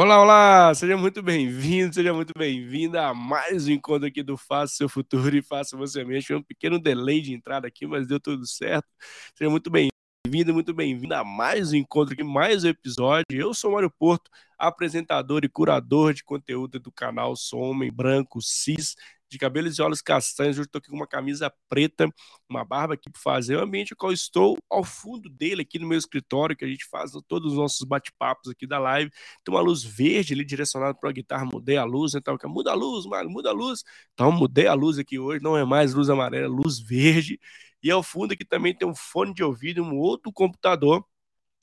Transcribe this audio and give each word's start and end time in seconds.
Olá, 0.00 0.22
olá! 0.22 0.72
Seja 0.76 0.96
muito 0.96 1.20
bem-vindo, 1.20 1.92
seja 1.92 2.14
muito 2.14 2.32
bem-vinda 2.38 3.08
a 3.08 3.12
mais 3.12 3.66
um 3.66 3.72
encontro 3.72 4.06
aqui 4.06 4.22
do 4.22 4.36
Faça 4.36 4.76
Seu 4.76 4.88
Futuro 4.88 5.36
e 5.36 5.42
Faça 5.42 5.76
Você 5.76 6.04
Mesmo. 6.04 6.28
Foi 6.28 6.36
um 6.36 6.42
pequeno 6.42 6.78
delay 6.78 7.20
de 7.20 7.34
entrada 7.34 7.66
aqui, 7.66 7.84
mas 7.84 8.06
deu 8.06 8.20
tudo 8.20 8.46
certo. 8.46 8.86
Seja 9.34 9.50
muito 9.50 9.68
bem-vindo, 9.68 10.54
muito 10.54 10.72
bem-vinda 10.72 11.18
a 11.18 11.24
mais 11.24 11.72
um 11.72 11.76
encontro 11.76 12.14
aqui, 12.14 12.22
mais 12.22 12.62
um 12.62 12.68
episódio. 12.68 13.24
Eu 13.32 13.52
sou 13.52 13.72
Mário 13.72 13.90
Porto, 13.90 14.30
apresentador 14.56 15.40
e 15.44 15.48
curador 15.48 16.14
de 16.14 16.22
conteúdo 16.22 16.78
do 16.78 16.92
canal 16.92 17.34
Sou 17.34 17.58
Homem 17.60 17.90
Branco 17.90 18.40
Cis 18.40 18.94
de 19.28 19.38
cabelos 19.38 19.78
e 19.78 19.82
olhos 19.82 20.00
castanhos. 20.00 20.56
Hoje 20.58 20.66
estou 20.66 20.78
aqui 20.78 20.88
com 20.88 20.96
uma 20.96 21.06
camisa 21.06 21.52
preta, 21.68 22.08
uma 22.48 22.64
barba 22.64 22.94
aqui 22.94 23.10
para 23.10 23.20
fazer. 23.20 23.56
O 23.56 23.62
ambiente 23.62 23.94
qual 23.94 24.12
estou 24.12 24.58
ao 24.70 24.82
fundo 24.82 25.28
dele, 25.28 25.62
aqui 25.62 25.78
no 25.78 25.86
meu 25.86 25.98
escritório, 25.98 26.56
que 26.56 26.64
a 26.64 26.68
gente 26.68 26.84
faz 26.86 27.12
todos 27.26 27.52
os 27.52 27.58
nossos 27.58 27.86
bate-papos 27.86 28.50
aqui 28.50 28.66
da 28.66 28.78
live. 28.78 29.10
Tem 29.44 29.54
uma 29.54 29.60
luz 29.60 29.82
verde 29.82 30.34
ali 30.34 30.44
direcionada 30.44 30.94
para 30.94 31.10
a 31.10 31.12
guitarra. 31.12 31.44
Mudei 31.44 31.76
a 31.76 31.84
luz, 31.84 32.14
então 32.14 32.36
muda 32.46 32.70
a 32.70 32.74
luz, 32.74 33.06
mano, 33.06 33.30
muda 33.30 33.50
a 33.50 33.52
luz. 33.52 33.84
Então 34.14 34.32
mudei 34.32 34.66
a 34.66 34.74
luz 34.74 34.98
aqui 34.98 35.18
hoje, 35.18 35.42
não 35.42 35.56
é 35.56 35.64
mais 35.64 35.94
luz 35.94 36.08
amarela, 36.08 36.46
é 36.46 36.48
luz 36.48 36.78
verde. 36.78 37.38
E 37.82 37.90
ao 37.90 38.02
fundo 38.02 38.32
aqui 38.32 38.44
também 38.44 38.74
tem 38.74 38.88
um 38.88 38.94
fone 38.94 39.32
de 39.34 39.42
ouvido, 39.42 39.82
um 39.82 39.96
outro 39.96 40.32
computador 40.32 41.04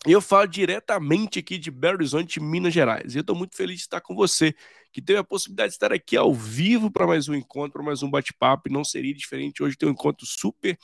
e 0.07 0.11
eu 0.11 0.21
falo 0.21 0.47
diretamente 0.47 1.39
aqui 1.39 1.57
de 1.57 1.71
Belo 1.71 1.95
Horizonte, 1.95 2.39
Minas 2.39 2.73
Gerais. 2.73 3.15
E 3.15 3.17
eu 3.17 3.21
estou 3.21 3.35
muito 3.35 3.55
feliz 3.55 3.77
de 3.77 3.81
estar 3.81 4.01
com 4.01 4.15
você, 4.15 4.53
que 4.91 5.01
teve 5.01 5.19
a 5.19 5.23
possibilidade 5.23 5.69
de 5.69 5.75
estar 5.75 5.91
aqui 5.91 6.15
ao 6.15 6.33
vivo 6.33 6.91
para 6.91 7.07
mais 7.07 7.27
um 7.27 7.33
encontro, 7.33 7.73
para 7.73 7.83
mais 7.83 8.03
um 8.03 8.09
bate-papo. 8.09 8.69
E 8.69 8.71
não 8.71 8.83
seria 8.83 9.13
diferente. 9.13 9.63
Hoje 9.63 9.75
tem 9.75 9.89
um 9.89 9.93
encontro 9.93 10.25
super 10.25 10.77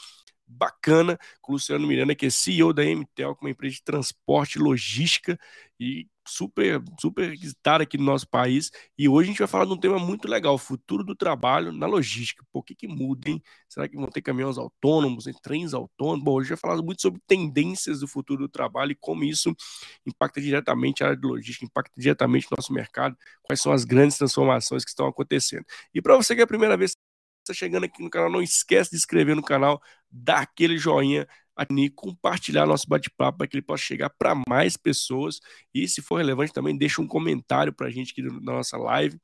bacana 0.52 1.18
com 1.42 1.54
o 1.54 1.56
Luciano 1.56 1.88
Miranda, 1.88 2.16
que 2.16 2.26
é 2.26 2.30
CEO 2.30 2.74
da 2.74 2.84
MTEL, 2.84 3.38
uma 3.42 3.50
empresa 3.50 3.76
de 3.76 3.84
transporte 3.84 4.56
e 4.56 4.62
logística 4.62 5.40
e 5.80 6.08
super, 6.28 6.82
super 7.00 7.30
requisitada 7.32 7.84
aqui 7.84 7.98
no 7.98 8.04
nosso 8.04 8.28
país. 8.28 8.72
E 8.98 9.10
hoje 9.10 9.30
a 9.30 9.32
gente 9.32 9.40
vai 9.40 9.48
falar 9.48 9.66
de 9.66 9.74
um 9.74 9.78
tema 9.78 10.00
muito 10.00 10.28
legal: 10.28 10.58
futuro 10.58 11.04
do 11.04 11.16
trabalho 11.16 11.72
na 11.72 11.88
logística. 11.88 12.46
Por 12.52 12.64
que, 12.64 12.76
que 12.76 12.88
muda, 12.88 13.30
hein? 13.30 13.42
Será 13.68 13.88
que 13.88 13.96
vão 13.96 14.08
ter 14.08 14.22
caminhões 14.22 14.58
autônomos, 14.58 15.28
hein? 15.28 15.34
trens 15.42 15.74
autônomos? 15.74 16.24
Bom, 16.24 16.34
hoje 16.34 16.48
a 16.48 16.56
gente 16.56 16.62
vai 16.62 16.72
falar 16.72 16.82
muito 16.84 17.02
sobre 17.02 17.22
tendências 17.28 18.00
do 18.00 18.08
futuro 18.08 18.44
do 18.44 18.50
trabalho 18.50 18.92
e 18.92 18.96
como 18.96 19.24
isso 19.24 19.56
impacta 20.06 20.42
diretamente 20.42 21.04
a 21.04 21.08
área 21.08 21.18
de 21.18 21.28
logística, 21.28 21.66
impacta 21.66 21.94
diretamente 21.98 22.48
o 22.48 22.56
nosso 22.56 22.74
mercado, 22.74 23.18
quais 23.44 23.62
são 23.62 23.72
as 23.72 23.84
grandes 23.84 24.18
transformações 24.18 24.84
que 24.84 24.90
estão 24.90 25.08
acontecendo. 25.08 25.66
E 25.94 26.02
para 26.02 26.16
você 26.16 26.36
que 26.36 26.42
é 26.42 26.44
a 26.44 26.48
primeira 26.48 26.78
vez 26.78 26.96
está 27.52 27.66
chegando 27.66 27.84
aqui 27.86 28.02
no 28.02 28.10
canal, 28.10 28.30
não 28.30 28.42
esquece 28.42 28.92
de 28.92 28.98
inscrever 28.98 29.36
no 29.36 29.44
canal, 29.44 29.82
dar 30.10 30.40
aquele 30.40 30.78
joinha, 30.78 31.28
e 31.78 31.90
compartilhar 31.90 32.66
nosso 32.66 32.88
bate-papo 32.88 33.40
para 33.40 33.48
que 33.48 33.56
ele 33.56 33.62
possa 33.62 33.84
chegar 33.84 34.10
para 34.10 34.34
mais 34.48 34.78
pessoas. 34.78 35.40
E 35.74 35.88
se 35.88 36.02
for 36.02 36.18
relevante 36.18 36.54
também, 36.54 36.78
deixa 36.78 37.02
um 37.02 37.08
comentário 37.08 37.74
para 37.74 37.88
a 37.88 37.92
gente 37.92 38.12
aqui 38.12 38.22
na 38.24 38.54
nossa 38.54 38.78
live. 38.78 39.20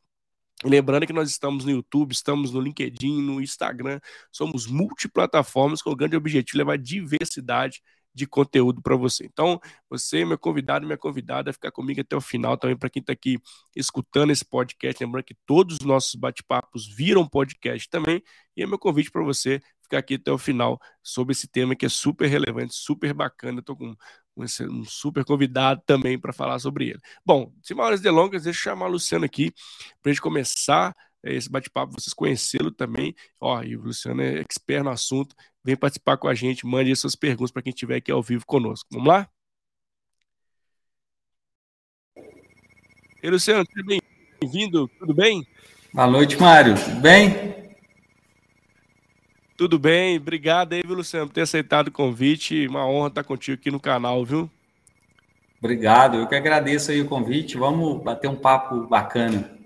Lembrando 0.64 1.06
que 1.06 1.14
nós 1.14 1.30
estamos 1.30 1.66
no 1.66 1.72
YouTube, 1.72 2.12
estamos 2.12 2.52
no 2.52 2.60
LinkedIn, 2.60 3.22
no 3.22 3.40
Instagram, 3.40 4.00
somos 4.32 4.66
multiplataformas 4.66 5.82
com 5.82 5.92
o 5.92 5.96
grande 5.96 6.16
objetivo 6.16 6.58
levar 6.58 6.78
diversidade 6.78 7.82
de 8.18 8.26
conteúdo 8.26 8.82
para 8.82 8.96
você. 8.96 9.26
Então, 9.26 9.60
você, 9.90 10.26
meu 10.26 10.38
convidado, 10.38 10.86
minha 10.86 10.98
convidada, 10.98 11.54
ficar 11.54 11.72
comigo 11.72 12.02
até 12.02 12.16
o 12.16 12.22
final 12.22 12.58
também, 12.58 12.76
para 12.76 12.90
quem 12.90 13.00
está 13.00 13.14
aqui 13.14 13.40
escutando 13.76 14.32
esse 14.32 14.44
podcast. 14.44 15.04
Lembrando 15.04 15.24
que 15.24 15.36
todos 15.46 15.78
os 15.80 15.86
nossos 15.86 16.16
bate-papos 16.16 16.88
viram 16.88 17.28
podcast 17.28 17.88
também. 17.90 18.24
E 18.56 18.64
é 18.64 18.68
meu 18.68 18.80
convite 18.80 19.12
para 19.12 19.24
você 19.24 19.62
ficar 19.84 20.00
aqui 20.00 20.16
até 20.16 20.32
o 20.32 20.38
final 20.38 20.80
sobre 21.02 21.32
esse 21.32 21.48
tema 21.48 21.76
que 21.76 21.86
é 21.86 21.90
super 21.90 22.28
relevante, 22.28 22.74
super 22.74 23.14
bacana. 23.14 23.60
Estou 23.60 23.76
com 23.76 23.96
um 24.36 24.84
super 24.86 25.24
convidado 25.24 25.82
também 25.86 26.20
para 26.20 26.34
falar 26.34 26.60
sobre 26.60 26.90
ele. 26.90 27.00
Bom, 27.26 27.52
sem 27.64 27.76
maiores 27.76 28.02
delongas, 28.02 28.44
deixa 28.44 28.60
eu 28.60 28.64
chamar 28.64 28.88
o 28.88 28.92
Luciano 28.92 29.26
aqui 29.26 29.52
para 30.02 30.12
a 30.12 30.14
gente 30.14 30.22
começar 30.22 30.96
esse 31.34 31.50
bate-papo, 31.50 31.94
vocês 31.94 32.14
conhecê-lo 32.14 32.72
também. 32.72 33.16
Ó, 33.40 33.62
e 33.64 33.76
o 33.76 33.82
Luciano 33.82 34.22
é 34.22 34.40
expert 34.40 34.84
no 34.84 34.90
assunto. 34.90 35.36
Vem 35.64 35.76
participar 35.76 36.18
com 36.18 36.28
a 36.28 36.34
gente, 36.34 36.66
mande 36.66 36.96
suas 36.96 37.16
perguntas 37.16 37.52
para 37.52 37.62
quem 37.62 37.72
estiver 37.72 37.98
aqui 37.98 38.12
ao 38.12 38.22
vivo 38.22 38.46
conosco. 38.46 38.88
Vamos 38.92 39.08
lá? 39.08 39.30
E 43.22 43.30
Luciano, 43.30 43.66
seja 43.66 44.02
bem-vindo, 44.40 44.88
tudo 45.00 45.14
bem? 45.14 45.46
Boa 45.94 46.08
noite, 46.08 46.40
Mário. 46.40 46.76
Tudo 46.76 47.02
bem? 47.02 47.58
Tudo 49.58 49.80
bem, 49.80 50.18
obrigado 50.18 50.74
aí, 50.74 50.84
viu, 50.86 50.96
Luciano, 50.96 51.28
por 51.28 51.34
ter 51.34 51.42
aceitado 51.42 51.88
o 51.88 51.92
convite. 51.92 52.68
Uma 52.68 52.88
honra 52.88 53.08
estar 53.08 53.24
contigo 53.24 53.60
aqui 53.60 53.72
no 53.72 53.80
canal, 53.80 54.24
viu? 54.24 54.50
Obrigado, 55.60 56.18
eu 56.18 56.28
que 56.28 56.36
agradeço 56.36 56.92
aí 56.92 57.02
o 57.02 57.08
convite. 57.08 57.58
Vamos 57.58 58.04
bater 58.04 58.28
um 58.28 58.36
papo 58.36 58.86
bacana. 58.86 59.57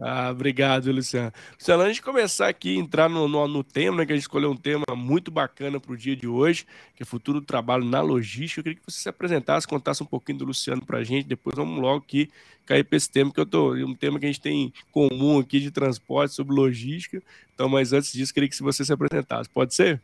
Ah, 0.00 0.30
obrigado, 0.30 0.90
Luciano. 0.90 1.32
Luciano, 1.52 1.82
antes 1.84 1.96
de 1.96 2.02
começar 2.02 2.48
aqui, 2.48 2.76
entrar 2.76 3.08
no, 3.08 3.28
no, 3.28 3.46
no 3.46 3.62
tema, 3.62 3.98
né, 3.98 4.06
que 4.06 4.12
a 4.12 4.16
gente 4.16 4.24
escolheu 4.24 4.50
um 4.50 4.56
tema 4.56 4.84
muito 4.96 5.30
bacana 5.30 5.78
para 5.78 5.92
o 5.92 5.96
dia 5.96 6.16
de 6.16 6.26
hoje, 6.26 6.66
que 6.96 7.04
é 7.04 7.06
futuro 7.06 7.40
do 7.40 7.46
trabalho 7.46 7.84
na 7.84 8.00
logística, 8.00 8.58
eu 8.58 8.64
queria 8.64 8.78
que 8.78 8.84
você 8.84 8.98
se 8.98 9.08
apresentasse, 9.08 9.68
contasse 9.68 10.02
um 10.02 10.06
pouquinho 10.06 10.38
do 10.38 10.46
Luciano 10.46 10.84
para 10.84 10.98
a 10.98 11.04
gente, 11.04 11.26
depois 11.26 11.54
vamos 11.54 11.80
logo 11.80 11.98
aqui 11.98 12.28
cair 12.66 12.82
para 12.82 12.96
esse 12.96 13.08
tema, 13.08 13.32
que 13.32 13.38
eu 13.38 13.46
tô, 13.46 13.74
um 13.74 13.94
tema 13.94 14.18
que 14.18 14.24
a 14.24 14.28
gente 14.28 14.40
tem 14.40 14.72
comum 14.90 15.38
aqui 15.38 15.60
de 15.60 15.70
transporte, 15.70 16.34
sobre 16.34 16.54
logística, 16.54 17.22
então, 17.54 17.68
mas 17.68 17.92
antes 17.92 18.12
disso, 18.12 18.34
queria 18.34 18.48
que 18.48 18.60
você 18.60 18.84
se 18.84 18.92
apresentasse, 18.92 19.48
pode 19.48 19.74
ser? 19.74 20.00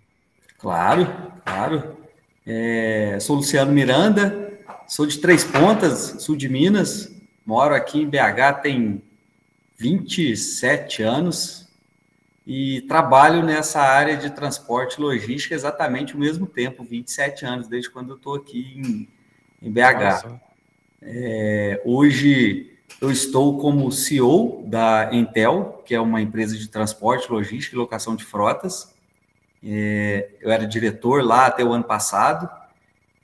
Claro, 0.58 1.06
claro. 1.44 1.96
É, 2.46 3.18
sou 3.20 3.36
Luciano 3.36 3.72
Miranda, 3.72 4.52
sou 4.86 5.04
de 5.04 5.18
Três 5.18 5.42
Pontas, 5.42 6.16
sul 6.20 6.36
de 6.36 6.48
Minas, 6.48 7.12
moro 7.44 7.74
aqui 7.74 8.02
em 8.02 8.08
BH 8.08 8.60
tem 8.62 9.02
27 9.80 11.02
anos 11.02 11.66
e 12.46 12.82
trabalho 12.82 13.42
nessa 13.42 13.80
área 13.80 14.14
de 14.14 14.28
transporte 14.28 14.98
e 14.98 15.00
logística 15.00 15.54
exatamente 15.54 16.14
o 16.14 16.18
mesmo 16.18 16.46
tempo, 16.46 16.84
27 16.84 17.46
anos, 17.46 17.66
desde 17.66 17.88
quando 17.88 18.10
eu 18.10 18.16
estou 18.16 18.34
aqui 18.34 18.74
em, 18.76 19.08
em 19.66 19.72
BH. 19.72 20.38
É, 21.00 21.80
hoje 21.82 22.76
eu 23.00 23.10
estou 23.10 23.58
como 23.58 23.90
CEO 23.90 24.62
da 24.66 25.08
Intel, 25.14 25.82
que 25.86 25.94
é 25.94 26.00
uma 26.00 26.20
empresa 26.20 26.58
de 26.58 26.68
transporte, 26.68 27.32
logística 27.32 27.74
e 27.74 27.78
locação 27.78 28.14
de 28.14 28.24
frotas. 28.24 28.94
É, 29.64 30.28
eu 30.42 30.50
era 30.50 30.66
diretor 30.66 31.24
lá 31.24 31.46
até 31.46 31.64
o 31.64 31.72
ano 31.72 31.84
passado 31.84 32.50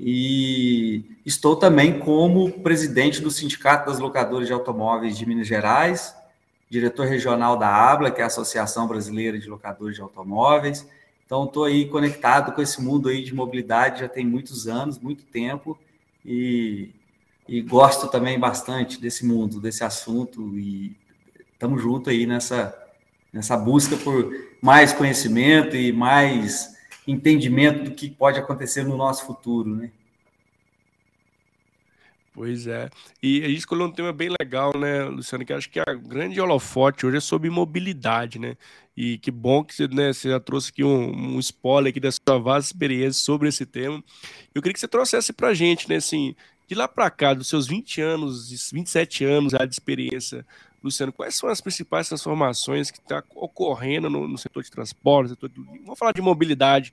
e 0.00 1.04
estou 1.24 1.54
também 1.54 1.98
como 1.98 2.50
presidente 2.62 3.20
do 3.20 3.30
Sindicato 3.30 3.90
das 3.90 3.98
Locadoras 3.98 4.46
de 4.46 4.54
Automóveis 4.54 5.18
de 5.18 5.26
Minas 5.26 5.46
Gerais 5.46 6.14
diretor 6.68 7.06
regional 7.06 7.56
da 7.56 7.68
ABLA, 7.68 8.10
que 8.10 8.20
é 8.20 8.24
a 8.24 8.26
Associação 8.26 8.86
Brasileira 8.86 9.38
de 9.38 9.48
Locadores 9.48 9.96
de 9.96 10.02
Automóveis. 10.02 10.86
Então, 11.24 11.44
estou 11.44 11.64
aí 11.64 11.88
conectado 11.88 12.52
com 12.52 12.62
esse 12.62 12.80
mundo 12.80 13.08
aí 13.08 13.22
de 13.22 13.34
mobilidade 13.34 14.00
já 14.00 14.08
tem 14.08 14.24
muitos 14.24 14.68
anos, 14.68 14.98
muito 14.98 15.24
tempo, 15.24 15.78
e, 16.24 16.90
e 17.48 17.60
gosto 17.62 18.08
também 18.08 18.38
bastante 18.38 19.00
desse 19.00 19.26
mundo, 19.26 19.60
desse 19.60 19.82
assunto, 19.82 20.56
e 20.56 20.96
estamos 21.52 21.82
juntos 21.82 22.12
aí 22.12 22.26
nessa, 22.26 22.76
nessa 23.32 23.56
busca 23.56 23.96
por 23.96 24.32
mais 24.62 24.92
conhecimento 24.92 25.74
e 25.76 25.92
mais 25.92 26.76
entendimento 27.06 27.84
do 27.84 27.90
que 27.92 28.10
pode 28.10 28.38
acontecer 28.38 28.84
no 28.84 28.96
nosso 28.96 29.24
futuro, 29.24 29.74
né? 29.74 29.90
Pois 32.36 32.66
é. 32.66 32.90
E 33.22 33.42
a 33.42 33.48
gente 33.48 33.60
escolheu 33.60 33.86
um 33.86 33.90
tema 33.90 34.12
bem 34.12 34.28
legal, 34.38 34.76
né, 34.76 35.04
Luciano? 35.04 35.42
Que 35.42 35.54
acho 35.54 35.70
que 35.70 35.80
a 35.80 35.94
grande 35.94 36.38
holofote 36.38 37.06
hoje 37.06 37.16
é 37.16 37.20
sobre 37.20 37.48
mobilidade, 37.48 38.38
né? 38.38 38.58
E 38.94 39.16
que 39.16 39.30
bom 39.30 39.64
que 39.64 39.74
você, 39.74 39.88
né, 39.88 40.12
você 40.12 40.28
já 40.28 40.38
trouxe 40.38 40.70
aqui 40.70 40.84
um, 40.84 41.36
um 41.36 41.38
spoiler 41.38 41.88
aqui 41.88 41.98
da 41.98 42.10
sua 42.12 42.38
vasta 42.38 42.74
experiência 42.74 43.24
sobre 43.24 43.48
esse 43.48 43.64
tema. 43.64 44.04
Eu 44.54 44.60
queria 44.60 44.74
que 44.74 44.80
você 44.80 44.86
trouxesse 44.86 45.32
para 45.32 45.48
a 45.48 45.54
gente, 45.54 45.88
né, 45.88 45.96
assim, 45.96 46.36
de 46.68 46.74
lá 46.74 46.86
para 46.86 47.10
cá, 47.10 47.32
dos 47.32 47.48
seus 47.48 47.66
20 47.66 48.02
anos, 48.02 48.70
27 48.70 49.24
anos 49.24 49.54
de 49.54 49.64
experiência, 49.70 50.44
Luciano, 50.84 51.14
quais 51.14 51.34
são 51.36 51.48
as 51.48 51.62
principais 51.62 52.06
transformações 52.06 52.90
que 52.90 52.98
estão 52.98 53.22
tá 53.22 53.26
ocorrendo 53.34 54.10
no, 54.10 54.28
no, 54.28 54.36
setor 54.36 54.62
de 54.62 54.70
transporte, 54.70 55.30
setor 55.30 55.48
de, 55.48 55.58
vamos 55.58 55.98
falar 55.98 56.12
de 56.12 56.20
mobilidade 56.20 56.92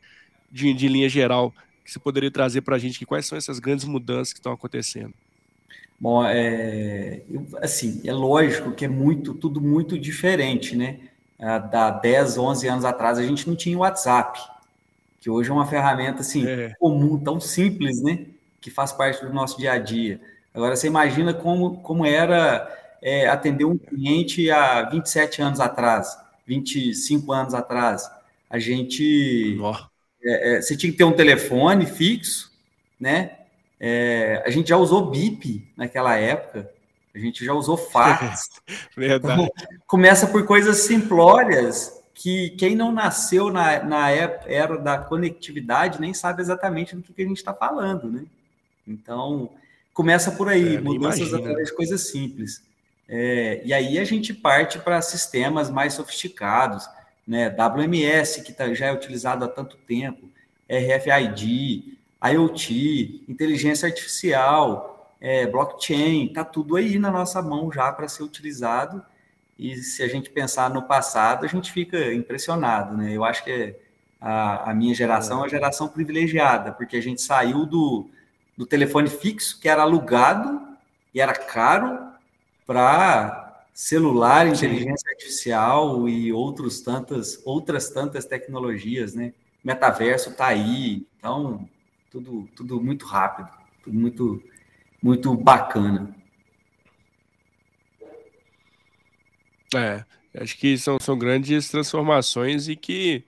de, 0.50 0.74
de 0.74 0.88
linha 0.88 1.10
geral, 1.10 1.54
que 1.84 1.92
você 1.92 2.00
poderia 2.00 2.32
trazer 2.32 2.62
para 2.62 2.78
a 2.78 2.80
gente, 2.80 2.98
que 2.98 3.06
quais 3.06 3.26
são 3.26 3.38
essas 3.38 3.60
grandes 3.60 3.84
mudanças 3.84 4.32
que 4.32 4.40
estão 4.40 4.54
acontecendo? 4.54 5.14
Bom, 6.04 6.22
é, 6.26 7.22
assim, 7.62 8.02
é 8.04 8.12
lógico 8.12 8.74
que 8.74 8.84
é 8.84 8.90
muito, 8.90 9.34
tudo 9.34 9.62
muito 9.62 9.98
diferente, 9.98 10.76
né? 10.76 11.00
Há 11.40 11.92
10, 11.92 12.38
11 12.38 12.68
anos 12.68 12.84
atrás 12.84 13.18
a 13.18 13.24
gente 13.24 13.48
não 13.48 13.56
tinha 13.56 13.78
WhatsApp, 13.78 14.38
que 15.22 15.30
hoje 15.30 15.50
é 15.50 15.54
uma 15.54 15.66
ferramenta, 15.66 16.20
assim, 16.20 16.46
é. 16.46 16.74
comum, 16.78 17.18
tão 17.18 17.40
simples, 17.40 18.04
né? 18.04 18.26
Que 18.60 18.70
faz 18.70 18.92
parte 18.92 19.26
do 19.26 19.32
nosso 19.32 19.58
dia 19.58 19.72
a 19.72 19.78
dia. 19.78 20.20
Agora, 20.54 20.76
você 20.76 20.88
imagina 20.88 21.34
como, 21.34 21.78
como 21.78 22.06
era 22.06 22.70
é, 23.02 23.30
atender 23.30 23.64
um 23.64 23.78
cliente 23.78 24.52
há 24.52 24.82
27 24.90 25.42
anos 25.42 25.62
atrás, 25.62 26.18
25 26.46 27.32
anos 27.32 27.54
atrás. 27.54 28.12
A 28.50 28.60
gente... 28.60 29.58
É, 30.22 30.56
é, 30.56 30.62
você 30.62 30.76
tinha 30.76 30.92
que 30.92 30.98
ter 30.98 31.06
um 31.06 31.14
telefone 31.14 31.86
fixo, 31.86 32.52
né? 33.00 33.38
É, 33.86 34.42
a 34.46 34.50
gente 34.50 34.70
já 34.70 34.78
usou 34.78 35.12
BIP 35.12 35.68
naquela 35.76 36.16
época, 36.16 36.72
a 37.14 37.20
gente 37.20 37.44
já 37.44 37.54
usou 37.54 37.76
fax. 37.76 38.50
Verdade. 38.96 39.42
Então, 39.42 39.52
começa 39.86 40.26
por 40.26 40.46
coisas 40.46 40.78
simplórias 40.78 42.02
que 42.14 42.52
quem 42.52 42.78
não 42.78 42.94
nasceu 42.94 43.52
na, 43.52 43.84
na 43.84 44.10
era 44.10 44.78
da 44.78 44.98
conectividade 44.98 46.00
nem 46.00 46.14
sabe 46.14 46.42
exatamente 46.42 46.96
do 46.96 47.04
que, 47.04 47.24
a 47.24 47.28
gente 47.28 47.36
está 47.36 47.54
falando, 47.54 48.10
né? 48.10 48.24
Então, 48.88 49.50
começa 49.94 50.32
por 50.32 50.48
aí, 50.48 50.78
é, 50.78 50.80
mudanças 50.80 51.34
através 51.34 51.68
de 51.68 51.76
coisas 51.76 52.10
simples. 52.10 52.64
É, 53.10 53.62
e 53.66 53.74
aí 53.74 54.00
a 54.00 54.06
gente 54.06 54.34
parte 54.34 54.80
para 54.80 55.02
sistemas 55.02 55.70
mais 55.70 55.92
sofisticados, 55.94 56.88
né? 57.28 57.50
WMS, 57.50 58.44
que 58.44 58.54
tá, 58.54 58.74
já 58.74 58.86
é 58.86 58.94
utilizado 58.94 59.44
há 59.44 59.48
tanto 59.50 59.76
tempo, 59.76 60.30
RFID, 60.70 61.98
IoT, 62.24 63.26
inteligência 63.28 63.88
artificial, 63.88 65.14
é, 65.20 65.48
blockchain, 65.48 66.28
está 66.28 66.44
tudo 66.44 66.76
aí 66.76 67.00
na 67.00 67.12
nossa 67.12 67.42
mão 67.42 67.72
já 67.72 67.92
para 67.92 68.08
ser 68.08 68.24
utilizado. 68.24 69.04
E 69.58 69.76
se 69.78 70.04
a 70.04 70.08
gente 70.08 70.30
pensar 70.30 70.70
no 70.70 70.84
passado, 70.84 71.46
a 71.46 71.48
gente 71.48 71.72
fica 71.72 72.14
impressionado, 72.14 72.98
né? 72.98 73.14
Eu 73.14 73.24
acho 73.24 73.44
que 73.44 73.76
a, 74.20 74.72
a 74.72 74.74
minha 74.74 74.94
geração 74.96 75.38
é 75.38 75.42
uma 75.42 75.50
geração 75.50 75.88
privilegiada, 75.88 76.72
porque 76.72 76.98
a 76.98 77.02
gente 77.02 77.22
saiu 77.22 77.66
do, 77.66 78.10
do 78.58 78.66
telefone 78.66 79.10
fixo, 79.10 79.60
que 79.60 79.70
era 79.70 79.84
alugado 79.84 80.62
e 81.14 81.22
era 81.22 81.34
caro, 81.34 82.00
para 82.66 83.66
celular, 83.74 84.48
inteligência 84.48 85.10
artificial 85.10 86.08
e 86.08 86.32
outros 86.32 86.82
tantas, 86.82 87.42
outras 87.46 87.90
tantas 87.90 88.26
tecnologias, 88.26 89.14
né? 89.14 89.34
Metaverso 89.64 90.32
está 90.32 90.48
aí, 90.48 91.06
então 91.18 91.68
tudo, 92.14 92.48
tudo 92.56 92.80
muito 92.80 93.08
rápido, 93.08 93.50
tudo 93.84 94.00
muito, 94.00 94.44
muito 95.02 95.36
bacana. 95.36 96.16
É, 99.76 100.06
acho 100.40 100.56
que 100.60 100.78
são, 100.78 101.00
são 101.00 101.18
grandes 101.18 101.70
transformações 101.70 102.68
e 102.70 102.76
que 102.76 103.24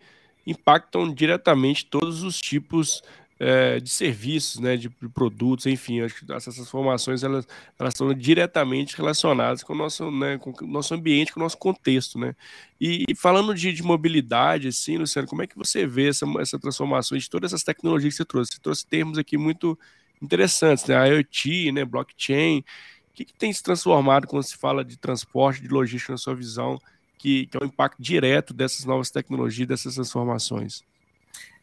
impactam 0.46 1.12
diretamente 1.12 1.88
todos 1.88 2.22
os 2.22 2.40
tipos 2.40 3.02
é, 3.40 3.80
de 3.80 3.90
serviços, 3.90 4.60
né, 4.60 4.78
de, 4.78 4.88
de, 4.88 5.10
produtos, 5.10 5.66
enfim, 5.66 6.02
acho 6.02 6.16
que 6.16 6.32
essas 6.32 6.56
transformações 6.56 7.22
elas, 7.24 7.46
elas 7.78 7.94
estão 7.94 8.14
diretamente 8.14 8.96
relacionadas 8.96 9.62
com 9.62 9.74
o 9.74 9.76
nosso, 9.76 10.10
né, 10.10 10.38
com 10.38 10.54
o 10.64 10.68
nosso 10.68 10.94
ambiente, 10.94 11.34
com 11.34 11.40
o 11.40 11.44
nosso 11.44 11.58
contexto, 11.58 12.18
né? 12.18 12.34
E, 12.80 13.06
e 13.10 13.16
falando 13.16 13.54
de, 13.54 13.74
de, 13.74 13.84
mobilidade, 13.84 14.70
assim, 14.70 14.98
Luciano, 14.98 15.28
como 15.28 15.42
é 15.42 15.48
que 15.48 15.58
você 15.58 15.86
vê 15.86 16.10
essa, 16.10 16.26
essa 16.40 16.60
transformação 16.60 17.18
de 17.18 17.30
todas 17.30 17.52
essas 17.52 17.64
tecnologias 17.64 18.14
que 18.14 18.18
você 18.18 18.26
trouxe? 18.26 18.54
Você 18.54 18.60
trouxe 18.62 18.86
termos 18.88 19.18
aqui 19.18 19.38
muito 19.38 19.78
interessantes, 20.22 20.86
né? 20.86 20.96
IoT, 21.10 21.72
né, 21.72 21.86
blockchain. 21.86 22.60
O 22.60 22.64
que, 23.14 23.26
que 23.26 23.34
tem 23.34 23.52
se 23.52 23.64
transformado 23.64 24.28
quando 24.28 24.44
se 24.44 24.58
fala 24.58 24.84
de 24.84 24.98
transporte, 24.98 25.62
de 25.62 25.68
logística 25.68 26.14
na 26.14 26.18
sua 26.18 26.36
visão, 26.36 26.80
que, 27.18 27.48
que 27.48 27.58
é 27.58 27.60
o 27.62 27.66
impacto 27.66 28.02
direto 28.02 28.54
dessas 28.54 28.86
novas 28.86 29.10
tecnologias, 29.10 29.68
dessas 29.68 29.96
transformações? 29.96 30.84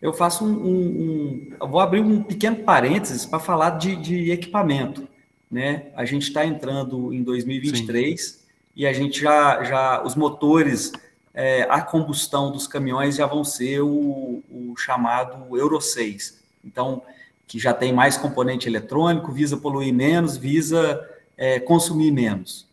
Eu 0.00 0.12
faço 0.12 0.44
um, 0.44 0.52
um, 0.52 1.56
um 1.60 1.68
vou 1.68 1.78
abrir 1.78 2.00
um 2.00 2.22
pequeno 2.22 2.56
parênteses 2.56 3.24
para 3.24 3.38
falar 3.38 3.70
de, 3.78 3.94
de, 3.94 4.32
equipamento, 4.32 5.06
né? 5.50 5.86
A 5.94 6.04
gente 6.04 6.22
está 6.22 6.44
entrando 6.44 7.12
em 7.14 7.22
2023 7.22 8.20
Sim. 8.20 8.38
e 8.74 8.86
a 8.86 8.92
gente 8.92 9.20
já, 9.20 9.62
já 9.62 10.02
os 10.02 10.16
motores 10.16 10.92
é, 11.32 11.62
a 11.70 11.80
combustão 11.80 12.50
dos 12.50 12.66
caminhões 12.66 13.16
já 13.16 13.26
vão 13.26 13.44
ser 13.44 13.80
o, 13.80 14.42
o, 14.50 14.74
chamado 14.76 15.56
Euro 15.56 15.80
6. 15.80 16.38
Então, 16.64 17.02
que 17.46 17.58
já 17.58 17.72
tem 17.72 17.92
mais 17.92 18.16
componente 18.16 18.68
eletrônico, 18.68 19.32
visa 19.32 19.56
poluir 19.56 19.94
menos, 19.94 20.36
visa 20.36 21.08
é, 21.36 21.60
consumir 21.60 22.10
menos. 22.10 22.66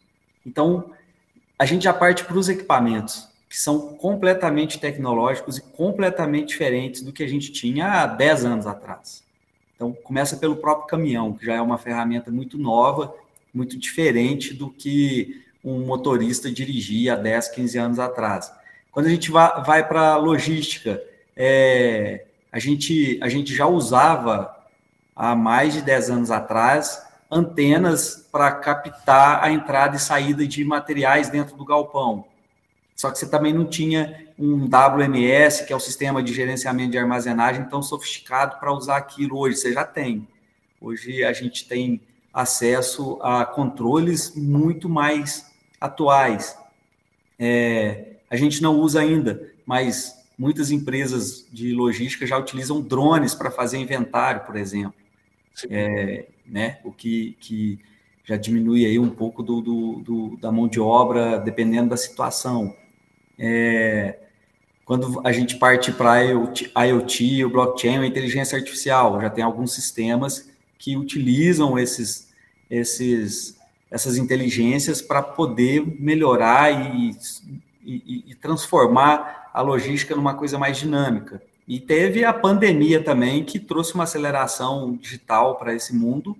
Então, 0.45 0.91
a 1.57 1.65
gente 1.65 1.83
já 1.83 1.93
parte 1.93 2.25
para 2.25 2.37
os 2.37 2.49
equipamentos 2.49 3.28
que 3.49 3.57
são 3.57 3.95
completamente 3.95 4.79
tecnológicos 4.79 5.57
e 5.57 5.61
completamente 5.61 6.49
diferentes 6.49 7.01
do 7.01 7.11
que 7.11 7.23
a 7.23 7.27
gente 7.27 7.51
tinha 7.51 8.03
há 8.03 8.05
10 8.05 8.45
anos 8.45 8.67
atrás. 8.67 9.23
Então, 9.75 9.91
começa 9.91 10.37
pelo 10.37 10.57
próprio 10.57 10.87
caminhão, 10.87 11.33
que 11.33 11.45
já 11.45 11.55
é 11.55 11.61
uma 11.61 11.77
ferramenta 11.77 12.29
muito 12.29 12.57
nova, 12.59 13.15
muito 13.51 13.77
diferente 13.77 14.53
do 14.53 14.69
que 14.69 15.43
um 15.63 15.79
motorista 15.79 16.51
dirigia 16.51 17.13
há 17.13 17.15
10, 17.15 17.49
15 17.49 17.77
anos 17.79 17.99
atrás. 17.99 18.51
Quando 18.91 19.07
a 19.07 19.09
gente 19.09 19.31
vai 19.31 19.87
para 19.87 20.13
a 20.13 20.17
logística, 20.17 21.01
é, 21.35 22.25
a, 22.51 22.59
gente, 22.59 23.19
a 23.21 23.29
gente 23.29 23.55
já 23.55 23.65
usava 23.65 24.55
há 25.15 25.35
mais 25.35 25.73
de 25.73 25.81
10 25.81 26.09
anos 26.11 26.31
atrás 26.31 27.01
antenas 27.31 28.27
para 28.31 28.51
captar 28.51 29.43
a 29.43 29.51
entrada 29.51 29.95
e 29.95 29.99
saída 29.99 30.45
de 30.45 30.63
materiais 30.63 31.29
dentro 31.29 31.55
do 31.55 31.65
galpão. 31.65 32.25
Só 32.99 33.09
que 33.09 33.17
você 33.17 33.29
também 33.29 33.53
não 33.53 33.63
tinha 33.63 34.27
um 34.37 34.65
WMS, 34.65 35.65
que 35.65 35.71
é 35.71 35.75
o 35.75 35.79
sistema 35.79 36.21
de 36.21 36.33
gerenciamento 36.33 36.91
de 36.91 36.97
armazenagem, 36.97 37.63
tão 37.69 37.81
sofisticado 37.81 38.59
para 38.59 38.73
usar 38.73 38.97
aquilo 38.97 39.37
hoje. 39.37 39.55
Você 39.55 39.71
já 39.71 39.85
tem. 39.85 40.27
Hoje 40.81 41.23
a 41.23 41.31
gente 41.31 41.65
tem 41.65 42.01
acesso 42.33 43.17
a 43.21 43.45
controles 43.45 44.35
muito 44.35 44.89
mais 44.89 45.49
atuais. 45.79 46.57
É, 47.39 48.17
a 48.29 48.35
gente 48.35 48.61
não 48.61 48.77
usa 48.77 48.99
ainda, 48.99 49.49
mas 49.65 50.27
muitas 50.37 50.69
empresas 50.69 51.47
de 51.53 51.73
logística 51.73 52.27
já 52.27 52.37
utilizam 52.37 52.81
drones 52.81 53.33
para 53.33 53.49
fazer 53.49 53.77
inventário, 53.77 54.41
por 54.41 54.57
exemplo. 54.57 54.99
É, 55.69 56.25
né, 56.45 56.79
o 56.83 56.91
que, 56.91 57.37
que 57.39 57.79
já 58.25 58.35
diminui 58.35 58.85
aí 58.85 58.99
um 58.99 59.09
pouco 59.09 59.41
do, 59.41 59.61
do, 59.61 59.95
do, 60.01 60.37
da 60.37 60.51
mão 60.51 60.67
de 60.67 60.81
obra, 60.81 61.37
dependendo 61.39 61.91
da 61.91 61.97
situação. 61.97 62.75
É, 63.39 64.19
quando 64.83 65.21
a 65.23 65.31
gente 65.31 65.55
parte 65.57 65.91
para 65.91 66.21
IoT, 66.21 67.45
o 67.45 67.49
blockchain, 67.49 67.99
a 67.99 68.05
inteligência 68.05 68.57
artificial, 68.57 69.21
já 69.21 69.29
tem 69.29 69.43
alguns 69.43 69.71
sistemas 69.73 70.49
que 70.77 70.97
utilizam 70.97 71.77
esses, 71.77 72.33
esses, 72.69 73.57
essas 73.89 74.17
inteligências 74.17 75.01
para 75.01 75.21
poder 75.21 75.85
melhorar 75.99 76.71
e, 76.71 77.11
e, 77.85 78.25
e, 78.31 78.35
transformar 78.35 79.51
a 79.53 79.61
logística 79.61 80.15
numa 80.15 80.33
coisa 80.33 80.57
mais 80.57 80.77
dinâmica. 80.77 81.41
E 81.67 81.79
teve 81.79 82.25
a 82.25 82.33
pandemia 82.33 83.03
também, 83.03 83.43
que 83.43 83.59
trouxe 83.59 83.93
uma 83.93 84.05
aceleração 84.05 84.95
digital 84.95 85.55
para 85.55 85.73
esse 85.73 85.95
mundo, 85.95 86.35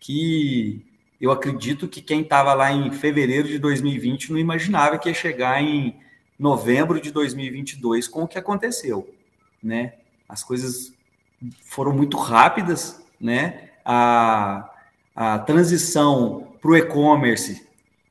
que 0.00 0.84
eu 1.20 1.30
acredito 1.30 1.86
que 1.86 2.00
quem 2.00 2.22
estava 2.22 2.52
lá 2.52 2.72
em 2.72 2.90
fevereiro 2.90 3.46
de 3.46 3.60
2020 3.60 4.32
não 4.32 4.38
imaginava 4.40 4.98
que 4.98 5.08
ia 5.08 5.14
chegar 5.14 5.62
em 5.62 5.94
novembro 6.42 7.00
de 7.00 7.12
2022 7.12 8.08
com 8.08 8.24
o 8.24 8.28
que 8.28 8.36
aconteceu, 8.36 9.08
né? 9.62 9.94
As 10.28 10.42
coisas 10.42 10.92
foram 11.62 11.92
muito 11.92 12.16
rápidas, 12.16 13.00
né? 13.20 13.70
A, 13.84 14.68
a 15.14 15.38
transição 15.38 16.48
para 16.60 16.70
o 16.70 16.76
e-commerce 16.76 17.66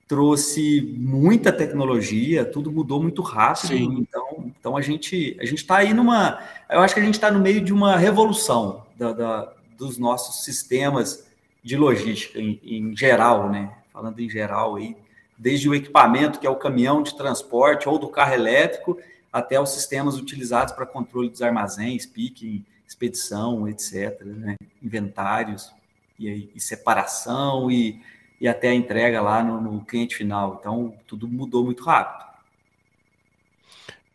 trouxe 0.08 0.94
muita 0.98 1.52
tecnologia, 1.52 2.46
tudo 2.46 2.72
mudou 2.72 3.02
muito 3.02 3.22
rápido. 3.22 3.68
Sim. 3.68 3.98
Então, 4.00 4.52
então 4.60 4.78
a 4.78 4.82
gente 4.82 5.38
a 5.40 5.46
gente 5.46 5.60
está 5.60 5.78
aí 5.78 5.94
numa, 5.94 6.40
eu 6.70 6.80
acho 6.80 6.94
que 6.94 7.00
a 7.02 7.04
gente 7.04 7.16
está 7.16 7.30
no 7.30 7.40
meio 7.40 7.62
de 7.62 7.74
uma 7.74 7.98
revolução 7.98 8.86
da, 8.98 9.12
da, 9.12 9.54
dos 9.78 9.98
nossos 9.98 10.46
sistemas 10.46 11.28
de 11.64 11.76
logística 11.76 12.40
em, 12.40 12.60
em 12.64 12.96
geral, 12.96 13.50
né? 13.50 13.72
Falando 13.92 14.20
em 14.20 14.30
geral 14.30 14.76
aí, 14.76 14.96
desde 15.42 15.68
o 15.68 15.74
equipamento, 15.74 16.40
que 16.40 16.46
é 16.46 16.50
o 16.52 16.56
caminhão 16.56 17.02
de 17.02 17.18
transporte 17.18 17.90
ou 17.90 17.98
do 17.98 18.08
carro 18.08 18.36
elétrico, 18.36 19.00
até 19.34 19.60
os 19.60 19.72
sistemas 19.72 20.16
utilizados 20.16 20.72
para 20.72 20.86
controle 20.86 21.32
dos 21.32 21.42
armazéns, 21.42 22.06
picking, 22.06 22.64
expedição, 22.88 23.68
etc., 23.68 24.22
né? 24.24 24.56
inventários 24.84 25.74
e, 26.20 26.48
e, 26.54 26.60
separação 26.60 27.72
e, 27.72 28.00
e 28.40 28.48
até 28.48 28.70
a 28.70 28.76
entrega 28.76 29.20
lá 29.20 29.44
no, 29.44 29.60
no 29.60 29.84
cliente 29.84 30.16
final. 30.16 30.58
Então, 30.60 30.94
tudo 31.08 31.28
mudou 31.28 31.66
muito 31.66 31.84
rápido. 31.84 32.30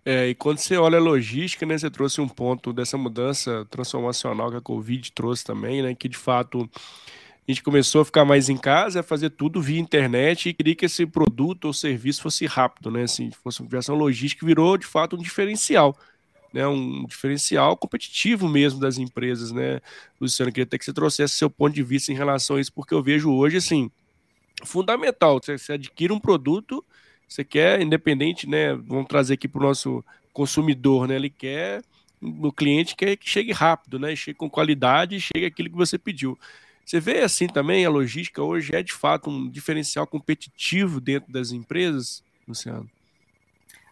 É, 0.04 0.28
e 0.28 0.34
quando 0.36 0.58
você 0.58 0.76
olha 0.76 0.98
a 0.98 1.02
logística, 1.02 1.66
né, 1.66 1.76
você 1.76 1.90
trouxe 1.90 2.20
um 2.20 2.28
ponto 2.28 2.72
dessa 2.72 2.96
mudança 2.96 3.66
transformacional 3.68 4.52
que 4.52 4.58
a 4.58 4.60
Covid 4.60 5.10
trouxe 5.10 5.42
também, 5.42 5.82
né, 5.82 5.92
que 5.92 6.08
de 6.08 6.16
fato 6.16 6.70
a 7.48 7.52
gente 7.52 7.62
começou 7.62 8.00
a 8.00 8.04
ficar 8.04 8.24
mais 8.24 8.48
em 8.48 8.56
casa, 8.56 9.00
a 9.00 9.02
fazer 9.04 9.30
tudo 9.30 9.62
via 9.62 9.78
internet 9.78 10.48
e 10.48 10.54
queria 10.54 10.74
que 10.74 10.86
esse 10.86 11.06
produto 11.06 11.66
ou 11.66 11.72
serviço 11.72 12.22
fosse 12.22 12.44
rápido, 12.44 12.90
né? 12.90 13.04
Assim, 13.04 13.30
fosse 13.30 13.60
uma 13.60 13.68
versão 13.68 13.94
logística, 13.94 14.44
virou 14.44 14.76
de 14.76 14.84
fato 14.84 15.14
um 15.14 15.22
diferencial, 15.22 15.96
né? 16.52 16.66
Um 16.66 17.06
diferencial 17.06 17.76
competitivo 17.76 18.48
mesmo 18.48 18.80
das 18.80 18.98
empresas, 18.98 19.52
né? 19.52 19.80
Luciano, 20.20 20.50
queria 20.50 20.64
até 20.64 20.76
que 20.76 20.84
você 20.84 20.92
trouxesse 20.92 21.34
seu 21.34 21.48
ponto 21.48 21.72
de 21.72 21.84
vista 21.84 22.10
em 22.10 22.16
relação 22.16 22.56
a 22.56 22.60
isso, 22.60 22.72
porque 22.72 22.92
eu 22.92 23.02
vejo 23.02 23.32
hoje, 23.32 23.58
assim, 23.58 23.90
fundamental. 24.64 25.38
Você, 25.40 25.56
você 25.56 25.74
adquire 25.74 26.12
um 26.12 26.18
produto, 26.18 26.84
você 27.28 27.44
quer, 27.44 27.80
independente, 27.80 28.48
né? 28.48 28.74
Vamos 28.74 29.06
trazer 29.06 29.34
aqui 29.34 29.46
para 29.46 29.60
o 29.60 29.62
nosso 29.62 30.04
consumidor, 30.32 31.06
né? 31.06 31.14
Ele 31.14 31.30
quer, 31.30 31.80
o 32.20 32.52
cliente 32.52 32.96
quer 32.96 33.16
que 33.16 33.30
chegue 33.30 33.52
rápido, 33.52 34.00
né? 34.00 34.16
Chegue 34.16 34.36
com 34.36 34.50
qualidade, 34.50 35.20
chegue 35.20 35.46
aquilo 35.46 35.70
que 35.70 35.76
você 35.76 35.96
pediu. 35.96 36.36
Você 36.86 37.00
vê 37.00 37.18
assim 37.18 37.48
também 37.48 37.84
a 37.84 37.90
logística 37.90 38.40
hoje 38.40 38.72
é 38.72 38.80
de 38.80 38.92
fato 38.92 39.28
um 39.28 39.48
diferencial 39.48 40.06
competitivo 40.06 41.00
dentro 41.00 41.32
das 41.32 41.50
empresas, 41.50 42.22
Luciano? 42.46 42.88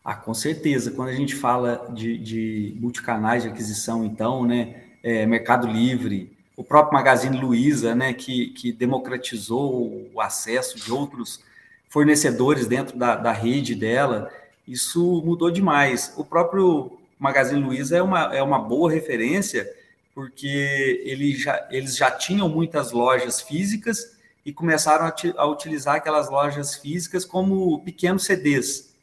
Ah, 0.04 0.14
com 0.14 0.32
certeza. 0.32 0.92
Quando 0.92 1.08
a 1.08 1.14
gente 1.14 1.34
fala 1.34 1.90
de, 1.92 2.16
de 2.16 2.76
multicanais 2.78 3.42
de 3.42 3.48
aquisição, 3.48 4.04
então, 4.04 4.46
né, 4.46 4.76
é, 5.02 5.26
Mercado 5.26 5.66
Livre, 5.66 6.30
o 6.56 6.62
próprio 6.62 6.94
Magazine 6.94 7.36
Luiza, 7.36 7.96
né, 7.96 8.12
que, 8.12 8.50
que 8.50 8.70
democratizou 8.70 10.08
o 10.14 10.20
acesso 10.20 10.78
de 10.78 10.92
outros 10.92 11.42
fornecedores 11.88 12.68
dentro 12.68 12.96
da, 12.96 13.16
da 13.16 13.32
rede 13.32 13.74
dela, 13.74 14.30
isso 14.68 15.20
mudou 15.24 15.50
demais. 15.50 16.14
O 16.16 16.24
próprio 16.24 16.96
Magazine 17.18 17.60
Luiza 17.60 17.96
é 17.96 18.02
uma, 18.02 18.36
é 18.36 18.42
uma 18.42 18.60
boa 18.60 18.88
referência, 18.88 19.68
porque 20.14 21.02
ele 21.04 21.34
já, 21.36 21.66
eles 21.70 21.96
já 21.96 22.10
tinham 22.10 22.48
muitas 22.48 22.92
lojas 22.92 23.40
físicas 23.40 24.16
e 24.44 24.52
começaram 24.52 25.06
a, 25.06 25.14
a 25.36 25.46
utilizar 25.46 25.96
aquelas 25.96 26.30
lojas 26.30 26.76
físicas 26.76 27.24
como 27.24 27.80
pequenos 27.80 28.24
CDs 28.24 28.94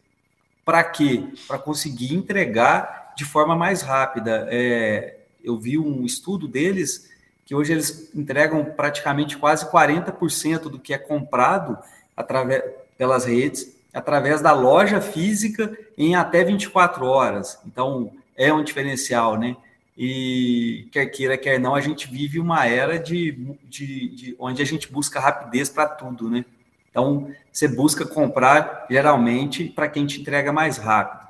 para 0.64 0.84
quê? 0.84 1.24
Para 1.48 1.58
conseguir 1.58 2.14
entregar 2.14 3.14
de 3.16 3.26
forma 3.26 3.56
mais 3.56 3.82
rápida. 3.82 4.48
É, 4.50 5.18
eu 5.44 5.58
vi 5.58 5.78
um 5.78 6.06
estudo 6.06 6.48
deles 6.48 7.10
que 7.46 7.56
hoje 7.56 7.74
eles 7.74 8.10
entregam 8.16 8.64
praticamente 8.64 9.38
quase 9.38 9.70
40% 9.70 10.64
do 10.64 10.80
que 10.80 10.94
é 10.94 10.98
comprado 10.98 11.78
através 12.16 12.64
pelas 12.98 13.26
redes, 13.26 13.76
através 13.94 14.42
da 14.42 14.54
loja 14.54 15.02
física 15.02 15.76
em 15.98 16.16
até 16.16 16.44
24 16.44 17.06
horas. 17.06 17.60
Então, 17.66 18.14
é 18.38 18.54
um 18.54 18.64
diferencial, 18.64 19.38
né? 19.38 19.58
E 19.98 20.88
quer 20.92 21.06
queira, 21.08 21.38
quer 21.38 21.60
não, 21.60 21.76
a 21.76 21.82
gente 21.82 22.10
vive 22.10 22.40
uma 22.40 22.66
era 22.66 22.98
de, 22.98 23.32
de, 23.64 24.10
de 24.10 24.36
onde 24.40 24.62
a 24.62 24.66
gente 24.66 24.92
busca 24.92 25.20
rapidez 25.20 25.70
para 25.70 25.88
tudo, 25.88 26.30
né? 26.30 26.46
Então, 26.90 27.34
você 27.52 27.68
busca 27.68 28.06
comprar 28.06 28.86
geralmente 28.90 29.66
para 29.66 29.88
quem 29.88 30.06
te 30.06 30.22
entrega 30.22 30.52
mais 30.52 30.78
rápido. 30.78 31.28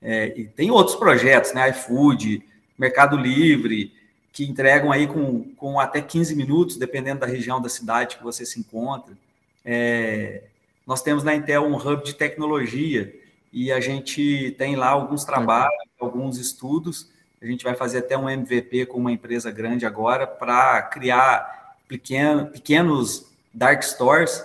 É, 0.00 0.38
e 0.38 0.44
tem 0.44 0.70
outros 0.70 0.96
projetos, 0.96 1.52
né? 1.52 1.70
iFood, 1.70 2.42
Mercado 2.78 3.16
Livre, 3.16 3.92
que 4.32 4.44
entregam 4.44 4.92
aí 4.92 5.06
com, 5.06 5.44
com 5.56 5.80
até 5.80 6.00
15 6.00 6.36
minutos, 6.36 6.76
dependendo 6.76 7.20
da 7.20 7.26
região 7.26 7.60
da 7.60 7.68
cidade 7.68 8.16
que 8.16 8.22
você 8.22 8.46
se 8.46 8.60
encontra. 8.60 9.16
É, 9.64 10.42
nós 10.86 11.02
temos 11.02 11.24
na 11.24 11.34
Intel 11.34 11.64
um 11.64 11.76
hub 11.76 12.04
de 12.04 12.14
tecnologia 12.14 13.14
e 13.52 13.72
a 13.72 13.80
gente 13.80 14.54
tem 14.56 14.76
lá 14.76 14.88
alguns 14.88 15.24
trabalhos, 15.24 15.74
alguns 15.98 16.38
estudos. 16.38 17.10
A 17.40 17.46
gente 17.46 17.64
vai 17.64 17.74
fazer 17.74 17.98
até 17.98 18.18
um 18.18 18.28
MVP 18.28 18.86
com 18.86 18.98
uma 18.98 19.12
empresa 19.12 19.50
grande 19.50 19.86
agora 19.86 20.26
para 20.26 20.82
criar 20.82 21.76
pequeno, 21.86 22.46
pequenos 22.46 23.26
dark 23.54 23.82
stores 23.82 24.44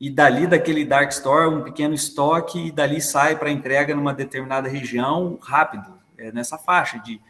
e 0.00 0.10
dali 0.10 0.46
daquele 0.46 0.84
dark 0.84 1.10
store 1.10 1.54
um 1.54 1.62
pequeno 1.62 1.94
estoque 1.94 2.66
e 2.66 2.72
dali 2.72 3.00
sai 3.00 3.36
para 3.36 3.50
entrega 3.50 3.94
numa 3.94 4.12
determinada 4.12 4.68
região 4.68 5.38
rápido, 5.40 5.86
é 6.18 6.32
nessa 6.32 6.58
faixa 6.58 6.98
de 6.98 7.20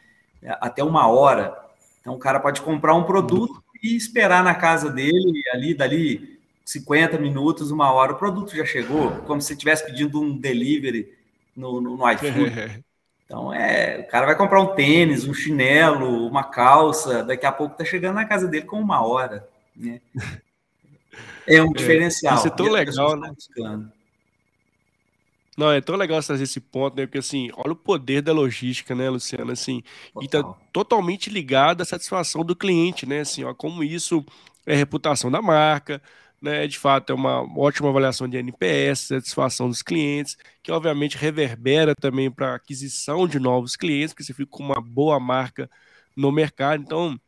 é, 0.43 0.57
até 0.61 0.83
uma 0.83 1.07
hora. 1.07 1.55
Então 2.01 2.15
o 2.15 2.19
cara 2.19 2.41
pode 2.41 2.63
comprar 2.63 2.95
um 2.95 3.05
produto 3.05 3.63
e 3.83 3.95
esperar 3.95 4.43
na 4.43 4.55
casa 4.55 4.91
dele 4.91 5.43
ali 5.53 5.75
dali 5.75 6.41
50 6.65 7.19
minutos, 7.19 7.71
uma 7.71 7.93
hora 7.93 8.13
o 8.13 8.19
produto 8.19 8.57
já 8.57 8.65
chegou, 8.65 9.11
como 9.27 9.41
se 9.43 9.53
estivesse 9.53 9.85
pedindo 9.85 10.21
um 10.21 10.37
delivery 10.37 11.13
no, 11.55 11.81
no, 11.81 11.97
no 11.97 12.11
iFood. 12.11 12.83
Então 13.33 13.51
é, 13.51 14.01
o 14.07 14.11
cara 14.11 14.27
vai 14.27 14.37
comprar 14.37 14.61
um 14.61 14.75
tênis, 14.75 15.27
um 15.27 15.33
chinelo, 15.33 16.27
uma 16.27 16.45
calça, 16.45 17.25
daqui 17.25 17.47
a 17.47 17.51
pouco 17.51 17.75
tá 17.75 17.83
chegando 17.83 18.17
na 18.17 18.27
casa 18.27 18.47
dele 18.47 18.67
com 18.67 18.79
uma 18.79 19.03
hora, 19.03 19.49
né? 19.75 20.03
É 21.47 21.63
um 21.63 21.71
é, 21.73 21.73
diferencial. 21.73 22.35
Isso 22.35 22.49
é 22.49 22.51
tão 22.51 22.71
legal, 22.71 23.17
né? 23.17 23.33
Não, 25.57 25.73
é 25.73 25.81
tão 25.81 25.97
legal 25.97 26.23
trazer 26.23 26.45
esse 26.45 26.61
ponto, 26.61 26.95
né? 26.95 27.07
Porque 27.07 27.21
assim, 27.21 27.49
olha 27.57 27.73
o 27.73 27.77
poder 27.77 28.21
da 28.21 28.35
logística, 28.35 28.95
né, 28.95 29.09
Luciano? 29.09 29.51
Assim, 29.51 29.83
Total. 30.13 30.23
e 30.23 30.29
tá 30.29 30.55
totalmente 30.71 31.31
ligado 31.31 31.81
à 31.81 31.87
satisfação 31.87 32.45
do 32.45 32.55
cliente, 32.55 33.07
né? 33.07 33.21
Assim, 33.21 33.45
ó, 33.45 33.55
como 33.55 33.83
isso 33.83 34.23
é 34.67 34.75
reputação 34.75 35.31
da 35.31 35.41
marca, 35.41 36.03
né? 36.43 36.67
De 36.67 36.79
fato, 36.79 37.13
é 37.13 37.15
uma 37.15 37.43
ótima 37.59 37.89
avaliação 37.89 38.29
de 38.29 38.37
NPS, 38.37 39.09
satisfação 39.09 39.69
dos 39.69 39.83
clientes, 39.83 40.37
que 40.63 40.73
obviamente 40.73 41.17
reverbera 41.17 41.95
também 41.95 42.31
para 42.31 42.55
aquisição 42.55 43.29
de 43.29 43.39
novos 43.39 43.77
clientes, 43.77 44.13
que 44.13 44.25
você 44.25 44.35
fica 44.35 44.51
com 44.51 44.65
uma 44.65 44.81
boa 44.81 45.21
marca 45.21 45.71
no 46.17 46.33
mercado. 46.33 46.83
Então, 46.83 47.19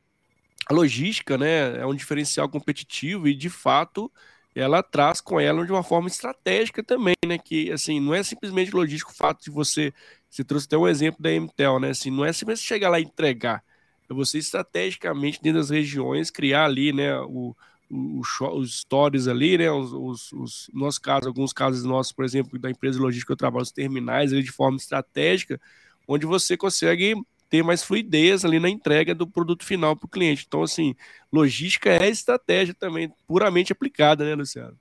a 0.66 0.74
logística 0.74 1.38
né, 1.38 1.78
é 1.78 1.86
um 1.86 1.94
diferencial 1.94 2.48
competitivo 2.48 3.28
e, 3.28 3.34
de 3.34 3.48
fato, 3.48 4.10
ela 4.54 4.82
traz 4.82 5.20
com 5.20 5.38
ela 5.40 5.64
de 5.64 5.72
uma 5.72 5.82
forma 5.82 6.08
estratégica 6.08 6.82
também, 6.82 7.16
né? 7.26 7.38
Que 7.38 7.72
assim, 7.72 8.00
não 8.00 8.14
é 8.14 8.22
simplesmente 8.22 8.74
logístico 8.74 9.12
o 9.12 9.14
fato 9.14 9.44
de 9.44 9.50
você. 9.50 9.92
Você 10.30 10.44
trouxe 10.44 10.66
até 10.66 10.76
um 10.76 10.88
exemplo 10.88 11.22
da 11.22 11.30
MTEL, 11.30 11.80
né? 11.80 11.90
Assim, 11.90 12.10
não 12.10 12.24
é 12.24 12.32
simplesmente 12.32 12.66
chegar 12.66 12.88
lá 12.88 13.00
e 13.00 13.04
entregar. 13.04 13.62
É 14.08 14.14
você 14.14 14.38
estrategicamente, 14.38 15.40
dentro 15.42 15.60
das 15.60 15.70
regiões, 15.70 16.30
criar 16.30 16.64
ali, 16.66 16.92
né? 16.92 17.18
O, 17.20 17.54
os 17.94 18.80
stories 18.80 19.28
ali, 19.28 19.58
né? 19.58 19.70
Os, 19.70 19.92
os, 19.92 20.32
os, 20.32 20.70
no 20.72 20.80
nosso 20.80 21.00
caso, 21.00 21.28
alguns 21.28 21.52
casos 21.52 21.84
nossos, 21.84 22.12
por 22.12 22.24
exemplo, 22.24 22.58
da 22.58 22.70
empresa 22.70 23.00
logística 23.00 23.28
que 23.28 23.32
eu 23.32 23.36
trabalho, 23.36 23.62
os 23.62 23.72
terminais 23.72 24.32
ali 24.32 24.42
de 24.42 24.50
forma 24.50 24.76
estratégica, 24.76 25.60
onde 26.06 26.26
você 26.26 26.56
consegue 26.56 27.14
ter 27.48 27.62
mais 27.62 27.82
fluidez 27.82 28.44
ali 28.44 28.58
na 28.58 28.68
entrega 28.68 29.14
do 29.14 29.26
produto 29.26 29.64
final 29.64 29.94
para 29.94 30.06
o 30.06 30.10
cliente. 30.10 30.44
Então, 30.46 30.62
assim, 30.62 30.94
logística 31.32 31.90
é 31.90 32.08
estratégia 32.08 32.74
também, 32.74 33.12
puramente 33.26 33.72
aplicada, 33.72 34.24
né, 34.24 34.34
Luciano? 34.34 34.76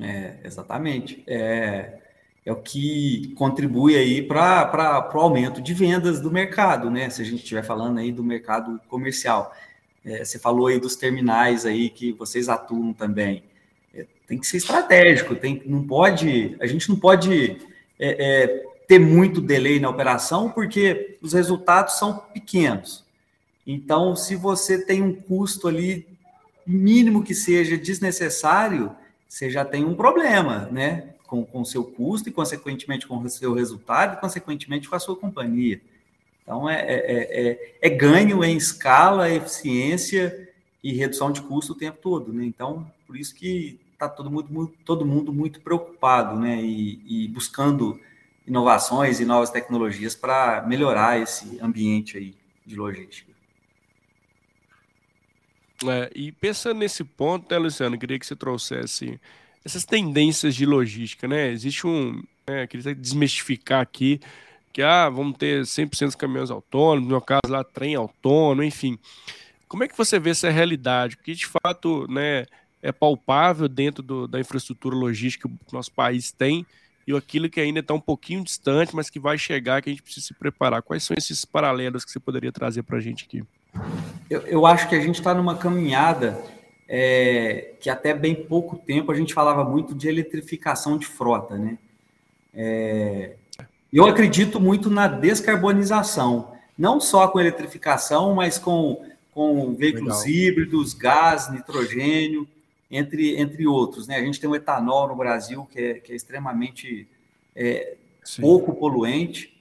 É, 0.00 0.40
exatamente. 0.44 1.24
É, 1.26 1.98
é 2.44 2.52
o 2.52 2.56
que 2.56 3.32
contribui 3.34 3.96
aí 3.96 4.22
para 4.22 5.10
o 5.14 5.18
aumento 5.18 5.60
de 5.62 5.72
vendas 5.72 6.20
do 6.20 6.30
mercado, 6.30 6.90
né? 6.90 7.08
Se 7.08 7.22
a 7.22 7.24
gente 7.24 7.42
estiver 7.42 7.64
falando 7.64 7.98
aí 7.98 8.12
do 8.12 8.22
mercado 8.22 8.80
comercial. 8.88 9.54
É, 10.06 10.24
você 10.24 10.38
falou 10.38 10.68
aí 10.68 10.78
dos 10.78 10.94
terminais 10.94 11.66
aí 11.66 11.90
que 11.90 12.12
vocês 12.12 12.48
atuam 12.48 12.92
também. 12.92 13.42
É, 13.92 14.06
tem 14.26 14.38
que 14.38 14.46
ser 14.46 14.58
estratégico, 14.58 15.34
tem, 15.34 15.60
não 15.66 15.84
pode, 15.84 16.56
a 16.60 16.66
gente 16.66 16.88
não 16.88 16.96
pode 16.96 17.58
é, 17.98 18.44
é 18.44 18.66
ter 18.86 19.00
muito 19.00 19.40
delay 19.40 19.80
na 19.80 19.90
operação, 19.90 20.50
porque 20.50 21.18
os 21.20 21.32
resultados 21.32 21.98
são 21.98 22.18
pequenos. 22.32 23.04
Então, 23.66 24.14
se 24.14 24.36
você 24.36 24.78
tem 24.78 25.02
um 25.02 25.12
custo 25.12 25.66
ali 25.66 26.06
mínimo 26.64 27.24
que 27.24 27.34
seja 27.34 27.76
desnecessário, 27.76 28.94
você 29.28 29.50
já 29.50 29.64
tem 29.64 29.84
um 29.84 29.94
problema, 29.94 30.68
né? 30.70 31.14
Com 31.26 31.48
o 31.52 31.64
seu 31.64 31.82
custo 31.82 32.28
e, 32.28 32.32
consequentemente, 32.32 33.08
com 33.08 33.18
o 33.18 33.28
seu 33.28 33.52
resultado 33.52 34.14
e, 34.16 34.20
consequentemente, 34.20 34.88
com 34.88 34.94
a 34.94 35.00
sua 35.00 35.16
companhia. 35.16 35.80
Então, 36.46 36.70
é, 36.70 36.80
é, 36.80 37.48
é, 37.50 37.78
é 37.82 37.90
ganho 37.90 38.44
em 38.44 38.56
escala, 38.56 39.28
eficiência 39.28 40.48
e 40.82 40.92
redução 40.92 41.32
de 41.32 41.42
custo 41.42 41.72
o 41.72 41.76
tempo 41.76 41.98
todo, 42.00 42.32
né? 42.32 42.44
Então, 42.44 42.88
por 43.04 43.16
isso 43.16 43.34
que 43.34 43.80
está 43.92 44.08
todo 44.08 44.30
mundo, 44.30 44.72
todo 44.84 45.04
mundo 45.04 45.32
muito 45.32 45.60
preocupado, 45.60 46.38
né? 46.38 46.62
E, 46.62 47.24
e 47.24 47.28
buscando 47.28 48.00
inovações 48.46 49.18
e 49.18 49.24
novas 49.24 49.50
tecnologias 49.50 50.14
para 50.14 50.64
melhorar 50.68 51.20
esse 51.20 51.58
ambiente 51.60 52.16
aí 52.16 52.36
de 52.64 52.76
logística. 52.76 53.32
É, 55.84 56.10
e 56.14 56.30
pensando 56.30 56.78
nesse 56.78 57.02
ponto, 57.02 57.52
né, 57.52 57.58
Luciano, 57.58 57.98
queria 57.98 58.20
que 58.20 58.26
você 58.26 58.36
trouxesse 58.36 59.20
essas 59.64 59.84
tendências 59.84 60.54
de 60.54 60.64
logística, 60.64 61.26
né? 61.26 61.50
Existe 61.50 61.88
um, 61.88 62.22
né, 62.48 62.68
queria 62.68 62.94
desmistificar 62.94 63.80
aqui, 63.80 64.20
que 64.76 64.82
ah, 64.82 65.08
vamos 65.08 65.38
ter 65.38 65.62
100% 65.62 66.04
dos 66.04 66.14
caminhões 66.14 66.50
autônomos, 66.50 67.04
no 67.04 67.08
meu 67.08 67.20
caso 67.22 67.48
lá, 67.48 67.64
trem 67.64 67.94
autônomo, 67.94 68.62
enfim. 68.62 68.98
Como 69.66 69.82
é 69.82 69.88
que 69.88 69.96
você 69.96 70.18
vê 70.18 70.28
essa 70.28 70.50
realidade? 70.50 71.16
Porque 71.16 71.32
de 71.32 71.46
fato, 71.46 72.06
né, 72.10 72.44
é 72.82 72.92
palpável 72.92 73.70
dentro 73.70 74.02
do, 74.02 74.28
da 74.28 74.38
infraestrutura 74.38 74.94
logística 74.94 75.48
que 75.48 75.72
o 75.72 75.74
nosso 75.74 75.90
país 75.92 76.30
tem, 76.30 76.66
e 77.06 77.16
aquilo 77.16 77.48
que 77.48 77.58
ainda 77.58 77.80
está 77.80 77.94
um 77.94 78.00
pouquinho 78.00 78.44
distante, 78.44 78.94
mas 78.94 79.08
que 79.08 79.18
vai 79.18 79.38
chegar, 79.38 79.80
que 79.80 79.88
a 79.88 79.92
gente 79.94 80.02
precisa 80.02 80.26
se 80.26 80.34
preparar. 80.34 80.82
Quais 80.82 81.02
são 81.04 81.16
esses 81.16 81.42
paralelos 81.42 82.04
que 82.04 82.10
você 82.10 82.20
poderia 82.20 82.52
trazer 82.52 82.82
para 82.82 82.98
a 82.98 83.00
gente 83.00 83.24
aqui? 83.24 83.42
Eu, 84.28 84.42
eu, 84.42 84.66
acho 84.66 84.86
que 84.90 84.94
a 84.94 85.00
gente 85.00 85.14
está 85.14 85.32
numa 85.32 85.56
caminhada 85.56 86.38
é, 86.86 87.76
que 87.80 87.88
até 87.88 88.12
bem 88.12 88.34
pouco 88.34 88.76
tempo 88.76 89.10
a 89.10 89.14
gente 89.14 89.32
falava 89.32 89.64
muito 89.64 89.94
de 89.94 90.06
eletrificação 90.06 90.98
de 90.98 91.06
frota, 91.06 91.56
né? 91.56 91.78
É, 92.52 93.36
eu 93.92 94.06
acredito 94.06 94.60
muito 94.60 94.90
na 94.90 95.06
descarbonização, 95.08 96.52
não 96.76 97.00
só 97.00 97.28
com 97.28 97.40
eletrificação, 97.40 98.34
mas 98.34 98.58
com, 98.58 99.04
com 99.32 99.74
veículos 99.74 100.24
Legal. 100.24 100.28
híbridos, 100.28 100.92
gás, 100.92 101.50
nitrogênio 101.50 102.46
entre, 102.90 103.36
entre 103.38 103.66
outros. 103.66 104.06
Né? 104.06 104.16
A 104.16 104.24
gente 104.24 104.40
tem 104.40 104.48
o 104.50 104.56
etanol 104.56 105.08
no 105.08 105.16
Brasil, 105.16 105.66
que 105.70 105.80
é, 105.80 105.94
que 105.94 106.12
é 106.12 106.16
extremamente 106.16 107.06
é, 107.54 107.94
pouco 108.40 108.74
poluente. 108.74 109.56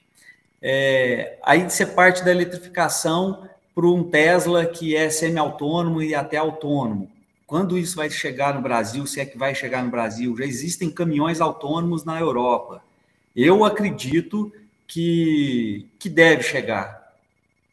É, 0.61 1.37
aí 1.43 1.63
você 1.63 1.85
parte 1.85 2.23
da 2.23 2.31
eletrificação 2.31 3.47
para 3.73 3.85
um 3.85 4.03
Tesla 4.03 4.65
que 4.65 4.95
é 4.95 5.09
semi-autônomo 5.09 6.01
e 6.01 6.15
até 6.15 6.37
autônomo. 6.37 7.11
quando 7.45 7.77
isso 7.77 7.97
vai 7.97 8.09
chegar 8.09 8.55
no 8.55 8.61
Brasil, 8.61 9.05
se 9.05 9.19
é 9.19 9.25
que 9.25 9.37
vai 9.37 9.53
chegar 9.53 9.83
no 9.83 9.91
Brasil. 9.91 10.35
Já 10.37 10.45
existem 10.45 10.89
caminhões 10.89 11.39
autônomos 11.39 12.03
na 12.03 12.19
Europa. 12.19 12.81
Eu 13.35 13.65
acredito 13.65 14.53
que, 14.87 15.87
que 15.99 16.09
deve 16.09 16.43
chegar, 16.43 17.13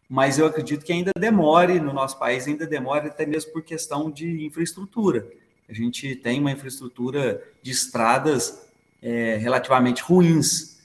mas 0.08 0.38
eu 0.38 0.46
acredito 0.46 0.84
que 0.84 0.92
ainda 0.92 1.12
demore 1.16 1.78
no 1.78 1.92
nosso 1.92 2.18
país, 2.18 2.46
ainda 2.46 2.66
demore 2.66 3.08
até 3.08 3.24
mesmo 3.24 3.52
por 3.52 3.62
questão 3.62 4.10
de 4.10 4.44
infraestrutura. 4.44 5.26
A 5.68 5.72
gente 5.72 6.16
tem 6.16 6.40
uma 6.40 6.50
infraestrutura 6.50 7.42
de 7.62 7.70
estradas 7.70 8.66
é, 9.00 9.36
relativamente 9.36 10.02
ruins, 10.02 10.80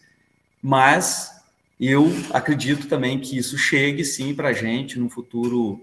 mas 0.61 1.43
eu 1.79 2.07
acredito 2.31 2.87
também 2.87 3.19
que 3.19 3.37
isso 3.37 3.57
chegue 3.57 4.05
sim 4.05 4.33
para 4.33 4.49
a 4.49 4.53
gente 4.53 4.99
no 4.99 5.09
futuro 5.09 5.81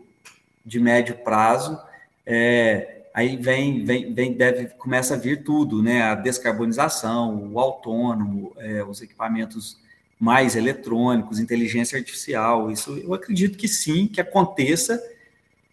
de 0.64 0.80
médio 0.80 1.16
prazo. 1.16 1.78
É, 2.26 3.02
aí 3.14 3.36
vem, 3.36 3.84
vem, 3.84 4.12
vem, 4.12 4.32
deve 4.32 4.66
começa 4.74 5.14
a 5.14 5.16
vir 5.16 5.44
tudo, 5.44 5.80
né? 5.80 6.02
A 6.02 6.16
descarbonização, 6.16 7.52
o 7.52 7.60
autônomo, 7.60 8.52
é, 8.58 8.82
os 8.82 9.00
equipamentos 9.00 9.78
mais 10.18 10.56
eletrônicos, 10.56 11.38
inteligência 11.38 11.96
artificial. 11.96 12.72
Isso 12.72 12.98
eu 12.98 13.14
acredito 13.14 13.56
que 13.56 13.68
sim, 13.68 14.08
que 14.08 14.20
aconteça. 14.20 15.00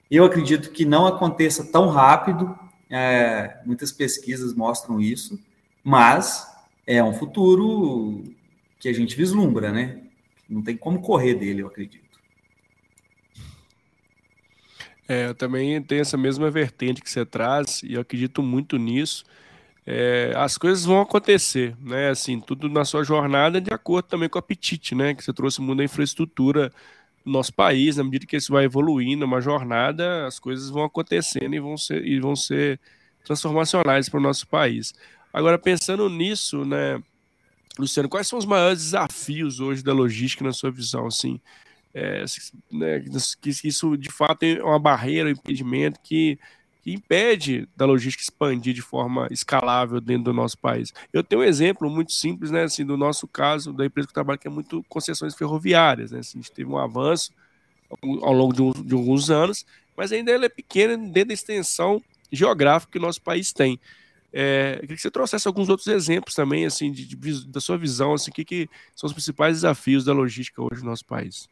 Eu 0.10 0.24
acredito 0.24 0.72
que 0.72 0.86
não 0.86 1.08
aconteça 1.08 1.66
tão 1.66 1.88
rápido. 1.88 2.58
É, 2.90 3.58
muitas 3.66 3.92
pesquisas 3.92 4.54
mostram 4.54 5.00
isso, 5.00 5.40
mas 5.84 6.46
é 6.86 7.04
um 7.04 7.14
futuro 7.14 8.24
que 8.80 8.90
a 8.90 8.94
gente 8.94 9.16
vislumbra, 9.16 9.72
né? 9.72 10.02
Não 10.50 10.62
tem 10.62 10.76
como 10.76 11.02
correr 11.02 11.36
dele, 11.36 11.62
eu 11.62 11.68
acredito. 11.68 12.11
É, 15.12 15.28
eu 15.28 15.36
também 15.36 15.82
tenho 15.82 16.00
essa 16.00 16.16
mesma 16.16 16.50
vertente 16.50 17.02
que 17.02 17.12
você 17.12 17.26
traz 17.26 17.84
e 17.84 17.96
eu 17.96 18.02
acredito 18.02 18.42
muito 18.42 18.78
nisso. 18.78 19.26
É, 19.86 20.32
as 20.38 20.58
coisas 20.58 20.86
vão 20.86 21.02
acontecer, 21.02 21.76
né? 21.82 22.12
Assim, 22.12 22.40
tudo 22.40 22.70
na 22.70 22.86
sua 22.86 23.04
jornada 23.04 23.60
de 23.60 23.74
acordo 23.74 24.06
também 24.06 24.30
com 24.30 24.38
o 24.38 24.40
apetite, 24.40 24.96
né? 24.96 25.14
Que 25.14 25.22
você 25.22 25.34
trouxe 25.34 25.60
o 25.60 25.64
mundo 25.64 25.80
da 25.80 25.84
infraestrutura 25.84 26.72
do 27.26 27.30
nosso 27.30 27.54
país, 27.54 27.98
na 27.98 28.06
medida 28.06 28.26
que 28.26 28.38
isso 28.38 28.54
vai 28.54 28.64
evoluindo, 28.64 29.26
uma 29.26 29.42
jornada, 29.42 30.26
as 30.26 30.40
coisas 30.40 30.70
vão 30.70 30.86
acontecendo 30.86 31.54
e 31.54 31.60
vão 31.60 31.76
ser, 31.76 32.06
e 32.08 32.18
vão 32.18 32.34
ser 32.34 32.80
transformacionais 33.26 34.08
para 34.08 34.18
o 34.18 34.24
nosso 34.24 34.48
país. 34.48 34.94
Agora, 35.34 35.60
pensando 35.60 36.10
nisso, 36.10 36.64
né, 36.64 37.04
Luciano, 37.78 38.08
quais 38.08 38.30
são 38.30 38.40
os 38.40 38.46
maiores 38.46 38.80
desafios 38.80 39.60
hoje 39.60 39.84
da 39.84 39.92
logística 39.92 40.46
na 40.46 40.54
sua 40.54 40.72
visão? 40.72 41.08
Assim, 41.08 41.38
é, 41.94 42.24
né, 42.72 43.04
que 43.42 43.50
isso 43.64 43.98
de 43.98 44.10
fato 44.12 44.44
é 44.44 44.64
uma 44.64 44.80
barreira, 44.80 45.30
um 45.30 45.32
impedimento 45.32 46.00
que, 46.02 46.40
que, 46.84 46.94
impede 46.94 47.68
da 47.76 47.86
logística 47.86 48.24
expandir 48.24 48.74
de 48.74 48.82
forma 48.82 49.28
escalável 49.30 50.00
dentro 50.00 50.26
do 50.26 50.34
nosso 50.34 50.58
país. 50.58 50.94
Eu 51.12 51.24
tenho 51.24 51.42
um 51.42 51.46
exemplo 51.46 51.90
muito 51.90 52.14
simples, 52.14 52.50
né, 52.52 52.64
assim, 52.64 52.86
do 52.86 52.96
nosso 52.96 53.28
caso, 53.28 53.74
da 53.74 53.86
empresa 53.86 54.08
que 54.08 54.12
eu 54.12 54.16
trabalho, 54.16 54.40
que 54.40 54.48
é 54.48 54.52
muito 54.52 54.84
concessões 54.88 55.36
ferroviárias. 55.36 56.12
Né, 56.12 56.20
assim, 56.20 56.40
a 56.40 56.42
gente 56.42 56.52
teve 56.52 56.70
um 56.70 56.78
avanço 56.78 57.32
ao 58.22 58.34
longo 58.34 58.54
de, 58.54 58.62
um, 58.62 58.72
de 58.72 58.94
alguns 58.94 59.30
anos, 59.30 59.66
mas 59.98 60.12
ainda 60.12 60.32
ela 60.32 60.46
é 60.46 60.50
pequena 60.50 60.98
dentro 60.98 61.30
da 61.30 61.34
extensão 61.34 62.02
geográfica 62.32 62.94
que 62.94 62.98
o 62.98 63.02
nosso 63.02 63.22
país 63.22 63.52
tem. 63.52 63.80
É, 64.34 64.78
queria 64.80 64.96
que 64.96 65.02
você 65.02 65.12
trouxesse 65.12 65.46
alguns 65.46 65.68
outros 65.68 65.88
exemplos 65.88 66.34
também, 66.34 66.66
assim, 66.66 66.90
de, 66.90 67.06
de, 67.06 67.48
da 67.48 67.60
sua 67.60 67.78
visão, 67.78 68.14
assim, 68.14 68.32
o 68.32 68.34
que, 68.34 68.46
que 68.46 68.70
são 68.96 69.08
os 69.08 69.14
principais 69.14 69.58
desafios 69.58 70.06
da 70.06 70.14
logística 70.14 70.62
hoje 70.62 70.82
no 70.82 70.90
nosso 70.90 71.06
país. 71.06 71.50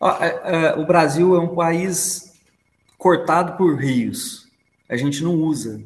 É, 0.00 0.56
é, 0.56 0.74
o 0.76 0.86
Brasil 0.86 1.34
é 1.34 1.40
um 1.40 1.54
país 1.54 2.32
cortado 2.96 3.56
por 3.56 3.76
rios. 3.76 4.48
A 4.88 4.96
gente 4.96 5.22
não 5.22 5.34
usa 5.34 5.80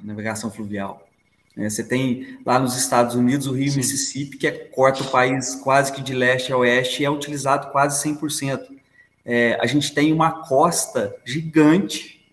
a 0.00 0.06
navegação 0.06 0.50
fluvial. 0.50 1.08
Né? 1.56 1.68
Você 1.68 1.82
tem 1.82 2.38
lá 2.46 2.58
nos 2.58 2.76
Estados 2.76 3.14
Unidos 3.14 3.46
o 3.46 3.52
rio 3.52 3.70
Sim. 3.70 3.78
Mississippi, 3.78 4.36
que 4.36 4.46
é, 4.46 4.52
corta 4.52 5.02
o 5.02 5.10
país 5.10 5.56
quase 5.56 5.92
que 5.92 6.00
de 6.00 6.14
leste 6.14 6.52
a 6.52 6.56
oeste 6.56 7.02
e 7.02 7.04
é 7.04 7.10
utilizado 7.10 7.70
quase 7.72 8.08
100%. 8.08 8.78
É, 9.24 9.58
a 9.60 9.66
gente 9.66 9.92
tem 9.92 10.12
uma 10.12 10.46
costa 10.46 11.14
gigante 11.24 12.24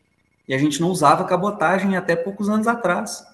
e 0.47 0.53
a 0.53 0.57
gente 0.57 0.79
não 0.79 0.89
usava 0.89 1.25
cabotagem 1.25 1.97
até 1.97 2.15
poucos 2.15 2.49
anos 2.49 2.67
atrás. 2.67 3.25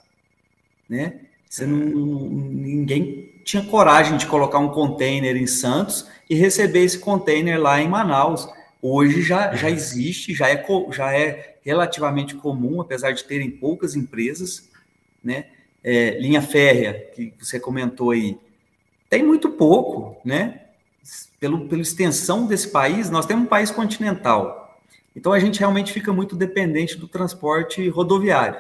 Né? 0.90 1.20
Você 1.48 1.66
não, 1.66 1.78
ninguém 1.78 3.41
tinha 3.44 3.64
coragem 3.64 4.18
de 4.18 4.26
colocar 4.26 4.60
um 4.60 4.70
container 4.70 5.36
em 5.36 5.48
Santos 5.48 6.08
e 6.30 6.36
receber 6.36 6.84
esse 6.84 7.00
container 7.00 7.60
lá 7.60 7.82
em 7.82 7.88
Manaus. 7.88 8.48
Hoje 8.82 9.22
já, 9.22 9.54
já 9.56 9.70
existe, 9.70 10.34
já 10.34 10.50
é, 10.50 10.66
já 10.92 11.14
é 11.14 11.58
relativamente 11.64 12.36
comum, 12.36 12.82
apesar 12.82 13.12
de 13.12 13.24
terem 13.24 13.50
poucas 13.50 13.96
empresas, 13.96 14.70
né? 15.24 15.46
É, 15.84 16.20
linha 16.20 16.42
férrea, 16.42 16.94
que 17.14 17.34
você 17.40 17.60
comentou 17.60 18.12
aí, 18.12 18.38
tem 19.10 19.24
muito 19.24 19.50
pouco, 19.50 20.16
né? 20.24 20.62
Pelo, 21.40 21.68
pela 21.68 21.82
extensão 21.82 22.46
desse 22.46 22.70
país, 22.70 23.10
nós 23.10 23.26
temos 23.26 23.46
um 23.46 23.48
país 23.48 23.72
continental. 23.72 24.80
Então 25.16 25.34
a 25.34 25.40
gente 25.40 25.60
realmente 25.60 25.92
fica 25.92 26.14
muito 26.14 26.36
dependente 26.36 26.98
do 26.98 27.08
transporte 27.08 27.88
rodoviário. 27.90 28.60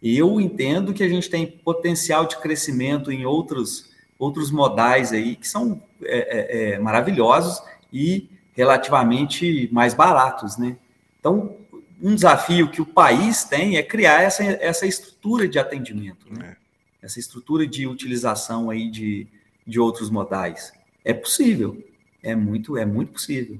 E 0.00 0.16
eu 0.18 0.40
entendo 0.40 0.92
que 0.92 1.02
a 1.02 1.08
gente 1.08 1.30
tem 1.30 1.46
potencial 1.46 2.26
de 2.26 2.36
crescimento 2.38 3.10
em 3.10 3.24
outros 3.24 3.91
outros 4.22 4.52
modais 4.52 5.12
aí 5.12 5.34
que 5.34 5.48
são 5.48 5.82
é, 6.00 6.18
é, 6.18 6.74
é, 6.74 6.78
maravilhosos 6.78 7.60
e 7.92 8.30
relativamente 8.52 9.68
mais 9.72 9.94
baratos, 9.94 10.56
né? 10.56 10.76
Então, 11.18 11.56
um 12.00 12.14
desafio 12.14 12.70
que 12.70 12.80
o 12.80 12.86
país 12.86 13.42
tem 13.42 13.76
é 13.76 13.82
criar 13.82 14.22
essa, 14.22 14.44
essa 14.44 14.86
estrutura 14.86 15.48
de 15.48 15.58
atendimento, 15.58 16.32
né? 16.32 16.56
É. 17.02 17.06
essa 17.06 17.18
estrutura 17.18 17.66
de 17.66 17.84
utilização 17.84 18.70
aí 18.70 18.88
de, 18.88 19.26
de 19.66 19.80
outros 19.80 20.08
modais. 20.08 20.72
É 21.04 21.12
possível, 21.12 21.82
é 22.22 22.36
muito, 22.36 22.76
é 22.76 22.86
muito 22.86 23.14
possível. 23.14 23.58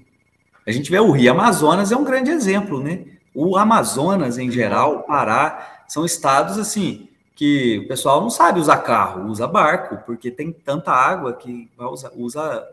A 0.65 0.71
gente 0.71 0.93
vê 0.93 1.01
o 1.01 1.11
Rio 1.11 1.33
Amazonas 1.33 1.91
é 1.91 1.97
um 1.97 2.05
grande 2.05 2.31
exemplo, 2.31 2.81
né? 2.81 3.05
O 3.35 3.57
Amazonas, 3.57 4.39
em 4.39 4.49
geral, 4.49 4.99
o 4.99 5.03
Pará, 5.03 5.85
são 5.89 6.05
estados 6.05 6.57
assim 6.57 7.09
que 7.35 7.79
o 7.79 7.89
pessoal 7.89 8.21
não 8.21 8.31
sabe 8.31 8.61
usar 8.61 8.79
carro, 8.79 9.27
usa 9.29 9.47
barco, 9.47 9.99
porque 10.05 10.31
tem 10.31 10.53
tanta 10.53 10.93
água 10.93 11.33
que 11.33 11.71
usa, 11.79 12.13
usa, 12.15 12.69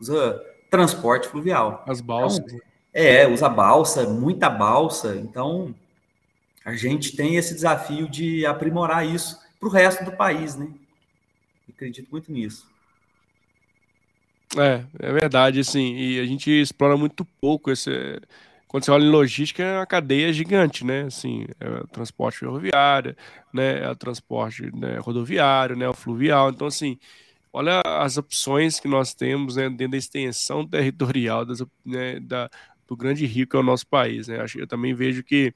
usa 0.00 0.42
transporte 0.70 1.28
fluvial. 1.28 1.84
As 1.86 2.00
balsas. 2.00 2.44
Então, 2.44 2.60
é, 2.92 3.26
usa 3.28 3.48
balsa, 3.48 4.08
muita 4.08 4.48
balsa. 4.48 5.16
Então, 5.16 5.74
a 6.64 6.74
gente 6.74 7.16
tem 7.16 7.36
esse 7.36 7.54
desafio 7.54 8.08
de 8.08 8.44
aprimorar 8.46 9.06
isso 9.06 9.38
para 9.58 9.68
o 9.68 9.72
resto 9.72 10.04
do 10.04 10.12
país, 10.12 10.56
né? 10.56 10.68
acredito 11.68 12.08
muito 12.10 12.30
nisso. 12.30 12.68
É, 14.58 14.84
é 14.98 15.12
verdade, 15.12 15.64
sim. 15.64 15.94
E 15.94 16.20
a 16.20 16.26
gente 16.26 16.50
explora 16.50 16.96
muito 16.96 17.24
pouco 17.40 17.70
esse, 17.70 18.20
quando 18.70 18.84
você 18.84 18.92
olha 18.92 19.02
em 19.02 19.10
logística, 19.10 19.64
é 19.64 19.78
uma 19.78 19.86
cadeia 19.86 20.32
gigante, 20.32 20.86
né? 20.86 21.02
Assim, 21.02 21.44
é 21.58 21.84
transporte 21.92 22.38
ferroviário, 22.38 23.16
né? 23.52 23.82
É 23.82 23.94
transporte 23.96 24.70
né, 24.72 24.96
rodoviário, 24.98 25.74
né? 25.74 25.88
O 25.88 25.92
fluvial. 25.92 26.50
Então, 26.50 26.68
assim, 26.68 26.96
olha 27.52 27.80
as 27.84 28.16
opções 28.16 28.78
que 28.78 28.86
nós 28.86 29.12
temos 29.12 29.56
né, 29.56 29.68
dentro 29.68 29.88
da 29.88 29.96
extensão 29.96 30.64
territorial 30.64 31.44
das, 31.44 31.64
né, 31.84 32.20
da, 32.20 32.48
do 32.86 32.96
grande 32.96 33.26
rio 33.26 33.44
que 33.44 33.56
é 33.56 33.58
o 33.58 33.62
nosso 33.64 33.88
país. 33.88 34.28
Né? 34.28 34.36
Eu 34.54 34.68
também 34.68 34.94
vejo 34.94 35.24
que 35.24 35.52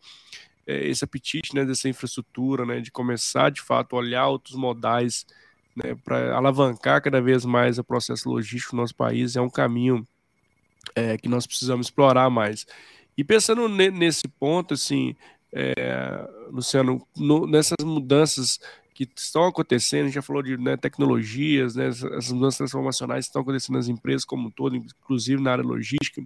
é, 0.66 0.88
esse 0.88 1.04
apetite 1.04 1.54
né, 1.54 1.64
dessa 1.64 1.88
infraestrutura, 1.88 2.66
né, 2.66 2.80
de 2.80 2.90
começar 2.90 3.48
de 3.48 3.60
fato 3.60 3.94
a 3.94 4.00
olhar 4.00 4.26
outros 4.26 4.56
modais 4.56 5.24
né, 5.76 5.94
para 6.04 6.36
alavancar 6.36 7.00
cada 7.00 7.22
vez 7.22 7.44
mais 7.44 7.78
o 7.78 7.84
processo 7.84 8.28
logístico 8.28 8.74
no 8.74 8.82
nosso 8.82 8.96
país, 8.96 9.36
é 9.36 9.40
um 9.40 9.48
caminho 9.48 10.04
é, 10.96 11.16
que 11.16 11.28
nós 11.28 11.46
precisamos 11.46 11.86
explorar 11.86 12.28
mais. 12.28 12.66
E 13.16 13.22
pensando 13.22 13.68
nesse 13.68 14.26
ponto, 14.26 14.74
assim, 14.74 15.14
é, 15.52 16.28
Luciano, 16.50 17.06
no, 17.16 17.46
nessas 17.46 17.84
mudanças 17.84 18.58
que 18.92 19.08
estão 19.16 19.44
acontecendo, 19.44 20.02
a 20.02 20.04
gente 20.06 20.14
já 20.14 20.22
falou 20.22 20.42
de 20.42 20.56
né, 20.56 20.76
tecnologias, 20.76 21.74
né, 21.74 21.88
as 21.88 22.30
mudanças 22.30 22.58
transformacionais 22.58 23.24
que 23.24 23.30
estão 23.30 23.42
acontecendo 23.42 23.76
nas 23.76 23.88
empresas 23.88 24.24
como 24.24 24.48
um 24.48 24.50
todo, 24.50 24.76
inclusive 24.76 25.42
na 25.42 25.52
área 25.52 25.64
logística. 25.64 26.22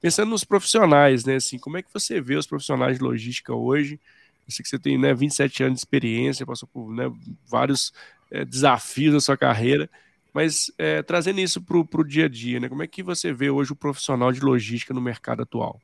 Pensando 0.00 0.30
nos 0.30 0.44
profissionais, 0.44 1.24
né, 1.24 1.36
assim, 1.36 1.58
como 1.58 1.76
é 1.76 1.82
que 1.82 1.92
você 1.92 2.20
vê 2.20 2.36
os 2.36 2.46
profissionais 2.46 2.98
de 2.98 3.04
logística 3.04 3.54
hoje? 3.54 3.98
Eu 4.46 4.52
sei 4.52 4.62
que 4.62 4.68
você 4.68 4.78
tem 4.78 4.98
né, 4.98 5.12
27 5.12 5.62
anos 5.64 5.74
de 5.74 5.80
experiência, 5.80 6.46
passou 6.46 6.68
por 6.72 6.92
né, 6.92 7.10
vários 7.46 7.92
é, 8.30 8.44
desafios 8.44 9.14
da 9.14 9.20
sua 9.20 9.36
carreira, 9.36 9.90
mas 10.32 10.70
é, 10.78 11.02
trazendo 11.02 11.40
isso 11.40 11.60
para 11.60 11.78
o 11.78 12.04
dia 12.04 12.26
a 12.26 12.28
dia, 12.28 12.60
né, 12.60 12.68
como 12.68 12.82
é 12.82 12.86
que 12.86 13.02
você 13.02 13.32
vê 13.32 13.50
hoje 13.50 13.72
o 13.72 13.76
profissional 13.76 14.30
de 14.30 14.40
logística 14.40 14.94
no 14.94 15.00
mercado 15.00 15.42
atual? 15.42 15.80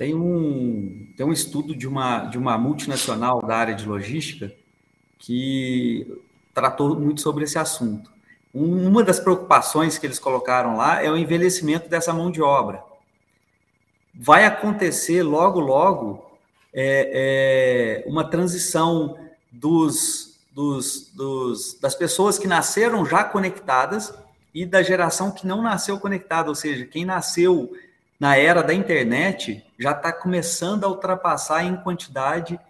Tem 0.00 0.14
um, 0.14 1.12
tem 1.14 1.26
um 1.26 1.32
estudo 1.32 1.76
de 1.76 1.86
uma, 1.86 2.20
de 2.20 2.38
uma 2.38 2.56
multinacional 2.56 3.42
da 3.42 3.54
área 3.54 3.74
de 3.74 3.86
logística 3.86 4.50
que 5.18 6.06
tratou 6.54 6.98
muito 6.98 7.20
sobre 7.20 7.44
esse 7.44 7.58
assunto. 7.58 8.10
Uma 8.54 9.04
das 9.04 9.20
preocupações 9.20 9.98
que 9.98 10.06
eles 10.06 10.18
colocaram 10.18 10.78
lá 10.78 11.04
é 11.04 11.10
o 11.10 11.18
envelhecimento 11.18 11.86
dessa 11.86 12.14
mão 12.14 12.30
de 12.30 12.40
obra. 12.40 12.82
Vai 14.14 14.46
acontecer 14.46 15.22
logo, 15.22 15.60
logo 15.60 16.24
é, 16.72 18.02
é 18.06 18.08
uma 18.08 18.24
transição 18.24 19.18
dos, 19.52 20.40
dos, 20.50 21.10
dos, 21.12 21.78
das 21.78 21.94
pessoas 21.94 22.38
que 22.38 22.48
nasceram 22.48 23.04
já 23.04 23.22
conectadas 23.22 24.14
e 24.54 24.64
da 24.64 24.82
geração 24.82 25.30
que 25.30 25.46
não 25.46 25.60
nasceu 25.60 26.00
conectada, 26.00 26.48
ou 26.48 26.54
seja, 26.54 26.86
quem 26.86 27.04
nasceu 27.04 27.70
na 28.20 28.36
era 28.36 28.62
da 28.62 28.74
internet 28.74 29.64
já 29.78 29.92
está 29.92 30.12
começando 30.12 30.84
a 30.84 30.88
ultrapassar 30.88 31.64
em 31.64 31.74
quantidade 31.76 32.60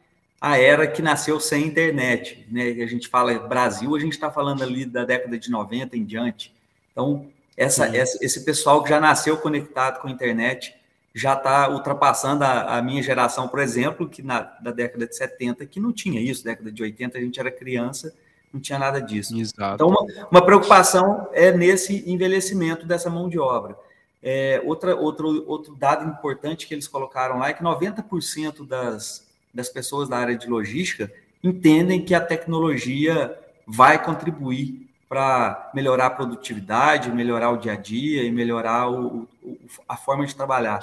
a 0.41 0.57
era 0.57 0.87
que 0.87 1.03
nasceu 1.03 1.39
sem 1.41 1.67
internet. 1.67 2.47
Né? 2.51 2.69
A 2.83 2.87
gente 2.87 3.09
fala 3.09 3.37
Brasil, 3.41 3.95
a 3.95 3.99
gente 3.99 4.13
está 4.13 4.31
falando 4.31 4.63
ali 4.63 4.87
da 4.87 5.05
década 5.05 5.37
de 5.37 5.51
90 5.51 5.97
em 5.97 6.05
diante. 6.05 6.55
Então, 6.93 7.27
essa, 7.57 7.95
essa, 7.95 8.25
esse 8.25 8.45
pessoal 8.45 8.83
que 8.83 8.89
já 8.89 9.01
nasceu 9.01 9.37
conectado 9.37 10.01
com 10.01 10.09
a 10.09 10.11
internet 10.11 10.75
já 11.13 11.35
está 11.35 11.69
ultrapassando 11.69 12.45
a, 12.45 12.79
a, 12.79 12.83
minha 12.83 13.03
geração, 13.03 13.49
por 13.49 13.59
exemplo, 13.59 14.09
que 14.09 14.23
na 14.23 14.41
da 14.41 14.71
década 14.71 15.07
de 15.07 15.17
70, 15.17 15.67
que 15.67 15.81
não 15.81 15.93
tinha 15.93 16.21
isso, 16.21 16.45
década 16.45 16.71
de 16.71 16.81
80 16.81 17.19
a 17.19 17.21
gente 17.21 17.41
era 17.41 17.51
criança, 17.51 18.15
não 18.53 18.61
tinha 18.61 18.79
nada 18.79 19.03
disso. 19.03 19.37
Exato. 19.39 19.75
Então, 19.75 19.89
uma, 19.89 20.29
uma 20.31 20.45
preocupação 20.45 21.29
é 21.33 21.51
nesse 21.53 22.09
envelhecimento 22.09 22.87
dessa 22.87 23.11
mão 23.11 23.29
de 23.29 23.39
obra. 23.39 23.77
É, 24.23 24.61
outra, 24.65 24.95
outro, 24.95 25.45
outro 25.49 25.75
dado 25.75 26.09
importante 26.09 26.67
que 26.67 26.75
eles 26.75 26.87
colocaram 26.87 27.39
lá 27.39 27.49
é 27.49 27.55
que 27.55 27.63
90% 27.63 28.67
das, 28.67 29.27
das 29.53 29.69
pessoas 29.69 30.09
da 30.09 30.19
área 30.19 30.37
de 30.37 30.47
logística 30.47 31.11
entendem 31.43 32.05
que 32.05 32.15
a 32.15 32.21
tecnologia 32.21 33.37
vai 33.67 34.03
contribuir 34.03 34.89
para 35.09 35.71
melhorar 35.75 36.07
a 36.07 36.11
produtividade, 36.11 37.11
melhorar 37.11 37.51
o 37.51 37.57
dia 37.57 37.73
a 37.73 37.77
dia 37.77 38.23
e 38.23 38.31
melhorar 38.31 38.89
o, 38.91 39.29
o, 39.43 39.59
a 39.89 39.97
forma 39.97 40.27
de 40.27 40.37
trabalhar. 40.37 40.81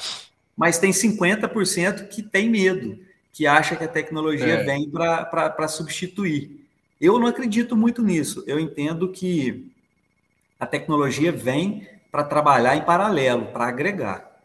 Mas 0.56 0.80
tem 0.80 0.91
50% 0.91 2.08
que 2.08 2.23
tem 2.23 2.50
medo, 2.50 2.97
que 3.32 3.45
acha 3.45 3.76
que 3.76 3.84
a 3.84 3.88
tecnologia 3.88 4.56
é. 4.56 4.63
vem 4.63 4.89
para 4.89 5.67
substituir. 5.67 6.67
Eu 7.00 7.19
não 7.19 7.28
acredito 7.28 7.76
muito 7.76 8.02
nisso. 8.02 8.43
Eu 8.47 8.60
entendo 8.60 9.10
que 9.10 9.71
a 10.60 10.65
tecnologia 10.65 11.32
vem 11.32 11.88
para 12.11 12.23
trabalhar 12.23 12.75
em 12.75 12.81
paralelo, 12.81 13.47
para 13.47 13.67
agregar. 13.67 14.41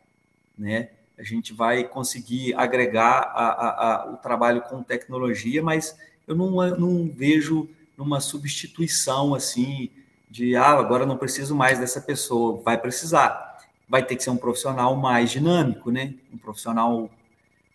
Né? 0.56 0.90
A 1.18 1.22
gente 1.22 1.52
vai 1.52 1.84
conseguir 1.84 2.54
agregar 2.54 3.32
a, 3.34 3.46
a, 3.48 3.68
a, 3.68 4.12
o 4.12 4.16
trabalho 4.16 4.62
com 4.62 4.82
tecnologia, 4.82 5.62
mas 5.62 5.96
eu 6.26 6.34
não, 6.34 6.50
não 6.76 7.10
vejo 7.12 7.68
numa 7.96 8.20
substituição 8.20 9.34
assim 9.34 9.90
de 10.30 10.56
ah, 10.56 10.70
agora 10.70 11.04
não 11.04 11.16
preciso 11.18 11.54
mais 11.54 11.78
dessa 11.78 12.00
pessoa, 12.00 12.62
vai 12.62 12.78
precisar. 12.78 13.58
Vai 13.86 14.02
ter 14.02 14.16
que 14.16 14.24
ser 14.24 14.30
um 14.30 14.36
profissional 14.36 14.96
mais 14.96 15.30
dinâmico, 15.30 15.90
né? 15.90 16.14
Um 16.32 16.38
profissional 16.38 17.10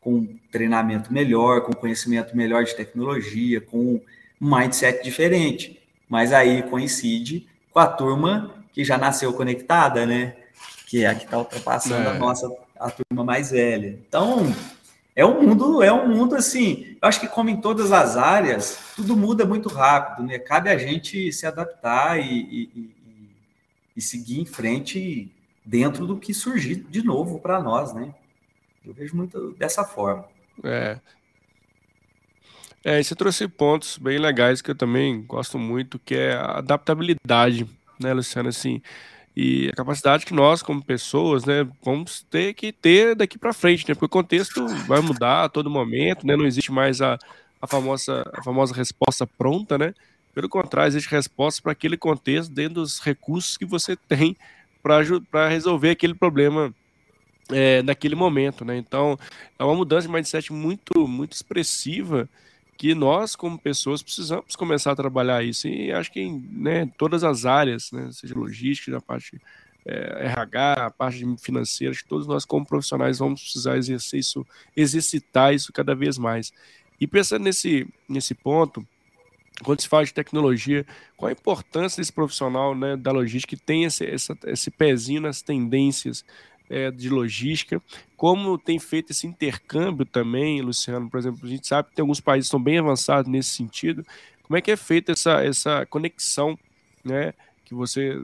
com 0.01 0.27
treinamento 0.51 1.13
melhor, 1.13 1.61
com 1.61 1.73
conhecimento 1.73 2.35
melhor 2.35 2.63
de 2.63 2.75
tecnologia, 2.75 3.61
com 3.61 4.01
um 4.41 4.57
mindset 4.57 5.03
diferente. 5.03 5.79
Mas 6.09 6.33
aí 6.33 6.63
coincide 6.63 7.47
com 7.71 7.79
a 7.79 7.85
turma 7.85 8.56
que 8.77 8.85
já 8.85 8.95
nasceu 8.95 9.33
conectada, 9.33 10.05
né? 10.05 10.35
Que 10.85 11.03
é 11.03 11.07
a 11.07 11.15
que 11.15 11.25
está 11.25 11.39
ultrapassando 11.39 12.09
é. 12.09 12.11
a 12.11 12.13
nossa 12.13 12.47
a 12.79 12.91
turma 12.91 13.23
mais 13.23 13.49
velha. 13.49 13.99
Então, 14.07 14.53
é 15.15 15.25
um 15.25 15.41
mundo, 15.41 15.81
é 15.81 15.91
um 15.91 16.07
mundo 16.07 16.35
assim, 16.35 16.95
eu 17.01 17.07
acho 17.09 17.19
que 17.19 17.27
como 17.27 17.49
em 17.49 17.59
todas 17.59 17.91
as 17.91 18.15
áreas, 18.15 18.93
tudo 18.95 19.17
muda 19.17 19.47
muito 19.47 19.67
rápido, 19.67 20.27
né? 20.27 20.37
Cabe 20.37 20.69
a 20.69 20.77
gente 20.77 21.33
se 21.33 21.47
adaptar 21.47 22.19
e, 22.19 22.69
e, 22.75 22.95
e 23.95 23.99
seguir 23.99 24.41
em 24.41 24.45
frente 24.45 25.33
dentro 25.65 26.05
do 26.05 26.19
que 26.19 26.31
surgir 26.31 26.75
de 26.75 27.03
novo 27.03 27.39
para 27.39 27.59
nós, 27.59 27.95
né? 27.95 28.13
Eu 28.85 28.93
vejo 28.93 29.15
muito 29.15 29.53
dessa 29.53 29.83
forma. 29.83 30.25
É. 30.63 30.99
É, 32.83 33.01
você 33.01 33.15
trouxe 33.15 33.47
pontos 33.47 33.97
bem 33.97 34.19
legais 34.19 34.61
que 34.61 34.69
eu 34.69 34.75
também 34.75 35.23
gosto 35.23 35.57
muito, 35.57 35.97
que 35.97 36.13
é 36.13 36.35
a 36.35 36.59
adaptabilidade, 36.59 37.67
né, 37.99 38.13
Luciano? 38.13 38.49
Assim, 38.49 38.81
e 39.39 39.69
a 39.69 39.75
capacidade 39.75 40.25
que 40.25 40.33
nós, 40.33 40.63
como 40.63 40.83
pessoas, 40.83 41.45
né, 41.45 41.67
vamos 41.85 42.21
ter 42.23 42.55
que 42.55 42.71
ter 42.71 43.15
daqui 43.15 43.37
para 43.37 43.53
frente, 43.53 43.87
né, 43.87 43.93
porque 43.93 44.05
o 44.05 44.09
contexto 44.09 44.67
vai 44.87 44.99
mudar 44.99 45.43
a 45.43 45.49
todo 45.49 45.69
momento, 45.69 46.25
né, 46.25 46.35
não 46.35 46.47
existe 46.47 46.71
mais 46.71 47.03
a, 47.03 47.19
a, 47.61 47.67
famosa, 47.67 48.27
a 48.33 48.43
famosa 48.43 48.73
resposta 48.73 49.27
pronta, 49.27 49.77
né, 49.77 49.93
pelo 50.33 50.49
contrário, 50.49 50.89
existe 50.89 51.11
resposta 51.11 51.61
para 51.61 51.71
aquele 51.71 51.95
contexto 51.95 52.51
dentro 52.51 52.81
dos 52.81 52.99
recursos 52.99 53.57
que 53.57 53.65
você 53.65 53.95
tem 53.95 54.35
para 54.81 55.47
resolver 55.47 55.91
aquele 55.91 56.15
problema 56.15 56.73
é, 57.51 57.83
naquele 57.83 58.15
momento, 58.15 58.65
né, 58.65 58.75
então 58.75 59.19
é 59.59 59.63
uma 59.63 59.75
mudança 59.75 60.07
de 60.07 60.13
mindset 60.13 60.51
muito, 60.51 61.07
muito 61.07 61.33
expressiva, 61.33 62.27
que 62.77 62.93
nós, 62.93 63.35
como 63.35 63.57
pessoas, 63.57 64.03
precisamos 64.03 64.55
começar 64.55 64.91
a 64.91 64.95
trabalhar 64.95 65.43
isso. 65.43 65.67
E 65.67 65.91
acho 65.91 66.11
que 66.11 66.21
em 66.21 66.39
né, 66.51 66.89
todas 66.97 67.23
as 67.23 67.45
áreas, 67.45 67.91
né, 67.91 68.09
seja 68.11 68.37
logística, 68.37 68.95
a 68.95 69.01
parte 69.01 69.41
é, 69.85 70.25
RH, 70.27 70.73
a 70.73 70.91
parte 70.91 71.25
financeira, 71.39 71.91
acho 71.91 72.03
que 72.03 72.09
todos 72.09 72.27
nós, 72.27 72.45
como 72.45 72.65
profissionais, 72.65 73.19
vamos 73.19 73.41
precisar 73.41 73.77
exercer 73.77 74.19
isso, 74.19 74.45
exercitar 74.75 75.53
isso 75.53 75.73
cada 75.73 75.95
vez 75.95 76.17
mais. 76.17 76.53
E 76.99 77.07
pensando 77.07 77.43
nesse, 77.43 77.87
nesse 78.07 78.35
ponto, 78.35 78.85
quando 79.63 79.81
se 79.81 79.87
fala 79.87 80.05
de 80.05 80.13
tecnologia, 80.13 80.85
qual 81.15 81.29
a 81.29 81.31
importância 81.31 81.99
desse 81.99 82.13
profissional 82.13 82.75
né, 82.75 82.95
da 82.95 83.11
logística 83.11 83.55
que 83.55 83.63
tem 83.63 83.85
esse, 83.85 84.05
essa, 84.05 84.37
esse 84.45 84.69
pezinho 84.69 85.21
nas 85.21 85.41
tendências 85.41 86.23
é, 86.69 86.91
de 86.91 87.09
logística, 87.09 87.81
como 88.15 88.57
tem 88.57 88.79
feito 88.79 89.11
esse 89.11 89.27
intercâmbio 89.27 90.05
também, 90.05 90.61
Luciano, 90.61 91.09
por 91.09 91.17
exemplo, 91.17 91.39
a 91.43 91.47
gente 91.47 91.67
sabe 91.67 91.89
que 91.89 91.95
tem 91.95 92.03
alguns 92.03 92.19
países 92.19 92.45
que 92.45 92.55
estão 92.55 92.61
bem 92.63 92.79
avançados 92.79 93.31
nesse 93.31 93.49
sentido, 93.49 94.05
como 94.43 94.57
é 94.57 94.61
que 94.61 94.71
é 94.71 94.77
feita 94.77 95.11
essa, 95.11 95.43
essa 95.43 95.85
conexão, 95.85 96.57
né, 97.03 97.33
que 97.67 97.75
você, 97.75 98.15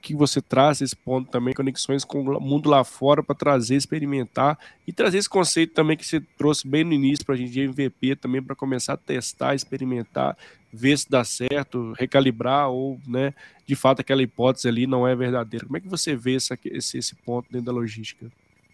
que 0.00 0.14
você 0.14 0.40
traz 0.40 0.80
esse 0.80 0.94
ponto 0.94 1.28
também, 1.28 1.52
conexões 1.52 2.04
com 2.04 2.20
o 2.20 2.40
mundo 2.40 2.70
lá 2.70 2.84
fora 2.84 3.24
para 3.24 3.34
trazer, 3.34 3.74
experimentar 3.74 4.56
e 4.86 4.92
trazer 4.92 5.18
esse 5.18 5.28
conceito 5.28 5.74
também 5.74 5.96
que 5.96 6.06
você 6.06 6.20
trouxe 6.38 6.68
bem 6.68 6.84
no 6.84 6.92
início 6.92 7.26
para 7.26 7.34
a 7.34 7.38
gente 7.38 7.50
de 7.50 7.60
MVP 7.62 8.14
também 8.14 8.40
para 8.40 8.54
começar 8.54 8.92
a 8.92 8.96
testar, 8.96 9.52
experimentar, 9.52 10.38
ver 10.72 10.96
se 10.96 11.10
dá 11.10 11.24
certo, 11.24 11.92
recalibrar 11.98 12.70
ou, 12.70 13.00
né, 13.04 13.34
de 13.66 13.74
fato 13.74 13.98
aquela 13.98 14.22
hipótese 14.22 14.68
ali 14.68 14.86
não 14.86 15.08
é 15.08 15.16
verdadeira. 15.16 15.66
Como 15.66 15.76
é 15.76 15.80
que 15.80 15.88
você 15.88 16.14
vê 16.14 16.36
essa, 16.36 16.56
esse, 16.64 16.96
esse 16.96 17.16
ponto 17.16 17.50
dentro 17.50 17.66
da 17.66 17.72
logística? 17.72 18.30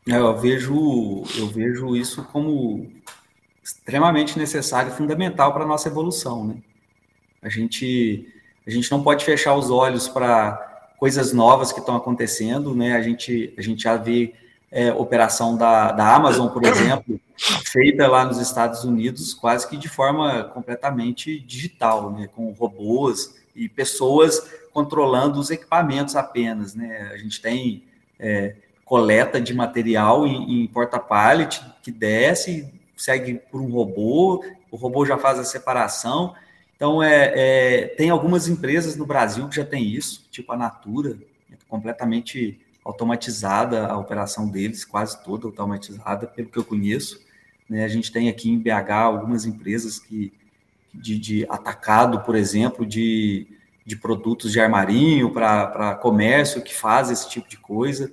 É, 0.07 0.17
eu 0.17 0.39
vejo, 0.39 1.25
eu 1.39 1.47
vejo 1.47 1.97
isso 1.97 2.25
como 2.25 2.93
extremamente 3.65 4.39
necessário 4.39 4.93
e 4.93 4.97
fundamental 4.97 5.55
para 5.55 5.65
a 5.65 5.67
nossa 5.67 5.89
evolução, 5.89 6.47
né? 6.47 6.57
A 7.41 7.49
gente 7.49 8.29
a 8.67 8.71
gente 8.71 8.91
não 8.91 9.03
pode 9.03 9.25
fechar 9.25 9.55
os 9.55 9.71
olhos 9.71 10.09
para 10.09 10.69
coisas 10.99 11.33
novas 11.33 11.73
que 11.73 11.81
estão 11.81 11.97
acontecendo, 11.97 12.75
né? 12.75 12.95
A 12.95 13.03
gente, 13.03 13.55
a 13.57 13.63
gente 13.63 13.83
já 13.83 13.97
vê 13.97 14.35
é, 14.71 14.93
operação 14.93 15.57
da, 15.57 15.93
da 15.93 16.15
Amazon, 16.15 16.49
por 16.49 16.65
exemplo, 16.65 17.19
feita 17.65 18.07
lá 18.07 18.25
nos 18.25 18.39
Estados 18.39 18.85
Unidos 18.85 19.33
quase 19.33 19.67
que 19.67 19.77
de 19.77 19.89
forma 19.89 20.45
completamente 20.45 21.41
digital, 21.41 22.13
né? 22.13 22.29
Com 22.35 22.53
robôs 22.53 23.35
e 23.57 23.69
pessoas 23.69 24.61
controlando 24.73 25.41
os 25.41 25.51
equipamentos 25.51 26.15
apenas, 26.15 26.75
né? 26.75 27.11
A 27.13 27.17
gente 27.17 27.41
tem 27.41 27.83
é, 28.19 28.55
coleta 28.85 29.41
de 29.41 29.55
material 29.55 30.27
em, 30.27 30.63
em 30.63 30.67
porta-pallet 30.67 31.61
que 31.83 31.91
desce, 31.91 32.69
segue 32.97 33.41
por 33.51 33.61
um 33.61 33.71
robô, 33.71 34.45
o 34.71 34.77
robô 34.77 35.07
já 35.07 35.17
faz 35.17 35.39
a 35.39 35.45
separação 35.45 36.35
então, 36.81 37.03
é, 37.03 37.33
é, 37.35 37.87
tem 37.89 38.09
algumas 38.09 38.49
empresas 38.49 38.97
no 38.97 39.05
Brasil 39.05 39.47
que 39.51 39.57
já 39.57 39.67
tem 39.67 39.87
isso, 39.87 40.27
tipo 40.31 40.51
a 40.51 40.57
Natura, 40.57 41.19
é 41.53 41.57
completamente 41.69 42.59
automatizada 42.83 43.87
a 43.87 43.99
operação 43.99 44.49
deles, 44.49 44.83
quase 44.83 45.23
toda 45.23 45.47
automatizada, 45.47 46.27
pelo 46.27 46.49
que 46.49 46.59
eu 46.59 46.65
conheço. 46.65 47.21
Né? 47.69 47.85
A 47.85 47.89
gente 47.89 48.11
tem 48.11 48.31
aqui 48.31 48.49
em 48.49 48.59
BH 48.59 48.93
algumas 48.93 49.45
empresas 49.45 49.99
que 49.99 50.33
de, 50.95 51.19
de 51.19 51.47
atacado, 51.51 52.23
por 52.23 52.35
exemplo, 52.35 52.87
de, 52.87 53.47
de 53.85 53.95
produtos 53.95 54.51
de 54.51 54.59
armarinho 54.59 55.31
para 55.35 55.97
comércio 55.97 56.63
que 56.63 56.75
faz 56.75 57.11
esse 57.11 57.29
tipo 57.29 57.47
de 57.47 57.59
coisa. 57.59 58.11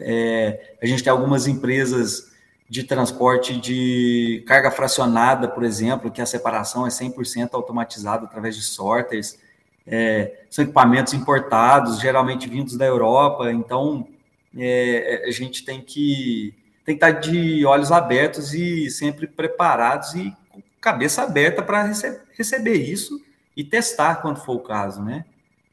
É, 0.00 0.74
a 0.82 0.86
gente 0.86 1.04
tem 1.04 1.12
algumas 1.12 1.46
empresas 1.46 2.33
de 2.68 2.82
transporte 2.82 3.58
de 3.58 4.42
carga 4.46 4.70
fracionada, 4.70 5.48
por 5.48 5.62
exemplo, 5.62 6.10
que 6.10 6.22
a 6.22 6.26
separação 6.26 6.86
é 6.86 6.90
100% 6.90 7.50
automatizada 7.52 8.24
através 8.24 8.56
de 8.56 8.62
sorters. 8.62 9.38
É, 9.86 10.44
são 10.48 10.64
equipamentos 10.64 11.12
importados, 11.12 12.00
geralmente 12.00 12.48
vindos 12.48 12.76
da 12.76 12.86
Europa, 12.86 13.52
então 13.52 14.08
é, 14.56 15.24
a 15.26 15.30
gente 15.30 15.64
tem 15.64 15.80
que, 15.80 16.54
tem 16.84 16.96
que 16.96 17.04
estar 17.04 17.20
de 17.20 17.66
olhos 17.66 17.92
abertos 17.92 18.54
e 18.54 18.88
sempre 18.90 19.26
preparados 19.26 20.14
e 20.14 20.34
cabeça 20.80 21.22
aberta 21.22 21.62
para 21.62 21.82
rece 21.82 22.20
receber 22.36 22.76
isso 22.76 23.20
e 23.56 23.62
testar 23.62 24.16
quando 24.16 24.38
for 24.38 24.56
o 24.56 24.60
caso, 24.60 25.02
né? 25.02 25.24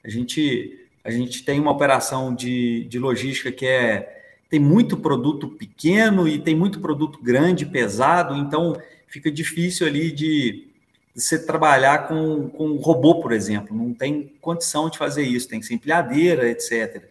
A 0.04 0.10
gente, 0.10 0.88
a 1.04 1.12
gente 1.12 1.44
tem 1.44 1.60
uma 1.60 1.72
operação 1.72 2.34
de, 2.34 2.86
de 2.86 3.00
logística 3.00 3.52
que 3.52 3.66
é 3.66 4.21
tem 4.52 4.60
muito 4.60 4.98
produto 4.98 5.48
pequeno 5.48 6.28
e 6.28 6.38
tem 6.38 6.54
muito 6.54 6.82
produto 6.82 7.18
grande, 7.24 7.66
pesado, 7.66 8.36
então 8.36 8.80
fica 9.08 9.32
difícil 9.32 9.88
ali 9.88 10.12
de, 10.12 10.68
você 11.16 11.46
trabalhar 11.46 12.10
com, 12.10 12.50
com 12.50 12.76
robô, 12.76 13.22
por 13.22 13.32
exemplo. 13.32 13.76
Não 13.76 13.94
tem 13.94 14.34
condição 14.42 14.90
de 14.90 14.98
fazer 14.98 15.24
isso, 15.24 15.48
tem 15.48 15.62
que 15.62 15.66
ser 15.66 15.76
empilhadeira, 15.76 16.50
etc. 16.50 17.10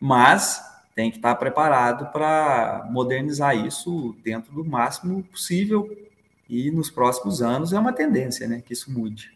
Mas 0.00 0.62
tem 0.94 1.10
que 1.10 1.18
estar 1.18 1.34
preparado 1.34 2.10
para 2.10 2.88
modernizar 2.90 3.54
isso 3.54 4.16
dentro 4.24 4.50
do 4.52 4.64
máximo 4.64 5.22
possível 5.24 5.94
e 6.48 6.70
nos 6.70 6.90
próximos 6.90 7.42
anos 7.42 7.74
é 7.74 7.78
uma 7.78 7.92
tendência, 7.92 8.48
né, 8.48 8.62
que 8.64 8.72
isso 8.72 8.90
mude. 8.90 9.30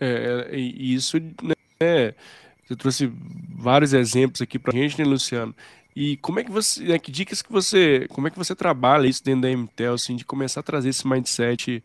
É, 0.00 0.48
é 0.50 0.56
isso, 0.56 1.18
né, 1.42 2.14
você 2.68 2.76
trouxe 2.76 3.10
vários 3.56 3.94
exemplos 3.94 4.42
aqui 4.42 4.58
para 4.58 4.76
a 4.76 4.78
gente, 4.78 4.98
né, 4.98 5.04
Luciano? 5.04 5.54
E 5.96 6.18
como 6.18 6.38
é 6.38 6.44
que 6.44 6.50
você, 6.50 6.84
né, 6.84 6.98
que 6.98 7.10
dicas 7.10 7.40
que 7.40 7.50
você, 7.50 8.06
como 8.10 8.28
é 8.28 8.30
que 8.30 8.36
você 8.36 8.54
trabalha 8.54 9.06
isso 9.06 9.24
dentro 9.24 9.42
da 9.42 9.48
MTEL, 9.48 9.94
assim, 9.94 10.14
de 10.14 10.24
começar 10.24 10.60
a 10.60 10.62
trazer 10.62 10.90
esse 10.90 11.08
mindset 11.08 11.82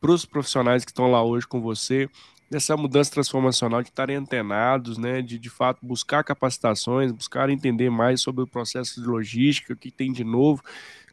para 0.00 0.10
os 0.10 0.26
profissionais 0.26 0.84
que 0.84 0.90
estão 0.90 1.08
lá 1.08 1.22
hoje 1.22 1.46
com 1.46 1.60
você, 1.60 2.10
dessa 2.50 2.76
mudança 2.76 3.12
transformacional, 3.12 3.80
de 3.80 3.90
estarem 3.90 4.16
antenados, 4.16 4.98
né, 4.98 5.22
de 5.22 5.38
de 5.38 5.48
fato 5.48 5.86
buscar 5.86 6.24
capacitações, 6.24 7.12
buscar 7.12 7.48
entender 7.48 7.88
mais 7.88 8.20
sobre 8.20 8.42
o 8.42 8.46
processo 8.46 9.00
de 9.00 9.06
logística, 9.06 9.72
o 9.72 9.76
que 9.76 9.90
tem 9.90 10.12
de 10.12 10.24
novo. 10.24 10.62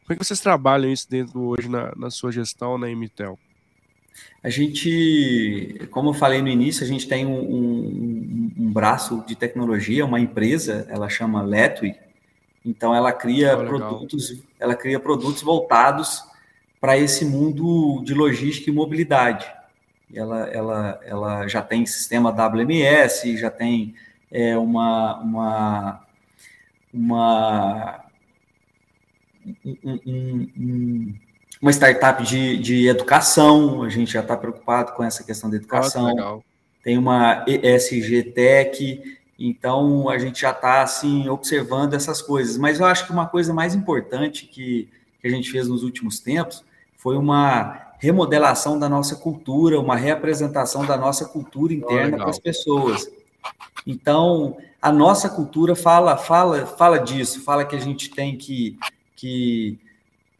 Como 0.00 0.12
é 0.12 0.16
que 0.16 0.24
vocês 0.24 0.40
trabalham 0.40 0.92
isso 0.92 1.08
dentro 1.08 1.40
hoje 1.40 1.68
na, 1.68 1.94
na 1.96 2.10
sua 2.10 2.32
gestão 2.32 2.76
na 2.76 2.88
MTEL? 2.88 3.38
A 4.42 4.50
gente, 4.50 5.86
como 5.90 6.10
eu 6.10 6.14
falei 6.14 6.42
no 6.42 6.48
início, 6.48 6.84
a 6.84 6.86
gente 6.86 7.06
tem 7.06 7.24
um, 7.24 7.40
um, 7.40 8.52
um 8.58 8.72
braço 8.72 9.24
de 9.26 9.36
tecnologia, 9.36 10.04
uma 10.04 10.20
empresa, 10.20 10.86
ela 10.88 11.08
chama 11.08 11.42
Letui. 11.42 11.94
Então 12.64 12.94
ela 12.94 13.12
cria 13.12 13.56
oh, 13.56 13.64
produtos, 13.64 14.42
ela 14.58 14.74
cria 14.74 14.98
produtos 14.98 15.42
voltados 15.42 16.24
para 16.80 16.98
esse 16.98 17.24
mundo 17.24 18.02
de 18.04 18.14
logística 18.14 18.70
e 18.70 18.72
mobilidade 18.72 19.46
ela, 20.14 20.46
ela, 20.48 21.00
ela 21.04 21.48
já 21.48 21.62
tem 21.62 21.86
sistema 21.86 22.30
WMS, 22.30 23.36
já 23.36 23.50
tem 23.50 23.94
é, 24.30 24.56
uma, 24.56 25.18
uma, 25.20 26.06
uma, 26.92 28.04
um, 29.64 30.48
um, 30.56 31.14
uma 31.62 31.70
startup 31.70 32.24
de, 32.24 32.58
de 32.58 32.88
educação, 32.88 33.84
a 33.84 33.88
gente 33.88 34.12
já 34.12 34.20
está 34.20 34.36
preocupado 34.36 34.92
com 34.94 35.04
essa 35.04 35.22
questão 35.22 35.48
da 35.48 35.56
educação. 35.56 36.12
Oh, 36.18 36.42
tem 36.82 36.98
uma 36.98 37.44
ESG 37.46 38.32
Tech, 38.34 39.18
então 39.38 40.08
a 40.08 40.18
gente 40.18 40.40
já 40.40 40.50
está 40.50 40.82
assim 40.82 41.28
observando 41.28 41.94
essas 41.94 42.20
coisas. 42.20 42.58
Mas 42.58 42.80
eu 42.80 42.86
acho 42.86 43.06
que 43.06 43.12
uma 43.12 43.28
coisa 43.28 43.54
mais 43.54 43.76
importante 43.76 44.46
que, 44.46 44.88
que 45.20 45.28
a 45.28 45.30
gente 45.30 45.52
fez 45.52 45.68
nos 45.68 45.84
últimos 45.84 46.18
tempos 46.18 46.64
foi 46.96 47.16
uma 47.16 47.92
remodelação 48.00 48.76
da 48.76 48.88
nossa 48.88 49.14
cultura, 49.14 49.78
uma 49.78 49.94
reapresentação 49.94 50.84
da 50.84 50.96
nossa 50.96 51.26
cultura 51.26 51.72
interna 51.72 52.16
oh, 52.16 52.20
para 52.22 52.30
as 52.30 52.40
pessoas. 52.40 53.08
Então, 53.86 54.56
a 54.80 54.90
nossa 54.90 55.28
cultura 55.28 55.76
fala, 55.76 56.16
fala, 56.16 56.66
fala 56.66 56.98
disso, 56.98 57.44
fala 57.44 57.64
que 57.64 57.76
a 57.76 57.80
gente 57.80 58.10
tem 58.10 58.36
que, 58.36 58.76
que 59.14 59.78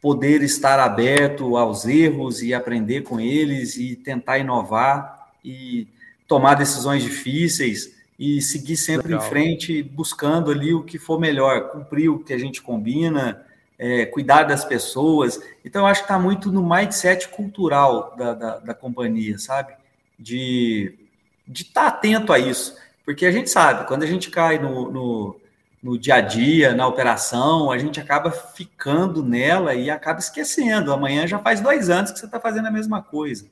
poder 0.03 0.43
estar 0.43 0.79
aberto 0.79 1.57
aos 1.57 1.85
erros 1.85 2.43
e 2.43 2.53
aprender 2.53 3.01
com 3.01 3.19
eles 3.19 3.77
e 3.77 3.95
tentar 3.95 4.37
inovar 4.37 5.31
e 5.43 5.87
tomar 6.27 6.55
decisões 6.55 7.01
difíceis 7.01 7.95
e 8.19 8.41
seguir 8.41 8.77
sempre 8.77 9.07
Legal. 9.07 9.25
em 9.25 9.29
frente, 9.29 9.81
buscando 9.81 10.51
ali 10.51 10.73
o 10.73 10.83
que 10.83 10.99
for 10.99 11.19
melhor, 11.19 11.69
cumprir 11.69 12.09
o 12.09 12.19
que 12.19 12.33
a 12.33 12.37
gente 12.37 12.61
combina, 12.61 13.45
é, 13.79 14.05
cuidar 14.05 14.43
das 14.43 14.65
pessoas. 14.65 15.39
Então, 15.63 15.83
eu 15.83 15.87
acho 15.87 16.01
que 16.01 16.05
está 16.05 16.19
muito 16.19 16.51
no 16.51 16.61
mindset 16.61 17.29
cultural 17.29 18.13
da, 18.15 18.33
da, 18.33 18.59
da 18.59 18.73
companhia, 18.73 19.39
sabe? 19.39 19.73
De 20.19 20.99
de 21.47 21.63
estar 21.63 21.83
tá 21.83 21.87
atento 21.87 22.31
a 22.31 22.39
isso. 22.39 22.75
Porque 23.05 23.25
a 23.25 23.31
gente 23.31 23.49
sabe, 23.49 23.87
quando 23.87 24.03
a 24.03 24.07
gente 24.07 24.29
cai 24.29 24.57
no, 24.57 24.91
no, 24.91 25.39
no, 25.83 25.97
dia 25.97 26.15
a 26.15 26.21
dia, 26.21 26.73
na 26.73 26.87
operação, 26.87 27.69
a 27.69 27.77
gente 27.77 27.99
acaba 27.99 28.31
ficando 28.31 29.21
nela 29.21 29.75
e 29.75 29.89
acaba 29.89 30.19
esquecendo. 30.19 30.93
Amanhã 30.93 31.27
já 31.27 31.37
faz 31.37 31.59
dois 31.59 31.89
anos 31.89 32.11
que 32.11 32.19
você 32.19 32.25
está 32.25 32.39
fazendo 32.39 32.67
a 32.67 32.71
mesma 32.71 33.01
coisa. 33.01 33.45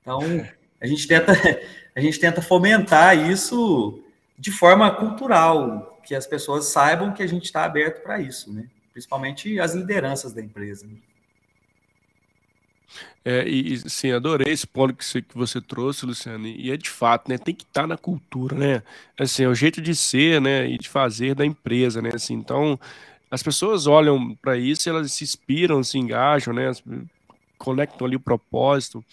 Então, 0.00 0.20
a 0.80 0.86
gente 0.86 1.06
tenta, 1.06 1.32
a 1.94 2.00
gente 2.00 2.18
tenta 2.18 2.40
fomentar 2.40 3.16
isso 3.30 4.02
de 4.38 4.50
forma 4.50 4.90
cultural, 4.90 6.00
que 6.04 6.14
as 6.14 6.26
pessoas 6.26 6.66
saibam 6.66 7.12
que 7.12 7.22
a 7.22 7.26
gente 7.26 7.44
está 7.44 7.64
aberto 7.64 8.02
para 8.02 8.18
isso, 8.20 8.52
né? 8.52 8.66
principalmente 8.92 9.60
as 9.60 9.74
lideranças 9.74 10.32
da 10.32 10.40
empresa. 10.40 10.86
Né? 10.86 10.94
É, 13.24 13.46
e 13.46 13.78
sim, 13.90 14.10
adorei 14.12 14.52
esse 14.52 14.66
ponto 14.66 14.94
que 14.94 15.04
você, 15.04 15.20
que 15.20 15.36
você 15.36 15.60
trouxe, 15.60 16.06
Luciano, 16.06 16.46
e 16.46 16.70
é 16.70 16.76
de 16.76 16.88
fato, 16.88 17.28
né, 17.28 17.36
tem 17.36 17.54
que 17.54 17.64
estar 17.64 17.82
tá 17.82 17.86
na 17.86 17.96
cultura, 17.96 18.56
né, 18.56 18.82
assim, 19.18 19.44
é 19.44 19.48
o 19.48 19.54
jeito 19.54 19.82
de 19.82 19.94
ser, 19.94 20.40
né, 20.40 20.68
e 20.68 20.78
de 20.78 20.88
fazer 20.88 21.34
da 21.34 21.44
empresa, 21.44 22.00
né, 22.00 22.10
assim, 22.14 22.34
então, 22.34 22.80
as 23.30 23.42
pessoas 23.42 23.86
olham 23.86 24.34
para 24.36 24.56
isso, 24.56 24.88
elas 24.88 25.12
se 25.12 25.24
inspiram, 25.24 25.84
se 25.84 25.98
engajam, 25.98 26.54
né, 26.54 26.72
conectam 27.58 28.06
ali 28.06 28.16
o 28.16 28.20
propósito, 28.20 29.04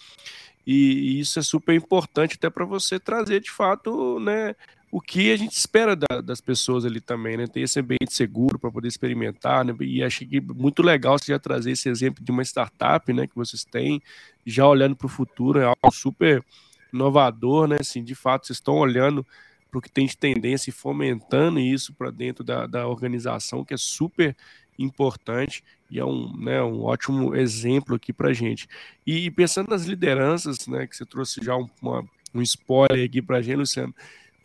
e, 0.66 1.18
e 1.18 1.20
isso 1.20 1.38
é 1.38 1.42
super 1.42 1.74
importante 1.74 2.36
até 2.36 2.48
para 2.48 2.64
você 2.64 2.98
trazer, 2.98 3.40
de 3.40 3.50
fato, 3.50 4.18
né, 4.18 4.54
o 4.96 5.00
que 5.02 5.30
a 5.30 5.36
gente 5.36 5.52
espera 5.52 5.94
da, 5.94 6.22
das 6.22 6.40
pessoas 6.40 6.86
ali 6.86 7.02
também, 7.02 7.36
né? 7.36 7.46
Ter 7.46 7.60
esse 7.60 7.78
ambiente 7.78 8.14
seguro 8.14 8.58
para 8.58 8.70
poder 8.70 8.88
experimentar, 8.88 9.62
né? 9.62 9.76
E 9.80 10.02
achei 10.02 10.26
que 10.26 10.40
muito 10.40 10.82
legal 10.82 11.18
você 11.18 11.32
já 11.32 11.38
trazer 11.38 11.72
esse 11.72 11.86
exemplo 11.86 12.24
de 12.24 12.30
uma 12.30 12.42
startup, 12.42 13.12
né? 13.12 13.26
Que 13.26 13.36
vocês 13.36 13.62
têm, 13.62 14.00
já 14.46 14.66
olhando 14.66 14.96
para 14.96 15.04
o 15.04 15.10
futuro, 15.10 15.60
é 15.60 15.64
algo 15.64 15.92
super 15.92 16.42
inovador, 16.90 17.68
né? 17.68 17.76
Assim, 17.78 18.02
de 18.02 18.14
fato, 18.14 18.46
vocês 18.46 18.56
estão 18.56 18.76
olhando 18.76 19.22
para 19.70 19.78
o 19.80 19.82
que 19.82 19.90
tem 19.90 20.06
de 20.06 20.16
tendência 20.16 20.70
e 20.70 20.72
fomentando 20.72 21.60
isso 21.60 21.92
para 21.92 22.10
dentro 22.10 22.42
da, 22.42 22.66
da 22.66 22.88
organização, 22.88 23.66
que 23.66 23.74
é 23.74 23.76
super 23.76 24.34
importante 24.78 25.62
e 25.90 26.00
é 26.00 26.04
um, 26.06 26.34
né, 26.38 26.62
um 26.62 26.82
ótimo 26.82 27.34
exemplo 27.34 27.96
aqui 27.96 28.14
para 28.14 28.32
gente. 28.32 28.66
E 29.06 29.30
pensando 29.30 29.68
nas 29.68 29.84
lideranças, 29.84 30.66
né, 30.66 30.86
que 30.86 30.96
você 30.96 31.04
trouxe 31.04 31.44
já 31.44 31.54
um, 31.54 31.68
uma, 31.82 32.02
um 32.34 32.40
spoiler 32.40 33.04
aqui 33.04 33.20
para 33.20 33.36
a 33.36 33.42
gente, 33.42 33.56
Luciano, 33.56 33.94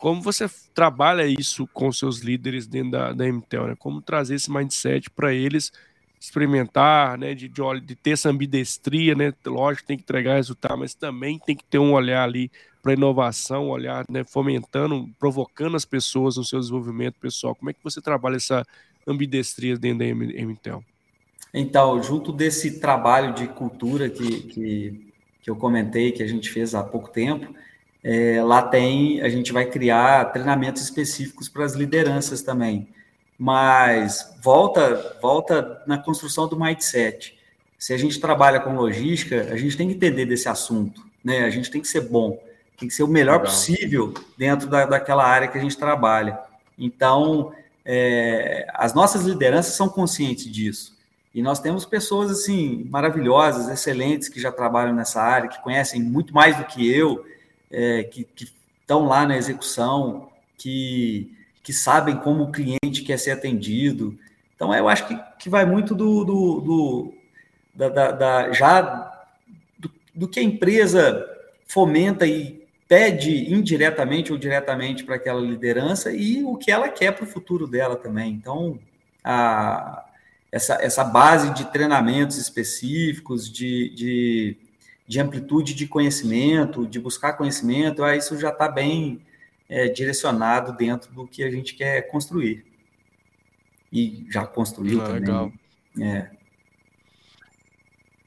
como 0.02 0.20
você 0.20 0.50
trabalha 0.74 1.24
isso 1.24 1.64
com 1.68 1.92
seus 1.92 2.18
líderes 2.18 2.66
dentro 2.66 2.90
da, 2.90 3.12
da 3.12 3.24
MTEL, 3.24 3.68
né? 3.68 3.76
Como 3.78 4.02
trazer 4.02 4.34
esse 4.34 4.50
mindset 4.50 5.08
para 5.08 5.32
eles 5.32 5.70
experimentar, 6.20 7.16
né? 7.16 7.36
De, 7.36 7.48
de, 7.48 7.80
de, 7.80 7.94
ter 7.94 8.10
essa 8.10 8.28
ambidestria, 8.28 9.14
né? 9.14 9.32
Lógico, 9.46 9.86
tem 9.86 9.96
que 9.96 10.02
entregar 10.02 10.34
resultado, 10.34 10.76
mas 10.76 10.92
também 10.92 11.38
tem 11.38 11.54
que 11.54 11.62
ter 11.62 11.78
um 11.78 11.92
olhar 11.92 12.24
ali 12.24 12.50
para 12.82 12.94
inovação, 12.94 13.68
olhar, 13.68 14.04
né? 14.10 14.24
Fomentando, 14.24 15.08
provocando 15.20 15.76
as 15.76 15.84
pessoas 15.84 16.36
no 16.36 16.42
seu 16.42 16.58
desenvolvimento 16.58 17.20
pessoal. 17.20 17.54
Como 17.54 17.70
é 17.70 17.72
que 17.72 17.84
você 17.84 18.00
trabalha 18.00 18.34
essa 18.34 18.66
ambidestria 19.06 19.78
dentro 19.78 19.98
da 20.00 20.44
MTEL? 20.44 20.82
Então, 21.54 22.02
junto 22.02 22.32
desse 22.32 22.80
trabalho 22.80 23.34
de 23.34 23.46
cultura 23.46 24.10
que, 24.10 24.40
que, 24.48 25.12
que 25.42 25.48
eu 25.48 25.54
comentei, 25.54 26.10
que 26.10 26.24
a 26.24 26.26
gente 26.26 26.50
fez 26.50 26.74
há 26.74 26.82
pouco 26.82 27.08
tempo, 27.08 27.54
é, 28.04 28.42
lá 28.42 28.62
tem, 28.62 29.22
a 29.22 29.28
gente 29.28 29.52
vai 29.52 29.64
criar 29.64 30.32
treinamentos 30.32 30.82
específicos 30.82 31.48
para 31.48 31.64
as 31.64 31.74
lideranças 31.74 32.42
também. 32.42 32.88
Mas 33.38 34.34
volta, 34.40 35.16
volta 35.20 35.82
na 35.86 35.98
construção 35.98 36.48
do 36.48 36.58
mindset. 36.58 37.38
Se 37.78 37.92
a 37.92 37.96
gente 37.96 38.20
trabalha 38.20 38.60
com 38.60 38.74
logística, 38.74 39.48
a 39.52 39.56
gente 39.56 39.76
tem 39.76 39.88
que 39.88 39.94
entender 39.94 40.26
desse 40.26 40.48
assunto, 40.48 41.04
né? 41.24 41.44
A 41.44 41.50
gente 41.50 41.70
tem 41.70 41.80
que 41.80 41.88
ser 41.88 42.02
bom, 42.02 42.40
tem 42.78 42.88
que 42.88 42.94
ser 42.94 43.02
o 43.02 43.08
melhor 43.08 43.38
Legal. 43.38 43.46
possível 43.46 44.14
dentro 44.36 44.68
da, 44.68 44.84
daquela 44.84 45.24
área 45.24 45.48
que 45.48 45.58
a 45.58 45.60
gente 45.60 45.76
trabalha. 45.76 46.38
Então, 46.78 47.52
é, 47.84 48.66
as 48.74 48.94
nossas 48.94 49.24
lideranças 49.24 49.74
são 49.74 49.88
conscientes 49.88 50.50
disso. 50.50 50.96
E 51.34 51.40
nós 51.40 51.60
temos 51.60 51.84
pessoas 51.84 52.30
assim 52.30 52.86
maravilhosas, 52.90 53.68
excelentes 53.68 54.28
que 54.28 54.40
já 54.40 54.52
trabalham 54.52 54.94
nessa 54.94 55.20
área, 55.20 55.48
que 55.48 55.62
conhecem 55.62 56.02
muito 56.02 56.34
mais 56.34 56.56
do 56.56 56.64
que 56.64 56.88
eu 56.88 57.24
é, 57.72 58.04
que 58.04 58.28
estão 58.80 59.06
lá 59.06 59.26
na 59.26 59.36
execução, 59.36 60.28
que, 60.58 61.34
que 61.62 61.72
sabem 61.72 62.16
como 62.16 62.44
o 62.44 62.52
cliente 62.52 63.02
quer 63.02 63.18
ser 63.18 63.32
atendido. 63.32 64.18
Então, 64.54 64.74
eu 64.74 64.88
acho 64.88 65.08
que, 65.08 65.18
que 65.38 65.48
vai 65.48 65.64
muito 65.64 65.94
do, 65.94 66.24
do, 66.24 66.60
do 66.60 67.14
da, 67.74 67.88
da, 67.88 68.12
da, 68.12 68.52
já 68.52 68.80
do, 69.78 69.90
do 70.14 70.28
que 70.28 70.38
a 70.38 70.42
empresa 70.42 71.26
fomenta 71.66 72.26
e 72.26 72.62
pede 72.86 73.52
indiretamente 73.52 74.30
ou 74.30 74.38
diretamente 74.38 75.02
para 75.02 75.16
aquela 75.16 75.40
liderança 75.40 76.12
e 76.12 76.44
o 76.44 76.56
que 76.56 76.70
ela 76.70 76.90
quer 76.90 77.12
para 77.12 77.24
o 77.24 77.26
futuro 77.26 77.66
dela 77.66 77.96
também. 77.96 78.32
Então, 78.32 78.78
a, 79.24 80.04
essa, 80.52 80.74
essa 80.74 81.02
base 81.02 81.54
de 81.54 81.64
treinamentos 81.72 82.36
específicos, 82.36 83.50
de, 83.50 83.88
de 83.94 84.56
de 85.12 85.20
amplitude 85.20 85.74
de 85.74 85.86
conhecimento, 85.86 86.86
de 86.86 86.98
buscar 86.98 87.34
conhecimento, 87.34 88.02
aí 88.02 88.16
isso 88.16 88.40
já 88.40 88.48
está 88.48 88.66
bem 88.66 89.20
é, 89.68 89.86
direcionado 89.86 90.74
dentro 90.74 91.12
do 91.12 91.26
que 91.26 91.44
a 91.44 91.50
gente 91.50 91.74
quer 91.74 92.08
construir. 92.08 92.64
e 93.92 94.26
já 94.30 94.46
construiu 94.46 95.02
ah, 95.02 95.04
também. 95.04 95.20
Legal. 95.20 95.52
É. 96.00 96.30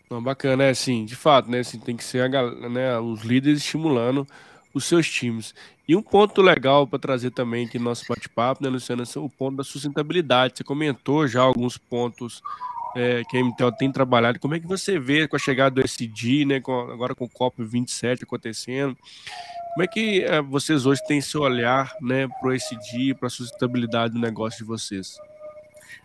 Não, 0.08 0.21
bacana, 0.21 0.65
é 0.65 0.69
assim, 0.69 1.06
de 1.06 1.15
fato, 1.15 1.50
né? 1.50 1.62
Assim, 1.62 1.80
tem 1.80 1.98
que 1.98 2.04
ser 2.04 2.21
a, 2.21 2.69
né, 2.69 3.00
os 3.00 3.21
líderes 3.24 3.62
estimulando 3.62 4.28
os 4.71 4.86
seus 4.86 5.10
times. 5.10 5.56
E 5.88 5.95
um 5.95 6.04
ponto 6.04 6.39
legal 6.39 6.86
para 6.86 7.00
trazer 7.00 7.32
também 7.32 7.65
aqui 7.65 7.80
no 7.80 7.86
nosso 7.86 8.06
bate-papo, 8.08 8.63
né, 8.63 8.69
Luciana, 8.69 9.02
é 9.04 9.19
o 9.19 9.28
ponto 9.28 9.58
da 9.58 9.63
sustentabilidade. 9.63 10.54
Você 10.56 10.63
comentou 10.63 11.28
já 11.28 11.41
alguns 11.41 11.80
pontos 11.80 12.43
é, 12.95 13.23
que 13.29 13.38
a 13.38 13.43
MTL 13.43 13.71
tem 13.77 13.91
trabalhado. 13.91 14.39
Como 14.39 14.55
é 14.55 14.60
que 14.60 14.65
você 14.65 14.97
vê 14.97 15.27
com 15.27 15.36
a 15.36 15.39
chegada 15.39 15.75
do 15.75 15.81
SD, 15.81 16.45
né, 16.45 16.62
com, 16.62 16.73
agora 16.73 17.13
com 17.13 17.25
o 17.25 17.29
COP27 17.29 18.23
acontecendo? 18.23 18.97
Como 19.73 19.84
é 19.84 19.88
que 19.88 20.23
é, 20.23 20.41
vocês 20.41 20.86
hoje 20.86 21.01
têm 21.05 21.19
seu 21.19 21.41
olhar 21.41 21.93
né, 22.01 22.27
para 22.27 22.49
o 22.49 22.53
SD, 22.53 23.13
para 23.15 23.27
a 23.27 23.29
sustentabilidade 23.29 24.13
do 24.13 24.19
negócio 24.19 24.60
de 24.60 24.63
vocês? 24.63 25.17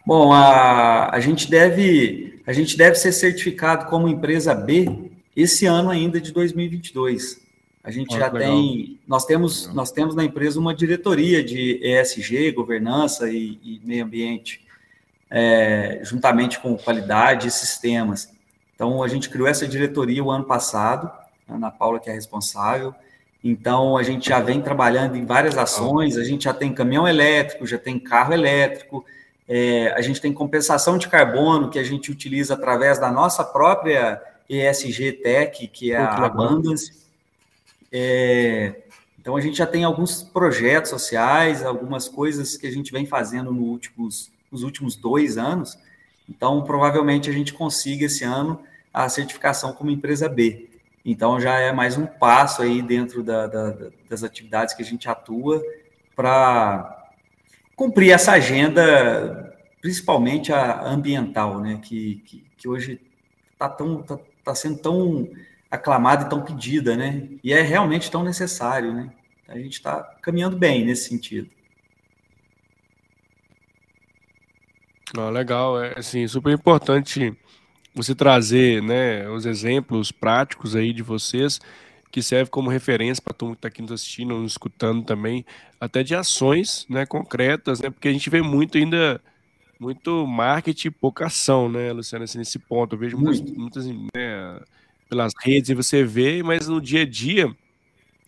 Bom, 0.05 0.33
a, 0.33 1.15
a, 1.15 1.21
gente 1.21 1.49
deve, 1.49 2.41
a 2.47 2.53
gente 2.53 2.77
deve 2.77 2.97
ser 2.97 3.13
certificado 3.13 3.87
como 3.87 4.09
empresa 4.09 4.55
B 4.55 5.11
esse 5.37 5.67
ano 5.67 5.91
ainda 5.91 6.21
de 6.21 6.33
2022. 6.33 7.41
A 7.85 7.91
gente 7.91 8.13
já 8.15 8.31
legal. 8.31 8.53
tem, 8.53 8.99
nós 9.07 9.25
temos, 9.25 9.63
legal. 9.63 9.77
nós 9.77 9.93
temos 9.93 10.15
na 10.15 10.25
empresa 10.25 10.59
uma 10.59 10.75
diretoria 10.75 11.43
de 11.43 11.81
ESG, 11.83 12.51
governança 12.53 13.31
e, 13.31 13.59
e 13.63 13.81
meio 13.85 14.05
ambiente 14.05 14.69
é, 15.31 16.01
juntamente 16.03 16.59
com 16.59 16.77
qualidade 16.77 17.47
e 17.47 17.51
sistemas. 17.51 18.29
Então, 18.75 19.03
a 19.03 19.09
gente 19.09 19.31
criou 19.31 19.47
essa 19.47 19.69
diretoria 19.69 20.25
o 20.25 20.31
ano 20.31 20.45
passado, 20.45 21.11
a 21.49 21.55
Ana 21.55 21.71
Paula, 21.71 22.01
que 22.01 22.11
é 22.11 22.13
responsável. 22.13 22.95
Então, 23.43 23.97
a 23.97 24.03
gente 24.03 24.29
já 24.29 24.41
vem 24.41 24.61
trabalhando 24.61 25.17
em 25.17 25.25
várias 25.25 25.57
ações, 25.57 26.17
a 26.17 26.25
gente 26.25 26.45
já 26.45 26.53
tem 26.53 26.75
caminhão 26.75 27.07
elétrico, 27.07 27.67
já 27.67 27.79
tem 27.79 27.99
carro 27.99 28.35
elétrico, 28.35 29.05
é, 29.49 29.93
a 29.93 30.01
gente 30.01 30.21
tem 30.21 30.33
compensação 30.33 30.99
de 30.99 31.09
carbono 31.09 31.71
que 31.71 31.79
a 31.79 31.83
gente 31.83 32.11
utiliza 32.11 32.55
através 32.55 32.99
da 32.99 33.11
nossa 33.11 33.45
própria 33.45 34.21
ESG 34.49 35.13
Tech, 35.23 35.67
que 35.69 35.93
é 35.93 35.97
a 35.97 36.27
Abundance. 36.27 36.93
É, 37.93 38.83
então, 39.19 39.37
a 39.37 39.41
gente 39.41 39.59
já 39.59 39.67
tem 39.67 39.85
alguns 39.85 40.23
projetos 40.23 40.91
sociais, 40.91 41.65
algumas 41.65 42.09
coisas 42.09 42.57
que 42.57 42.67
a 42.67 42.71
gente 42.71 42.93
vem 42.93 43.07
fazendo 43.07 43.53
nos 43.53 43.69
últimos 43.69 44.31
nos 44.51 44.63
últimos 44.63 44.97
dois 44.97 45.39
anos. 45.39 45.79
Então, 46.29 46.63
provavelmente 46.63 47.29
a 47.29 47.33
gente 47.33 47.53
consiga 47.53 48.07
esse 48.07 48.25
ano 48.25 48.61
a 48.93 49.09
certificação 49.09 49.73
como 49.73 49.91
empresa 49.91 50.29
B. 50.29 50.69
Então, 51.05 51.41
já 51.41 51.59
é 51.59 51.73
mais 51.73 51.97
um 51.97 52.07
passo 52.07 52.63
aí 52.63 52.83
dentro 52.83 53.23
da, 53.23 53.47
da, 53.47 53.77
das 54.09 54.23
atividades 54.23 54.75
que 54.75 54.83
a 54.83 54.87
gente 54.87 55.09
atua 55.09 55.63
para 56.15 57.09
cumprir 57.75 58.11
essa 58.11 58.33
agenda, 58.33 59.57
principalmente 59.81 60.53
a 60.53 60.83
ambiental, 60.85 61.61
né? 61.61 61.81
Que, 61.83 62.17
que, 62.27 62.45
que 62.57 62.69
hoje 62.69 63.01
está 63.53 63.69
tá, 63.69 64.19
tá 64.45 64.55
sendo 64.55 64.79
tão 64.79 65.29
aclamada 65.71 66.27
e 66.27 66.29
tão 66.29 66.43
pedida, 66.43 66.97
né? 66.97 67.29
E 67.43 67.53
é 67.53 67.63
realmente 67.63 68.11
tão 68.11 68.23
necessário, 68.23 68.93
né? 68.93 69.11
A 69.49 69.57
gente 69.57 69.75
está 69.75 70.03
caminhando 70.21 70.59
bem 70.59 70.85
nesse 70.85 71.09
sentido. 71.09 71.49
Ah, 75.17 75.29
legal, 75.29 75.83
é 75.83 75.99
assim, 75.99 76.27
super 76.29 76.53
importante 76.53 77.37
você 77.95 78.15
trazer, 78.15 78.81
né, 78.83 79.29
os 79.29 79.45
exemplos 79.45 80.13
práticos 80.13 80.77
aí 80.77 80.93
de 80.93 81.03
vocês 81.03 81.61
que 82.13 82.23
serve 82.23 82.51
como 82.51 82.71
referência 82.71 83.23
para 83.23 83.35
todo 83.35 83.49
mundo 83.49 83.57
que 83.57 83.59
está 83.61 83.69
aqui 83.69 83.83
nos 83.83 83.93
assistindo, 83.93 84.35
nos 84.39 84.53
escutando 84.53 85.05
também, 85.05 85.45
até 85.81 86.03
de 86.03 86.15
ações, 86.15 86.87
né, 86.89 87.07
concretas, 87.07 87.81
né, 87.81 87.91
porque 87.91 88.09
a 88.09 88.13
gente 88.13 88.31
vê 88.31 88.41
muito 88.43 88.79
ainda 88.79 89.21
muito 89.81 90.27
marketing 90.27 90.89
e 90.89 90.91
pouca 90.91 91.27
ação, 91.27 91.69
né, 91.69 91.93
Luciana, 91.93 92.25
assim, 92.25 92.39
nesse 92.39 92.59
ponto. 92.59 92.95
Eu 92.95 92.99
vejo 92.99 93.17
muitas, 93.19 93.41
muitas 93.53 93.87
né, 93.87 94.61
pelas 95.09 95.33
redes 95.43 95.71
e 95.71 95.75
você 95.75 96.05
vê, 96.05 96.43
mas 96.43 96.69
no 96.69 96.81
dia 96.81 97.03
a 97.03 97.07
dia, 97.07 97.51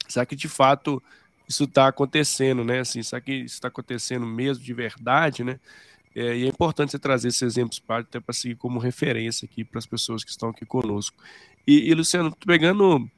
será 0.08 0.24
que 0.26 0.34
de 0.34 0.48
fato 0.48 1.02
isso 1.48 1.64
está 1.64 1.88
acontecendo, 1.88 2.64
né? 2.64 2.80
Assim, 2.80 3.02
será 3.02 3.20
que 3.20 3.32
isso 3.32 3.54
está 3.56 3.68
acontecendo 3.68 4.26
mesmo 4.26 4.64
de 4.64 4.72
verdade, 4.72 5.44
né? 5.44 5.60
É, 6.14 6.36
e 6.36 6.44
é 6.44 6.48
importante 6.48 6.92
você 6.92 6.98
trazer 6.98 7.28
esses 7.28 7.42
exemplos 7.42 7.82
até 7.88 8.20
para 8.20 8.34
seguir 8.34 8.56
como 8.56 8.78
referência 8.78 9.46
aqui 9.50 9.64
para 9.64 9.78
as 9.78 9.86
pessoas 9.86 10.22
que 10.22 10.30
estão 10.30 10.50
aqui 10.50 10.66
conosco. 10.66 11.16
E, 11.66 11.90
e 11.90 11.94
Luciano, 11.94 12.34
pegando 12.46 13.08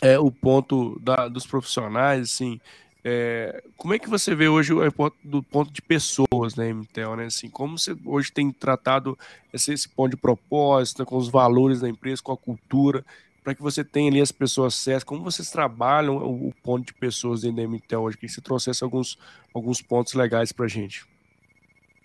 é, 0.00 0.18
o 0.18 0.30
ponto 0.30 0.98
da, 1.00 1.28
dos 1.28 1.46
profissionais, 1.46 2.22
assim, 2.22 2.60
é, 3.04 3.62
como 3.76 3.94
é 3.94 3.98
que 3.98 4.08
você 4.08 4.34
vê 4.34 4.48
hoje 4.48 4.72
o 4.72 4.80
do 5.22 5.42
ponto 5.42 5.72
de 5.72 5.80
pessoas 5.80 6.54
na 6.56 6.64
né, 6.64 6.72
MTEL, 6.72 7.16
né? 7.16 7.26
Assim, 7.26 7.48
como 7.48 7.78
você 7.78 7.96
hoje 8.04 8.32
tem 8.32 8.50
tratado 8.50 9.16
esse, 9.52 9.72
esse 9.72 9.88
ponto 9.88 10.10
de 10.10 10.16
propósito, 10.16 11.06
com 11.06 11.16
os 11.16 11.28
valores 11.28 11.80
da 11.80 11.88
empresa, 11.88 12.20
com 12.22 12.32
a 12.32 12.36
cultura, 12.36 13.04
para 13.42 13.54
que 13.54 13.62
você 13.62 13.84
tenha 13.84 14.10
ali 14.10 14.20
as 14.20 14.32
pessoas 14.32 14.74
certas, 14.74 15.04
como 15.04 15.22
vocês 15.22 15.50
trabalham 15.50 16.16
o, 16.16 16.48
o 16.48 16.54
ponto 16.62 16.86
de 16.86 16.94
pessoas 16.94 17.42
dentro 17.42 17.62
da 17.62 17.68
MTEL 17.68 18.02
hoje? 18.02 18.18
Que 18.18 18.28
você 18.28 18.40
trouxesse 18.40 18.82
alguns, 18.82 19.18
alguns 19.54 19.80
pontos 19.80 20.14
legais 20.14 20.52
para 20.52 20.66
a 20.66 20.68
gente. 20.68 21.06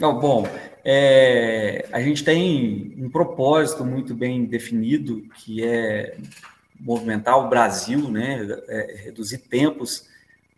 Não, 0.04 0.20
bom, 0.20 0.46
é, 0.84 1.88
a 1.90 2.02
gente 2.02 2.26
tem 2.26 2.94
um 2.98 3.10
propósito 3.10 3.86
muito 3.86 4.14
bem 4.14 4.44
definido, 4.44 5.22
que 5.38 5.64
é 5.64 6.18
movimentar 6.78 7.40
o 7.40 7.48
Brasil, 7.48 8.10
né, 8.10 8.46
é, 8.68 9.02
reduzir 9.06 9.38
tempos 9.38 10.10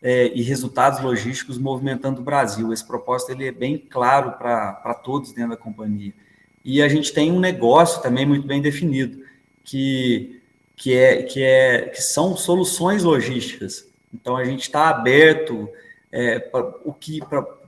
é, 0.02 0.32
e 0.34 0.42
resultados 0.42 1.00
logísticos 1.00 1.60
movimentando 1.60 2.22
o 2.22 2.24
Brasil. 2.24 2.74
Esse 2.74 2.84
propósito 2.84 3.34
ele 3.34 3.48
é 3.48 3.52
bem 3.52 3.78
claro 3.78 4.32
para 4.32 4.96
todos 5.04 5.32
dentro 5.32 5.52
da 5.52 5.58
companhia. 5.58 6.12
E 6.64 6.82
a 6.82 6.88
gente 6.88 7.14
tem 7.14 7.32
um 7.32 7.40
negócio 7.40 8.02
também 8.02 8.26
muito 8.26 8.48
bem 8.48 8.64
definido, 8.64 9.24
que, 9.64 10.42
que, 10.76 10.98
é, 10.98 11.22
que, 11.22 11.44
é, 11.44 11.82
que 11.90 12.02
são 12.02 12.36
soluções 12.36 13.04
logísticas. 13.04 13.88
Então, 14.12 14.36
a 14.36 14.44
gente 14.44 14.64
está 14.64 14.90
aberto 14.90 15.70
é, 16.12 16.40
para 16.40 16.66
o 16.84 16.92
que 16.92 17.20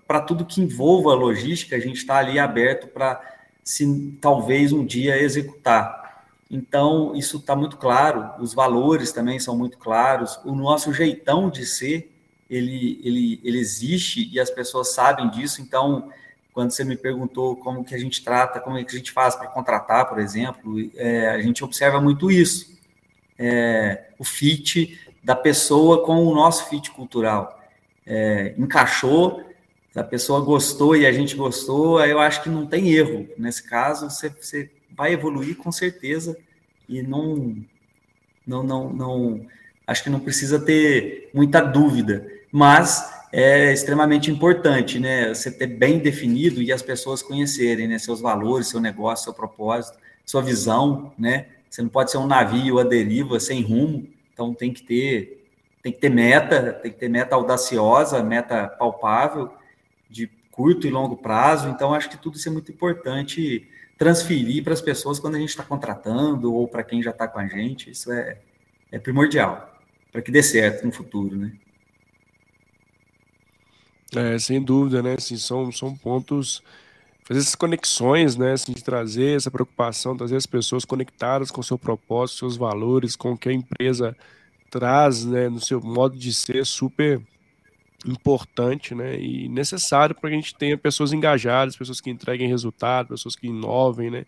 para 0.08 0.22
tudo 0.22 0.46
que 0.46 0.62
envolva 0.62 1.14
logística, 1.14 1.76
a 1.76 1.80
gente 1.80 1.98
está 1.98 2.18
ali 2.18 2.40
aberto 2.40 2.88
para, 2.88 3.22
se 3.64 4.18
talvez 4.22 4.72
um 4.72 4.86
dia 4.86 5.22
executar. 5.22 6.26
Então, 6.50 7.14
isso 7.14 7.38
está 7.38 7.56
muito 7.56 7.76
claro, 7.78 8.42
os 8.42 8.54
valores 8.54 9.12
também 9.12 9.38
são 9.38 9.58
muito 9.58 9.78
claros, 9.78 10.40
o 10.46 10.56
nosso 10.56 10.94
jeitão 10.94 11.50
de 11.50 11.66
ser, 11.66 12.10
ele, 12.50 13.02
ele, 13.04 13.42
ele 13.44 13.60
existe 13.60 14.30
e 14.32 14.40
as 14.40 14.50
pessoas 14.50 14.94
sabem 14.94 15.30
disso, 15.30 15.62
então, 15.62 16.10
quando 16.54 16.72
você 16.72 16.86
me 16.86 16.96
perguntou 16.96 17.58
como 17.58 17.84
que 17.84 17.94
a 17.94 17.98
gente 17.98 18.24
trata, 18.24 18.62
como 18.62 18.78
é 18.78 18.84
que 18.86 18.96
a 18.96 18.98
gente 18.98 19.12
faz 19.12 19.36
para 19.36 19.48
contratar, 19.48 20.08
por 20.08 20.20
exemplo, 20.20 20.78
é, 20.96 21.30
a 21.30 21.42
gente 21.42 21.64
observa 21.64 22.00
muito 22.00 22.32
isso, 22.32 22.78
é, 23.38 24.08
o 24.18 24.24
fit 24.24 24.98
da 25.22 25.36
pessoa 25.36 26.06
com 26.06 26.26
o 26.26 26.34
nosso 26.34 26.70
fit 26.70 26.90
cultural. 26.92 27.62
É, 28.06 28.56
encaixou, 28.58 29.44
se 29.98 30.02
a 30.02 30.04
pessoa 30.04 30.42
gostou 30.42 30.96
e 30.96 31.08
a 31.08 31.12
gente 31.12 31.36
gostou, 31.36 32.00
eu 32.06 32.20
acho 32.20 32.44
que 32.44 32.50
não 32.50 32.68
tem 32.68 32.92
erro. 32.92 33.28
Nesse 33.36 33.68
caso, 33.68 34.12
você, 34.12 34.30
você 34.30 34.70
vai 34.96 35.12
evoluir 35.12 35.58
com 35.58 35.72
certeza 35.72 36.38
e 36.88 37.02
não, 37.02 37.56
não, 38.46 38.62
não, 38.62 38.94
não, 38.94 39.42
acho 39.88 40.04
que 40.04 40.10
não 40.12 40.20
precisa 40.20 40.60
ter 40.60 41.32
muita 41.34 41.62
dúvida. 41.62 42.28
Mas 42.52 43.12
é 43.32 43.74
extremamente 43.74 44.30
importante, 44.30 45.00
né? 45.00 45.30
Você 45.30 45.50
ter 45.50 45.66
bem 45.66 45.98
definido 45.98 46.62
e 46.62 46.72
as 46.72 46.84
pessoas 46.84 47.24
conhecerem, 47.24 47.88
né? 47.88 47.98
Seus 47.98 48.22
valores, 48.22 48.68
seu 48.68 48.80
negócio, 48.80 49.24
seu 49.24 49.34
propósito, 49.34 49.98
sua 50.24 50.44
visão, 50.44 51.12
né? 51.18 51.48
Você 51.72 51.82
não 51.82 51.90
pode 51.90 52.12
ser 52.12 52.20
um 52.20 52.28
navio 52.28 52.78
à 52.78 52.84
deriva 52.84 53.40
sem 53.40 53.64
rumo, 53.64 54.08
então 54.32 54.54
tem 54.54 54.72
que 54.72 54.84
ter 54.84 55.34
tem 55.82 55.92
que 55.92 56.00
ter 56.00 56.10
meta, 56.10 56.74
tem 56.74 56.92
que 56.92 57.00
ter 57.00 57.10
meta 57.10 57.36
audaciosa, 57.36 58.22
meta 58.22 58.68
palpável 58.68 59.58
de 60.10 60.28
curto 60.52 60.88
e 60.88 60.90
longo 60.90 61.18
prazo. 61.18 61.70
Então, 61.70 61.94
acho 61.94 62.10
que 62.10 62.18
tudo 62.18 62.38
isso 62.38 62.48
é 62.48 62.52
muito 62.52 62.72
importante 62.72 63.68
transferir 63.98 64.64
para 64.64 64.74
as 64.74 64.82
pessoas 64.82 65.20
quando 65.20 65.36
a 65.36 65.40
gente 65.40 65.50
está 65.50 65.64
contratando 65.64 66.54
ou 66.54 66.68
para 66.68 66.84
quem 66.84 67.02
já 67.02 67.12
está 67.12 67.28
com 67.28 67.40
a 67.40 67.48
gente. 67.48 67.92
Isso 67.92 68.12
é, 68.12 68.38
é 68.92 69.00
primordial 69.00 69.76
para 70.12 70.22
que 70.22 70.32
dê 70.32 70.42
certo 70.42 70.86
no 70.86 70.92
futuro, 70.92 71.36
né? 71.36 71.52
É, 74.16 74.40
sem 74.40 74.62
dúvida, 74.62 75.04
né? 75.04 75.16
Assim, 75.18 75.38
são, 75.38 75.72
são 75.72 75.96
pontos 75.96 76.64
fazer 77.28 77.42
essas 77.42 77.56
conexões, 77.56 78.38
né, 78.38 78.54
assim, 78.54 78.72
de 78.72 78.82
trazer 78.82 79.36
essa 79.36 79.52
preocupação, 79.52 80.16
trazer 80.16 80.38
as 80.38 80.46
pessoas 80.46 80.86
conectadas 80.86 81.52
com 81.52 81.60
o 81.60 81.64
seu 81.64 81.78
propósito, 81.78 82.40
seus 82.40 82.56
valores, 82.56 83.18
com 83.18 83.34
o 83.34 83.38
que 83.38 83.50
a 83.50 83.54
empresa 83.54 84.16
traz, 84.72 85.26
né, 85.26 85.50
no 85.50 85.60
seu 85.60 85.82
modo 85.82 86.18
de 86.18 86.34
ser 86.34 86.66
super 86.66 87.22
importante 88.06 88.94
né, 88.94 89.20
e 89.20 89.48
necessário 89.50 90.16
para 90.16 90.30
que 90.30 90.36
a 90.36 90.40
gente 90.40 90.56
tenha 90.56 90.78
pessoas 90.78 91.14
engajadas, 91.14 91.76
pessoas 91.76 92.00
que 92.00 92.10
entreguem 92.10 92.48
resultado, 92.48 93.10
pessoas 93.10 93.36
que 93.36 93.48
inovem, 93.48 94.12
né, 94.12 94.26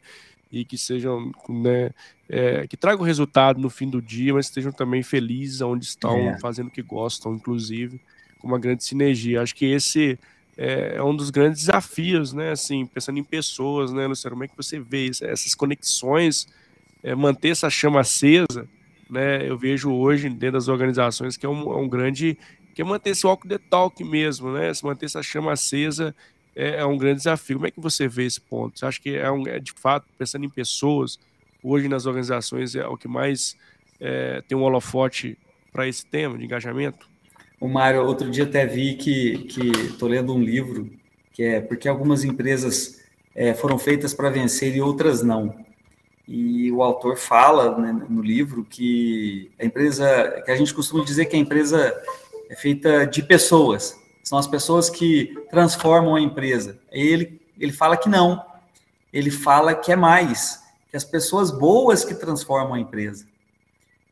e 0.52 0.66
que 0.66 0.78
sejam, 0.78 1.32
né, 1.48 1.92
é, 2.28 2.66
que 2.68 2.76
tragam 2.76 3.06
resultado 3.06 3.60
no 3.60 3.70
fim 3.70 3.90
do 3.90 4.02
dia, 4.02 4.34
mas 4.34 4.48
estejam 4.48 4.72
também 4.72 5.04
felizes 5.04 5.62
onde 5.62 5.86
estão, 5.86 6.18
é. 6.18 6.40
fazendo 6.40 6.68
o 6.68 6.72
que 6.72 6.82
gostam, 6.82 7.36
inclusive, 7.36 8.02
com 8.40 8.48
uma 8.48 8.58
grande 8.58 8.84
sinergia. 8.84 9.42
Acho 9.42 9.56
que 9.56 9.66
esse 9.66 10.18
é, 10.62 10.96
é, 10.98 11.04
um 11.04 11.16
dos 11.16 11.30
grandes 11.30 11.62
desafios, 11.62 12.34
né? 12.34 12.52
Assim, 12.52 12.86
pensando 12.86 13.18
em 13.18 13.24
pessoas, 13.24 13.94
né, 13.94 14.06
Luciano? 14.06 14.36
Como 14.36 14.44
é 14.44 14.48
que 14.50 14.58
você 14.58 14.78
vê 14.78 15.06
isso? 15.06 15.24
essas 15.24 15.56
conexões, 15.56 16.50
é, 17.02 17.16
manter 17.16 17.50
essa 17.50 17.70
chama 17.70 18.02
acesa, 18.02 18.68
né? 19.10 19.50
Eu 19.50 19.58
vejo 19.58 19.90
hoje 19.90 20.28
dentro 20.28 20.54
das 20.54 20.68
organizações 20.68 21.38
que 21.38 21.46
é 21.46 21.50
um, 21.50 21.72
é 21.72 21.78
um 21.78 21.88
grande 21.88 22.38
que 22.80 22.84
é 22.84 22.86
manter 22.86 23.10
esse 23.10 23.28
walk 23.28 23.46
the 23.46 23.58
talk 23.58 24.02
mesmo, 24.06 24.54
né? 24.54 24.74
Se 24.74 24.86
manter 24.86 25.08
essa 25.08 25.22
chama 25.22 25.52
acesa 25.52 26.16
é, 26.56 26.78
é, 26.78 26.86
um 26.86 26.98
grande 26.98 27.18
desafio. 27.18 27.58
Como 27.58 27.68
é 27.68 27.72
que 27.72 27.80
você 27.82 28.08
vê 28.08 28.24
esse 28.24 28.40
ponto? 28.40 28.80
Você 28.80 28.86
acha 28.86 29.02
que 29.02 29.18
é, 29.18 29.30
um, 29.30 29.46
é 29.46 29.60
de 29.60 29.74
fato 29.74 30.06
pensando 30.18 30.46
em 30.46 30.50
pessoas 30.50 31.20
hoje 31.62 31.90
nas 31.90 32.06
organizações 32.06 32.76
é 32.76 32.88
o 32.88 32.96
que 32.96 33.06
mais 33.06 33.58
é, 34.00 34.42
tem 34.48 34.58
um 34.58 34.62
holofote 34.62 35.38
para 35.74 35.90
esse 35.90 36.06
tema 36.06 36.38
de 36.38 36.46
engajamento? 36.46 37.06
O 37.60 37.68
Mário, 37.68 38.02
outro 38.06 38.32
dia 38.32 38.46
até 38.46 38.66
vi 38.66 38.94
que 38.96 39.34
estou 39.92 40.08
lendo 40.08 40.34
um 40.34 40.42
livro 40.42 40.90
que 41.34 41.44
é 41.44 41.60
porque 41.60 41.86
algumas 41.86 42.24
empresas 42.24 43.04
é, 43.36 43.54
foram 43.54 43.78
feitas 43.78 44.14
para 44.14 44.30
vencer 44.30 44.74
e 44.74 44.80
outras 44.80 45.22
não. 45.22 45.54
E 46.26 46.72
o 46.72 46.82
autor 46.82 47.18
fala 47.18 47.78
né, 47.78 48.06
no 48.08 48.22
livro 48.22 48.64
que 48.64 49.52
a 49.60 49.66
empresa, 49.66 50.42
que 50.46 50.52
a 50.52 50.56
gente 50.56 50.74
costuma 50.74 51.04
dizer 51.04 51.26
que 51.26 51.36
a 51.36 51.40
empresa 51.40 51.94
é 52.50 52.56
feita 52.56 53.06
de 53.06 53.22
pessoas, 53.24 53.98
são 54.24 54.38
as 54.38 54.48
pessoas 54.48 54.90
que 54.90 55.34
transformam 55.50 56.16
a 56.16 56.22
empresa. 56.22 56.80
Ele, 56.92 57.40
ele 57.60 57.72
fala 57.72 57.96
que 57.96 58.10
não, 58.10 58.44
ele 59.14 59.32
fala 59.32 59.74
que 59.74 59.92
é 59.92 59.96
mais, 59.96 60.62
que 60.90 60.98
as 60.98 61.04
pessoas 61.04 61.52
boas 61.52 62.04
que 62.04 62.16
transformam 62.16 62.74
a 62.74 62.80
empresa. 62.80 63.26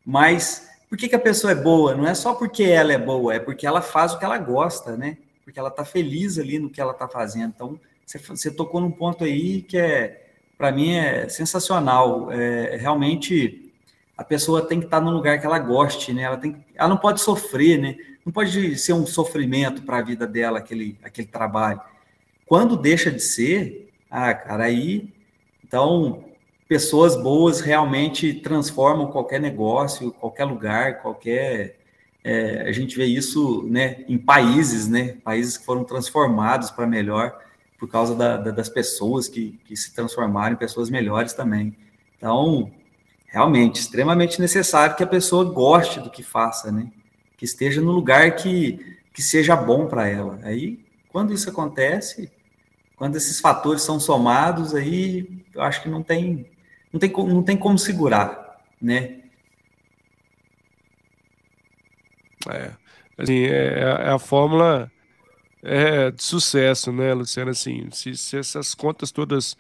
Mas 0.06 0.68
por 0.90 0.98
que, 0.98 1.10
que 1.10 1.16
a 1.16 1.20
pessoa 1.20 1.52
é 1.52 1.56
boa? 1.56 1.96
Não 1.96 2.08
é 2.08 2.14
só 2.14 2.34
porque 2.34 2.64
ela 2.64 2.94
é 2.94 2.98
boa, 2.98 3.34
é 3.34 3.40
porque 3.40 3.68
ela 3.68 3.82
faz 3.82 4.14
o 4.14 4.20
que 4.20 4.24
ela 4.24 4.38
gosta, 4.38 4.96
né? 4.96 5.18
Porque 5.44 5.60
ela 5.60 5.70
está 5.70 5.84
feliz 5.84 6.38
ali 6.38 6.60
no 6.60 6.70
que 6.70 6.80
ela 6.80 6.94
está 6.94 7.08
fazendo. 7.08 7.54
Então, 7.56 7.80
você, 8.06 8.18
você, 8.18 8.52
tocou 8.52 8.80
num 8.80 8.92
ponto 8.92 9.24
aí 9.24 9.62
que 9.62 9.78
é, 9.78 10.28
para 10.58 10.72
mim, 10.72 10.96
é 10.96 11.28
sensacional. 11.28 12.32
É, 12.32 12.78
realmente, 12.78 13.72
a 14.18 14.24
pessoa 14.24 14.66
tem 14.66 14.80
que 14.80 14.86
estar 14.86 15.00
tá 15.00 15.06
no 15.06 15.12
lugar 15.12 15.40
que 15.40 15.46
ela 15.46 15.60
goste, 15.60 16.14
né? 16.14 16.24
Ela, 16.24 16.38
tem, 16.38 16.66
ela 16.74 16.88
não 16.88 16.98
pode 16.98 17.20
sofrer, 17.20 17.78
né? 17.78 17.98
Não 18.28 18.34
pode 18.34 18.78
ser 18.78 18.92
um 18.92 19.06
sofrimento 19.08 19.84
para 19.84 20.00
a 20.00 20.02
vida 20.02 20.28
dela 20.28 20.60
aquele, 20.60 21.00
aquele 21.02 21.30
trabalho. 21.30 21.80
Quando 22.46 22.76
deixa 22.76 23.10
de 23.10 23.22
ser, 23.22 23.90
ah, 24.12 24.34
cara, 24.34 24.66
aí. 24.66 25.14
Então, 25.64 26.26
pessoas 26.68 27.16
boas 27.16 27.62
realmente 27.62 28.34
transformam 28.34 29.08
qualquer 29.08 29.40
negócio, 29.40 30.12
qualquer 30.12 30.44
lugar, 30.44 31.02
qualquer. 31.02 31.80
É, 32.22 32.64
a 32.68 32.72
gente 32.74 32.98
vê 32.98 33.06
isso 33.06 33.64
né, 33.64 34.04
em 34.10 34.18
países, 34.18 34.90
né, 34.90 35.16
países 35.24 35.58
que 35.58 35.64
foram 35.64 35.86
transformados 35.86 36.70
para 36.70 36.86
melhor 36.86 37.40
por 37.80 37.88
causa 37.88 38.14
da, 38.14 38.36
da, 38.36 38.52
das 38.52 38.68
pessoas 38.68 39.30
que, 39.30 39.58
que 39.64 39.78
se 39.78 39.94
transformaram 39.96 40.56
em 40.56 40.60
pessoas 40.60 40.90
melhores 40.90 41.32
também. 41.32 41.74
Então, 42.18 42.70
realmente, 43.26 43.80
extremamente 43.80 44.42
necessário 44.42 44.98
que 44.98 45.04
a 45.04 45.08
pessoa 45.08 45.46
goste 45.46 46.02
do 46.02 46.10
que 46.10 46.22
faça, 46.22 46.74
né? 46.74 46.92
Que 47.38 47.46
esteja 47.46 47.80
no 47.80 47.92
lugar 47.92 48.36
que, 48.36 48.98
que 49.14 49.22
seja 49.22 49.56
bom 49.56 49.88
para 49.88 50.08
ela. 50.08 50.40
Aí, 50.44 50.80
quando 51.08 51.34
isso 51.34 51.50
acontece, 51.50 52.32
quando 52.96 53.16
esses 53.16 53.40
fatores 53.40 53.84
são 53.84 54.00
somados, 54.00 54.74
aí 54.76 55.30
eu 55.54 55.62
acho 55.62 55.82
que 55.82 55.90
não 55.90 56.04
tem 56.04 56.46
não 56.92 57.00
tem, 57.00 57.12
não 57.12 57.44
tem 57.44 57.58
como 57.58 57.78
segurar, 57.78 58.60
né? 58.82 59.20
É, 62.50 62.72
assim, 63.18 63.44
é, 63.46 63.80
é 63.80 64.10
a 64.10 64.20
fórmula 64.20 64.92
é, 65.64 66.12
de 66.12 66.24
sucesso, 66.24 66.92
né, 66.92 67.14
Luciano? 67.14 67.52
Assim, 67.52 67.90
se, 67.92 68.16
se, 68.16 68.38
essas 68.38 68.74
contas 68.74 69.12
todas 69.12 69.58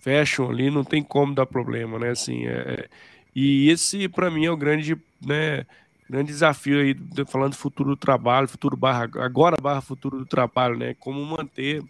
fecham 0.00 0.48
ali, 0.48 0.70
não 0.70 0.84
tem 0.84 1.02
como 1.02 1.34
dar 1.34 1.46
problema, 1.46 1.98
né? 1.98 2.10
Assim, 2.10 2.46
é, 2.46 2.52
é 2.52 2.88
e 3.34 3.68
esse, 3.70 4.08
para 4.08 4.30
mim, 4.30 4.46
é 4.46 4.50
o 4.50 4.56
grande, 4.56 4.96
né, 5.24 5.64
grande 6.10 6.32
desafio 6.32 6.80
aí, 6.80 6.96
falando 7.26 7.52
do 7.52 7.58
futuro 7.58 7.90
do 7.90 7.96
trabalho, 7.96 8.48
futuro 8.48 8.76
barra, 8.76 9.08
agora 9.18 9.56
barra 9.60 9.80
futuro 9.80 10.18
do 10.18 10.26
trabalho, 10.26 10.76
né? 10.76 10.94
Como 10.98 11.24
manter 11.24 11.82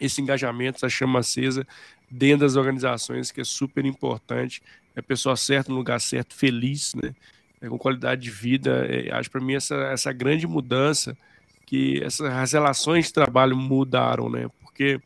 esse 0.00 0.20
engajamento, 0.20 0.78
essa 0.78 0.88
chama 0.88 1.20
acesa 1.20 1.66
dentro 2.10 2.40
das 2.40 2.56
organizações, 2.56 3.30
que 3.30 3.40
é 3.40 3.44
super 3.44 3.84
importante. 3.84 4.62
É 4.94 5.00
a 5.00 5.02
pessoa 5.02 5.36
certa 5.36 5.70
no 5.70 5.78
lugar 5.78 6.00
certo, 6.00 6.34
feliz, 6.34 6.94
né? 6.94 7.14
É, 7.60 7.68
com 7.68 7.78
qualidade 7.78 8.22
de 8.22 8.30
vida. 8.30 8.84
É, 8.88 9.12
acho 9.12 9.30
para 9.30 9.40
mim 9.40 9.54
essa, 9.54 9.76
essa 9.92 10.12
grande 10.12 10.46
mudança 10.46 11.16
que 11.64 12.02
essas 12.02 12.28
as 12.28 12.52
relações 12.52 13.06
de 13.06 13.12
trabalho 13.12 13.56
mudaram, 13.56 14.28
né? 14.28 14.48
Porque 14.60 15.00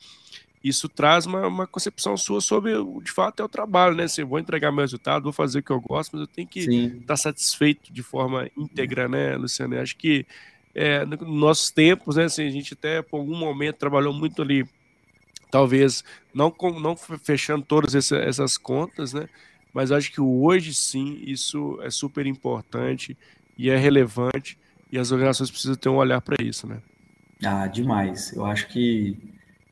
isso 0.62 0.88
traz 0.88 1.26
uma, 1.26 1.46
uma 1.46 1.66
concepção 1.66 2.16
sua 2.16 2.40
sobre 2.40 2.72
de 3.02 3.10
fato 3.10 3.40
é 3.40 3.44
o 3.44 3.48
trabalho, 3.48 3.96
né? 3.96 4.04
Assim, 4.04 4.24
vou 4.24 4.38
entregar 4.38 4.70
meu 4.70 4.82
resultado, 4.82 5.24
vou 5.24 5.32
fazer 5.32 5.60
o 5.60 5.62
que 5.62 5.70
eu 5.70 5.80
gosto, 5.80 6.12
mas 6.12 6.20
eu 6.20 6.26
tenho 6.26 6.46
que 6.46 6.60
estar 6.60 7.06
tá 7.06 7.16
satisfeito 7.16 7.92
de 7.92 8.02
forma 8.02 8.50
íntegra, 8.56 9.08
né, 9.08 9.36
Luciano? 9.36 9.74
Eu 9.74 9.82
acho 9.82 9.96
que 9.96 10.26
é, 10.74 11.04
nos 11.04 11.20
nossos 11.20 11.70
tempos, 11.70 12.16
né, 12.16 12.24
assim, 12.24 12.46
a 12.46 12.50
gente 12.50 12.74
até 12.74 13.02
por 13.02 13.18
algum 13.18 13.36
momento 13.36 13.76
trabalhou 13.76 14.12
muito 14.12 14.42
ali 14.42 14.68
talvez 15.50 16.04
não, 16.32 16.54
não 16.80 16.96
fechando 16.96 17.64
todas 17.64 18.12
essas 18.12 18.56
contas, 18.56 19.12
né? 19.12 19.28
Mas 19.72 19.92
acho 19.92 20.12
que 20.12 20.20
hoje 20.20 20.72
sim 20.74 21.20
isso 21.22 21.78
é 21.82 21.90
super 21.90 22.26
importante 22.26 23.16
e 23.58 23.70
é 23.70 23.76
relevante 23.76 24.58
e 24.90 24.98
as 24.98 25.12
organizações 25.12 25.50
precisam 25.50 25.76
ter 25.76 25.88
um 25.88 25.96
olhar 25.96 26.20
para 26.20 26.42
isso, 26.42 26.66
né? 26.66 26.80
Ah, 27.44 27.66
demais. 27.66 28.32
Eu 28.32 28.44
acho 28.44 28.68
que, 28.68 29.16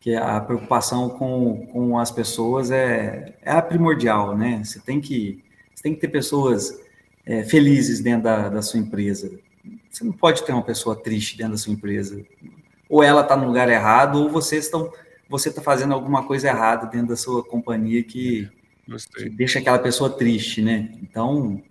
que 0.08 0.16
a 0.16 0.40
preocupação 0.40 1.10
com, 1.10 1.66
com 1.66 1.98
as 1.98 2.10
pessoas 2.10 2.70
é, 2.70 3.34
é 3.42 3.50
a 3.50 3.60
primordial, 3.60 4.34
né? 4.34 4.62
Você 4.64 4.80
tem 4.80 5.02
que, 5.02 5.44
você 5.74 5.82
tem 5.82 5.94
que 5.94 6.00
ter 6.00 6.08
pessoas 6.08 6.80
é, 7.26 7.44
felizes 7.44 8.00
dentro 8.00 8.22
da, 8.22 8.48
da 8.48 8.62
sua 8.62 8.80
empresa. 8.80 9.30
Você 9.90 10.04
não 10.04 10.12
pode 10.12 10.42
ter 10.44 10.52
uma 10.52 10.62
pessoa 10.62 10.96
triste 10.96 11.36
dentro 11.36 11.52
da 11.52 11.58
sua 11.58 11.74
empresa. 11.74 12.24
Ou 12.88 13.02
ela 13.02 13.20
está 13.20 13.36
no 13.36 13.46
lugar 13.46 13.68
errado, 13.68 14.22
ou 14.22 14.30
vocês 14.30 14.64
estão 14.64 14.90
você 15.28 15.50
está 15.50 15.60
fazendo 15.60 15.92
alguma 15.92 16.26
coisa 16.26 16.48
errada 16.48 16.86
dentro 16.86 17.08
da 17.08 17.16
sua 17.16 17.44
companhia 17.44 18.02
que, 18.02 18.48
que 19.14 19.28
deixa 19.28 19.58
aquela 19.58 19.78
pessoa 19.78 20.08
triste, 20.08 20.62
né? 20.62 20.88
Então, 21.02 21.62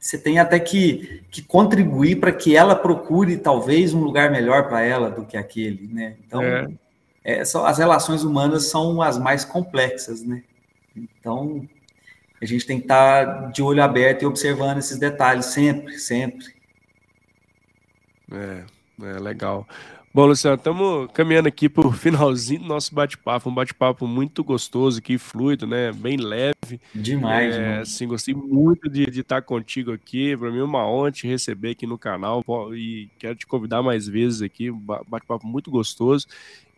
você 0.00 0.18
tem 0.18 0.40
até 0.40 0.58
que, 0.58 1.22
que 1.30 1.42
contribuir 1.42 2.16
para 2.16 2.32
que 2.32 2.56
ela 2.56 2.74
procure 2.74 3.36
talvez 3.36 3.94
um 3.94 4.00
lugar 4.02 4.32
melhor 4.32 4.66
para 4.66 4.82
ela 4.82 5.08
do 5.08 5.24
que 5.24 5.36
aquele, 5.36 5.86
né? 5.86 6.16
Então, 6.26 6.42
é. 6.42 6.66
É, 7.24 7.44
só, 7.44 7.66
as 7.66 7.78
relações 7.78 8.22
humanas 8.22 8.66
são 8.66 9.00
as 9.00 9.18
mais 9.18 9.44
complexas, 9.44 10.22
né? 10.22 10.42
Então, 10.94 11.66
a 12.40 12.44
gente 12.44 12.66
tem 12.66 12.78
que 12.78 12.84
estar 12.84 13.26
tá 13.26 13.46
de 13.46 13.62
olho 13.62 13.82
aberto 13.82 14.22
e 14.22 14.26
observando 14.26 14.78
esses 14.78 14.98
detalhes 14.98 15.46
sempre, 15.46 15.98
sempre. 15.98 16.54
É, 18.30 18.64
é 19.02 19.18
legal. 19.18 19.66
Bom, 20.14 20.26
Luciano, 20.26 20.56
estamos 20.56 21.10
caminhando 21.12 21.48
aqui 21.48 21.68
para 21.68 21.88
o 21.88 21.90
finalzinho 21.92 22.60
do 22.60 22.68
nosso 22.68 22.94
bate-papo, 22.94 23.50
um 23.50 23.54
bate-papo 23.54 24.06
muito 24.06 24.44
gostoso 24.44 25.00
aqui, 25.00 25.18
fluido, 25.18 25.66
né? 25.66 25.90
Bem 25.90 26.16
leve. 26.16 26.80
Demais, 26.94 27.52
é, 27.52 27.78
Assim, 27.78 28.06
gostei 28.06 28.32
muito 28.32 28.88
de, 28.88 29.06
de 29.06 29.22
estar 29.22 29.42
contigo 29.42 29.92
aqui. 29.92 30.36
Para 30.36 30.52
mim 30.52 30.60
é 30.60 30.62
uma 30.62 30.88
honra 30.88 31.10
te 31.10 31.26
receber 31.26 31.70
aqui 31.70 31.84
no 31.84 31.98
canal 31.98 32.44
e 32.72 33.08
quero 33.18 33.34
te 33.34 33.44
convidar 33.44 33.82
mais 33.82 34.06
vezes 34.06 34.40
aqui. 34.40 34.70
Bate-papo 34.70 35.44
muito 35.48 35.68
gostoso. 35.68 36.28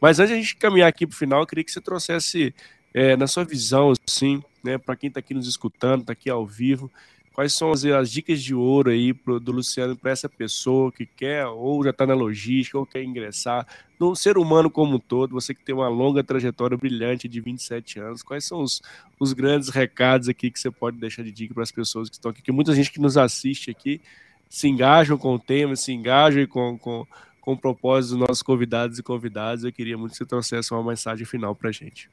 Mas 0.01 0.19
antes 0.19 0.31
de 0.31 0.35
a 0.35 0.41
gente 0.41 0.57
caminhar 0.57 0.89
aqui 0.89 1.07
para 1.07 1.15
o 1.15 1.19
final, 1.19 1.41
eu 1.41 1.47
queria 1.47 1.65
que 1.65 1.71
você 1.73 1.81
trouxesse, 1.81 2.55
é, 2.93 3.17
na 3.17 3.27
sua 3.27 3.45
visão, 3.45 3.93
assim, 4.07 4.43
né, 4.63 4.79
para 4.79 4.97
quem 4.97 5.09
está 5.09 5.21
aqui 5.21 5.35
nos 5.35 5.47
escutando, 5.47 6.03
está 6.03 6.13
aqui 6.13 6.31
ao 6.31 6.47
vivo, 6.47 6.91
Quais 7.37 7.53
são 7.53 7.71
as, 7.71 7.85
as 7.85 8.11
dicas 8.11 8.43
de 8.43 8.55
ouro 8.55 8.89
aí 8.89 9.13
pro, 9.13 9.39
do 9.39 9.53
Luciano 9.53 9.95
para 9.95 10.11
essa 10.11 10.27
pessoa 10.27 10.91
que 10.91 11.05
quer 11.05 11.47
ou 11.47 11.85
já 11.85 11.91
está 11.91 12.07
na 12.07 12.15
logística 12.15 12.79
ou 12.79 12.87
quer 12.87 13.05
ingressar, 13.05 13.67
no 14.01 14.17
ser 14.17 14.39
humano 14.39 14.71
como 14.71 14.97
um 14.97 14.99
todo, 14.99 15.35
você 15.35 15.53
que 15.55 15.63
tem 15.63 15.75
uma 15.75 15.87
longa 15.87 16.25
trajetória 16.25 16.79
brilhante 16.79 17.29
de 17.29 17.39
27 17.39 18.01
anos, 18.01 18.23
quais 18.23 18.47
são 18.47 18.63
os, 18.63 18.81
os 19.21 19.35
grandes 19.35 19.69
recados 19.69 20.31
aqui 20.31 20.51
que 20.51 20.59
você 20.59 20.71
pode 20.71 20.97
deixar 20.97 21.25
de 21.25 21.31
dica 21.31 21.53
para 21.53 21.63
as 21.63 21.71
pessoas 21.71 22.09
que 22.09 22.15
estão 22.15 22.31
aqui? 22.31 22.41
Que 22.41 22.51
muita 22.51 22.75
gente 22.75 22.91
que 22.91 22.99
nos 22.99 23.19
assiste 23.19 23.71
aqui 23.71 24.01
se 24.49 24.67
engajam 24.67 25.19
com 25.19 25.35
o 25.35 25.39
tema, 25.39 25.77
se 25.77 25.93
engajam 25.93 26.47
com, 26.47 26.79
com, 26.79 27.07
com 27.47 27.53
o 27.53 27.57
propósito 27.57 28.19
dos 28.19 28.29
nossos 28.29 28.43
convidados 28.43 28.99
e 28.99 29.05
convidadas. 29.05 29.63
Eu 29.63 29.73
queria 29.73 29.97
muito 29.97 30.11
que 30.11 30.19
você 30.19 30.27
trouxesse 30.27 30.75
uma 30.75 30.83
mensagem 30.83 31.25
final 31.25 31.55
para 31.55 31.69
a 31.69 31.73
gente. 31.73 32.11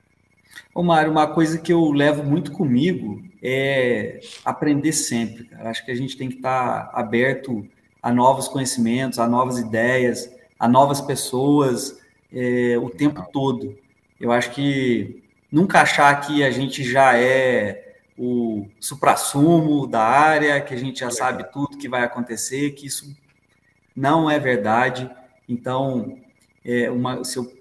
Ô, 0.76 0.84
Mário, 0.84 1.12
uma 1.12 1.26
coisa 1.26 1.58
que 1.58 1.74
eu 1.74 1.92
levo 1.92 2.24
muito 2.24 2.52
comigo 2.52 3.20
é 3.42 4.20
aprender 4.46 4.92
sempre. 4.92 5.46
Cara. 5.46 5.72
Acho 5.72 5.84
que 5.84 5.90
a 5.90 5.96
gente 5.96 6.16
tem 6.16 6.30
que 6.30 6.36
estar 6.36 6.92
aberto 6.94 7.68
a 8.00 8.14
novos 8.14 8.48
conhecimentos, 8.48 9.18
a 9.18 9.28
novas 9.28 9.58
ideias, 9.58 10.30
a 10.60 10.68
novas 10.68 11.02
pessoas 11.02 12.00
é, 12.32 12.78
o 12.78 12.92
tempo 12.92 13.26
todo. 13.34 13.76
Eu 14.22 14.32
acho 14.32 14.52
que 14.52 15.24
nunca 15.52 15.82
achar 15.82 16.14
que 16.22 16.44
a 16.44 16.52
gente 16.52 16.84
já 16.84 17.18
é 17.18 17.96
o 18.16 18.68
suprassumo 18.80 19.88
da 19.88 20.04
área, 20.04 20.62
que 20.62 20.76
a 20.76 20.78
gente 20.78 21.00
já 21.00 21.10
sabe 21.10 21.52
tudo 21.52 21.80
que 21.80 21.90
vai 21.90 22.04
acontecer, 22.04 22.72
que 22.74 22.86
isso 22.86 23.18
não 23.96 24.30
é 24.30 24.38
verdade. 24.38 25.10
Então, 25.48 26.18
é, 26.64 26.90
uma, 26.90 27.24
se 27.24 27.38
eu 27.38 27.52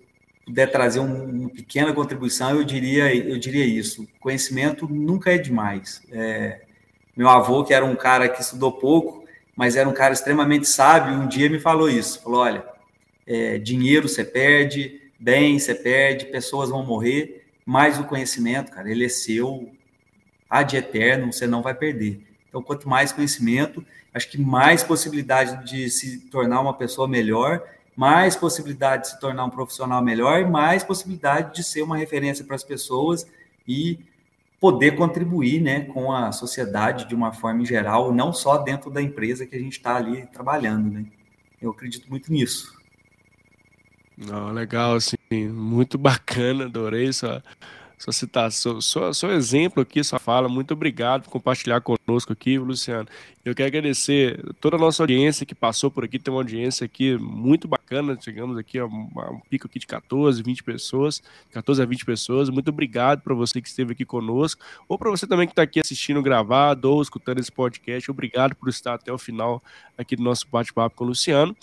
puder 0.45 0.71
trazer 0.71 1.01
um, 1.01 1.43
uma 1.43 1.49
pequena 1.51 1.93
contribuição, 1.93 2.51
eu 2.51 2.65
diria, 2.65 3.15
eu 3.15 3.39
diria 3.39 3.65
isso. 3.65 4.07
Conhecimento 4.21 4.89
nunca 4.89 5.33
é 5.33 5.39
demais. 5.39 6.03
É, 6.11 6.63
meu 7.17 7.29
avô, 7.29 7.65
que 7.65 7.75
era 7.75 7.85
um 7.85 7.97
cara 7.97 8.29
que 8.29 8.41
estudou 8.41 8.73
pouco, 8.73 9.25
mas 9.55 9.77
era 9.77 9.89
um 9.89 9.93
cara 9.95 10.13
extremamente 10.13 10.67
sábio, 10.67 11.15
um 11.15 11.29
dia 11.29 11.49
me 11.49 11.61
falou 11.61 11.89
isso. 11.89 12.23
Falou: 12.23 12.41
olha, 12.41 12.65
é, 13.27 13.59
dinheiro 13.59 14.09
você 14.09 14.25
perde, 14.25 15.01
bem 15.19 15.59
você 15.59 15.75
perde, 15.75 16.27
pessoas 16.27 16.71
vão 16.71 16.85
morrer, 16.85 17.47
mas 17.65 17.99
o 17.99 18.05
conhecimento, 18.05 18.73
cara, 18.73 18.91
ele 18.91 19.05
é 19.05 19.09
seu 19.09 19.71
ad 20.49 20.77
eterno, 20.77 21.33
você 21.33 21.47
não 21.47 21.63
vai 21.63 21.75
perder. 21.75 22.21
Então, 22.49 22.63
quanto 22.63 22.89
mais 22.89 23.13
conhecimento, 23.13 23.85
acho 24.15 24.31
que 24.31 24.41
mais 24.41 24.83
possibilidade 24.83 25.65
de 25.71 25.91
se 25.91 26.21
tornar 26.31 26.61
uma 26.61 26.75
pessoa 26.75 27.09
melhor 27.09 27.63
mais 27.95 28.35
possibilidade 28.35 29.03
de 29.03 29.09
se 29.11 29.21
tornar 29.21 29.45
um 29.45 29.51
profissional 29.51 30.03
melhor 30.03 30.49
mais 30.49 30.83
possibilidade 30.83 31.55
de 31.55 31.63
ser 31.63 31.83
uma 31.83 31.97
referência 31.97 32.45
para 32.45 32.57
as 32.57 32.65
pessoas 32.65 33.27
e 33.67 33.99
poder 34.63 34.93
contribuir 34.93 35.61
né, 35.61 35.81
com 35.87 36.13
a 36.13 36.31
sociedade 36.31 37.09
de 37.09 37.17
uma 37.17 37.33
forma 37.33 37.63
em 37.63 37.67
geral, 37.67 38.15
não 38.15 38.33
só 38.33 38.59
dentro 38.59 38.91
da 38.91 39.03
empresa 39.03 39.45
que 39.45 39.57
a 39.57 39.59
gente 39.59 39.73
está 39.73 39.97
ali 39.97 40.25
trabalhando. 40.27 40.89
Né? 40.89 41.05
Eu 41.61 41.73
acredito 41.73 42.09
muito 42.09 42.33
nisso. 42.33 42.73
Não, 44.17 44.53
legal, 44.53 44.95
assim, 44.95 45.17
muito 45.49 45.99
bacana, 45.99 46.67
adorei 46.67 47.13
sua, 47.13 47.43
sua 47.99 48.13
citação, 48.13 48.81
sua, 48.81 49.13
seu 49.13 49.33
exemplo 49.33 49.83
aqui, 49.83 50.05
sua 50.05 50.21
fala. 50.21 50.49
Muito 50.49 50.75
obrigado 50.75 51.25
por 51.25 51.31
compartilhar 51.31 51.81
conosco 51.81 52.02
aqui, 52.31 52.59
Luciano. 52.59 53.09
Eu 53.45 53.55
quero 53.55 53.69
agradecer 53.69 54.41
toda 54.61 54.77
a 54.77 54.79
nossa 54.79 55.03
audiência 55.03 55.47
que 55.47 55.55
passou 55.55 55.91
por 55.91 56.05
aqui, 56.05 56.19
tem 56.19 56.33
uma 56.33 56.41
audiência 56.41 56.85
aqui 56.85 57.17
muito 57.17 57.67
bacana, 57.67 58.17
chegamos 58.21 58.57
aqui 58.57 58.79
a 58.79 58.87
um, 58.87 59.41
pico 59.49 59.67
aqui 59.67 59.79
de 59.79 59.87
14, 59.87 60.43
20 60.43 60.63
pessoas, 60.63 61.23
14 61.51 61.83
a 61.83 61.85
20 61.85 62.05
pessoas. 62.05 62.51
Muito 62.51 62.69
obrigado 62.69 63.23
para 63.23 63.35
você 63.35 63.61
que 63.61 63.69
esteve 63.69 63.93
aqui 63.93 64.05
conosco, 64.05 64.63
ou 64.89 64.99
para 64.99 65.11
você 65.11 65.27
também 65.27 65.47
que 65.47 65.53
está 65.53 65.63
aqui 65.63 65.81
assistindo 65.81 66.23
gravado 66.23 66.91
ou 66.91 67.03
escutando 67.03 67.39
esse 67.39 67.51
podcast. 67.51 68.11
Obrigado 68.11 68.55
por 68.55 68.69
estar 68.69 68.95
até 68.95 69.13
o 69.13 69.19
final 69.19 69.63
aqui 69.97 70.15
do 70.15 70.23
nosso 70.23 70.47
bate-papo 70.51 70.97
com 70.97 71.05
o 71.05 71.09
Luciano. 71.09 71.57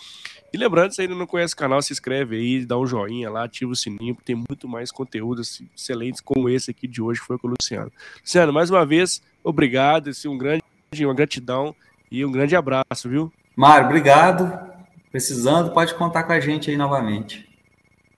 E 0.51 0.57
lembrando, 0.57 0.93
se 0.93 1.01
ainda 1.01 1.15
não 1.15 1.27
conhece 1.27 1.53
o 1.53 1.57
canal, 1.57 1.81
se 1.81 1.93
inscreve 1.93 2.35
aí, 2.35 2.65
dá 2.65 2.77
um 2.77 2.85
joinha 2.85 3.29
lá, 3.29 3.43
ativa 3.43 3.71
o 3.71 3.75
sininho, 3.75 4.17
tem 4.25 4.35
muito 4.35 4.67
mais 4.67 4.91
conteúdos 4.91 5.61
excelentes 5.75 6.21
como 6.21 6.49
esse 6.49 6.71
aqui 6.71 6.87
de 6.87 7.01
hoje, 7.01 7.19
que 7.19 7.27
foi 7.27 7.37
com 7.37 7.47
o 7.47 7.51
Luciano. 7.51 7.91
Luciano, 8.21 8.51
mais 8.51 8.69
uma 8.69 8.85
vez, 8.85 9.21
obrigado, 9.43 10.09
assim, 10.09 10.27
um 10.27 10.37
grande, 10.37 10.63
uma 11.01 11.13
gratidão 11.13 11.75
e 12.11 12.25
um 12.25 12.31
grande 12.31 12.55
abraço, 12.55 13.09
viu? 13.09 13.31
Mário, 13.55 13.85
obrigado. 13.87 14.69
Precisando, 15.11 15.71
pode 15.71 15.93
contar 15.95 16.23
com 16.23 16.31
a 16.31 16.39
gente 16.39 16.69
aí 16.69 16.77
novamente. 16.77 17.47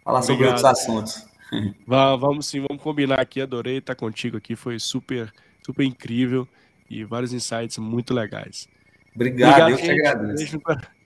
Falar 0.03 0.19
obrigado. 0.19 0.37
sobre 0.37 0.47
outros 0.47 0.65
assuntos. 0.65 1.25
vamos 1.85 2.45
sim, 2.47 2.65
vamos 2.67 2.81
combinar 2.81 3.19
aqui. 3.19 3.41
Adorei 3.41 3.77
estar 3.77 3.95
contigo 3.95 4.37
aqui, 4.37 4.55
foi 4.55 4.79
super, 4.79 5.31
super 5.65 5.83
incrível 5.83 6.47
e 6.89 7.03
vários 7.03 7.33
insights 7.33 7.77
muito 7.77 8.13
legais. 8.13 8.67
Obrigado, 9.15 9.49
obrigado 9.49 9.71
eu 9.71 9.77
gente. 9.77 9.85
que 9.85 10.07
agradeço. 10.07 10.61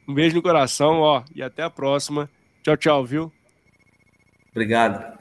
Um 0.07 0.13
beijo 0.13 0.36
no 0.36 0.41
coração, 0.41 0.99
ó, 0.99 1.24
e 1.34 1.41
até 1.41 1.63
a 1.63 1.70
próxima. 1.70 2.30
Tchau, 2.61 2.78
tchau, 2.78 3.05
viu? 3.05 3.32
Obrigado. 4.51 5.14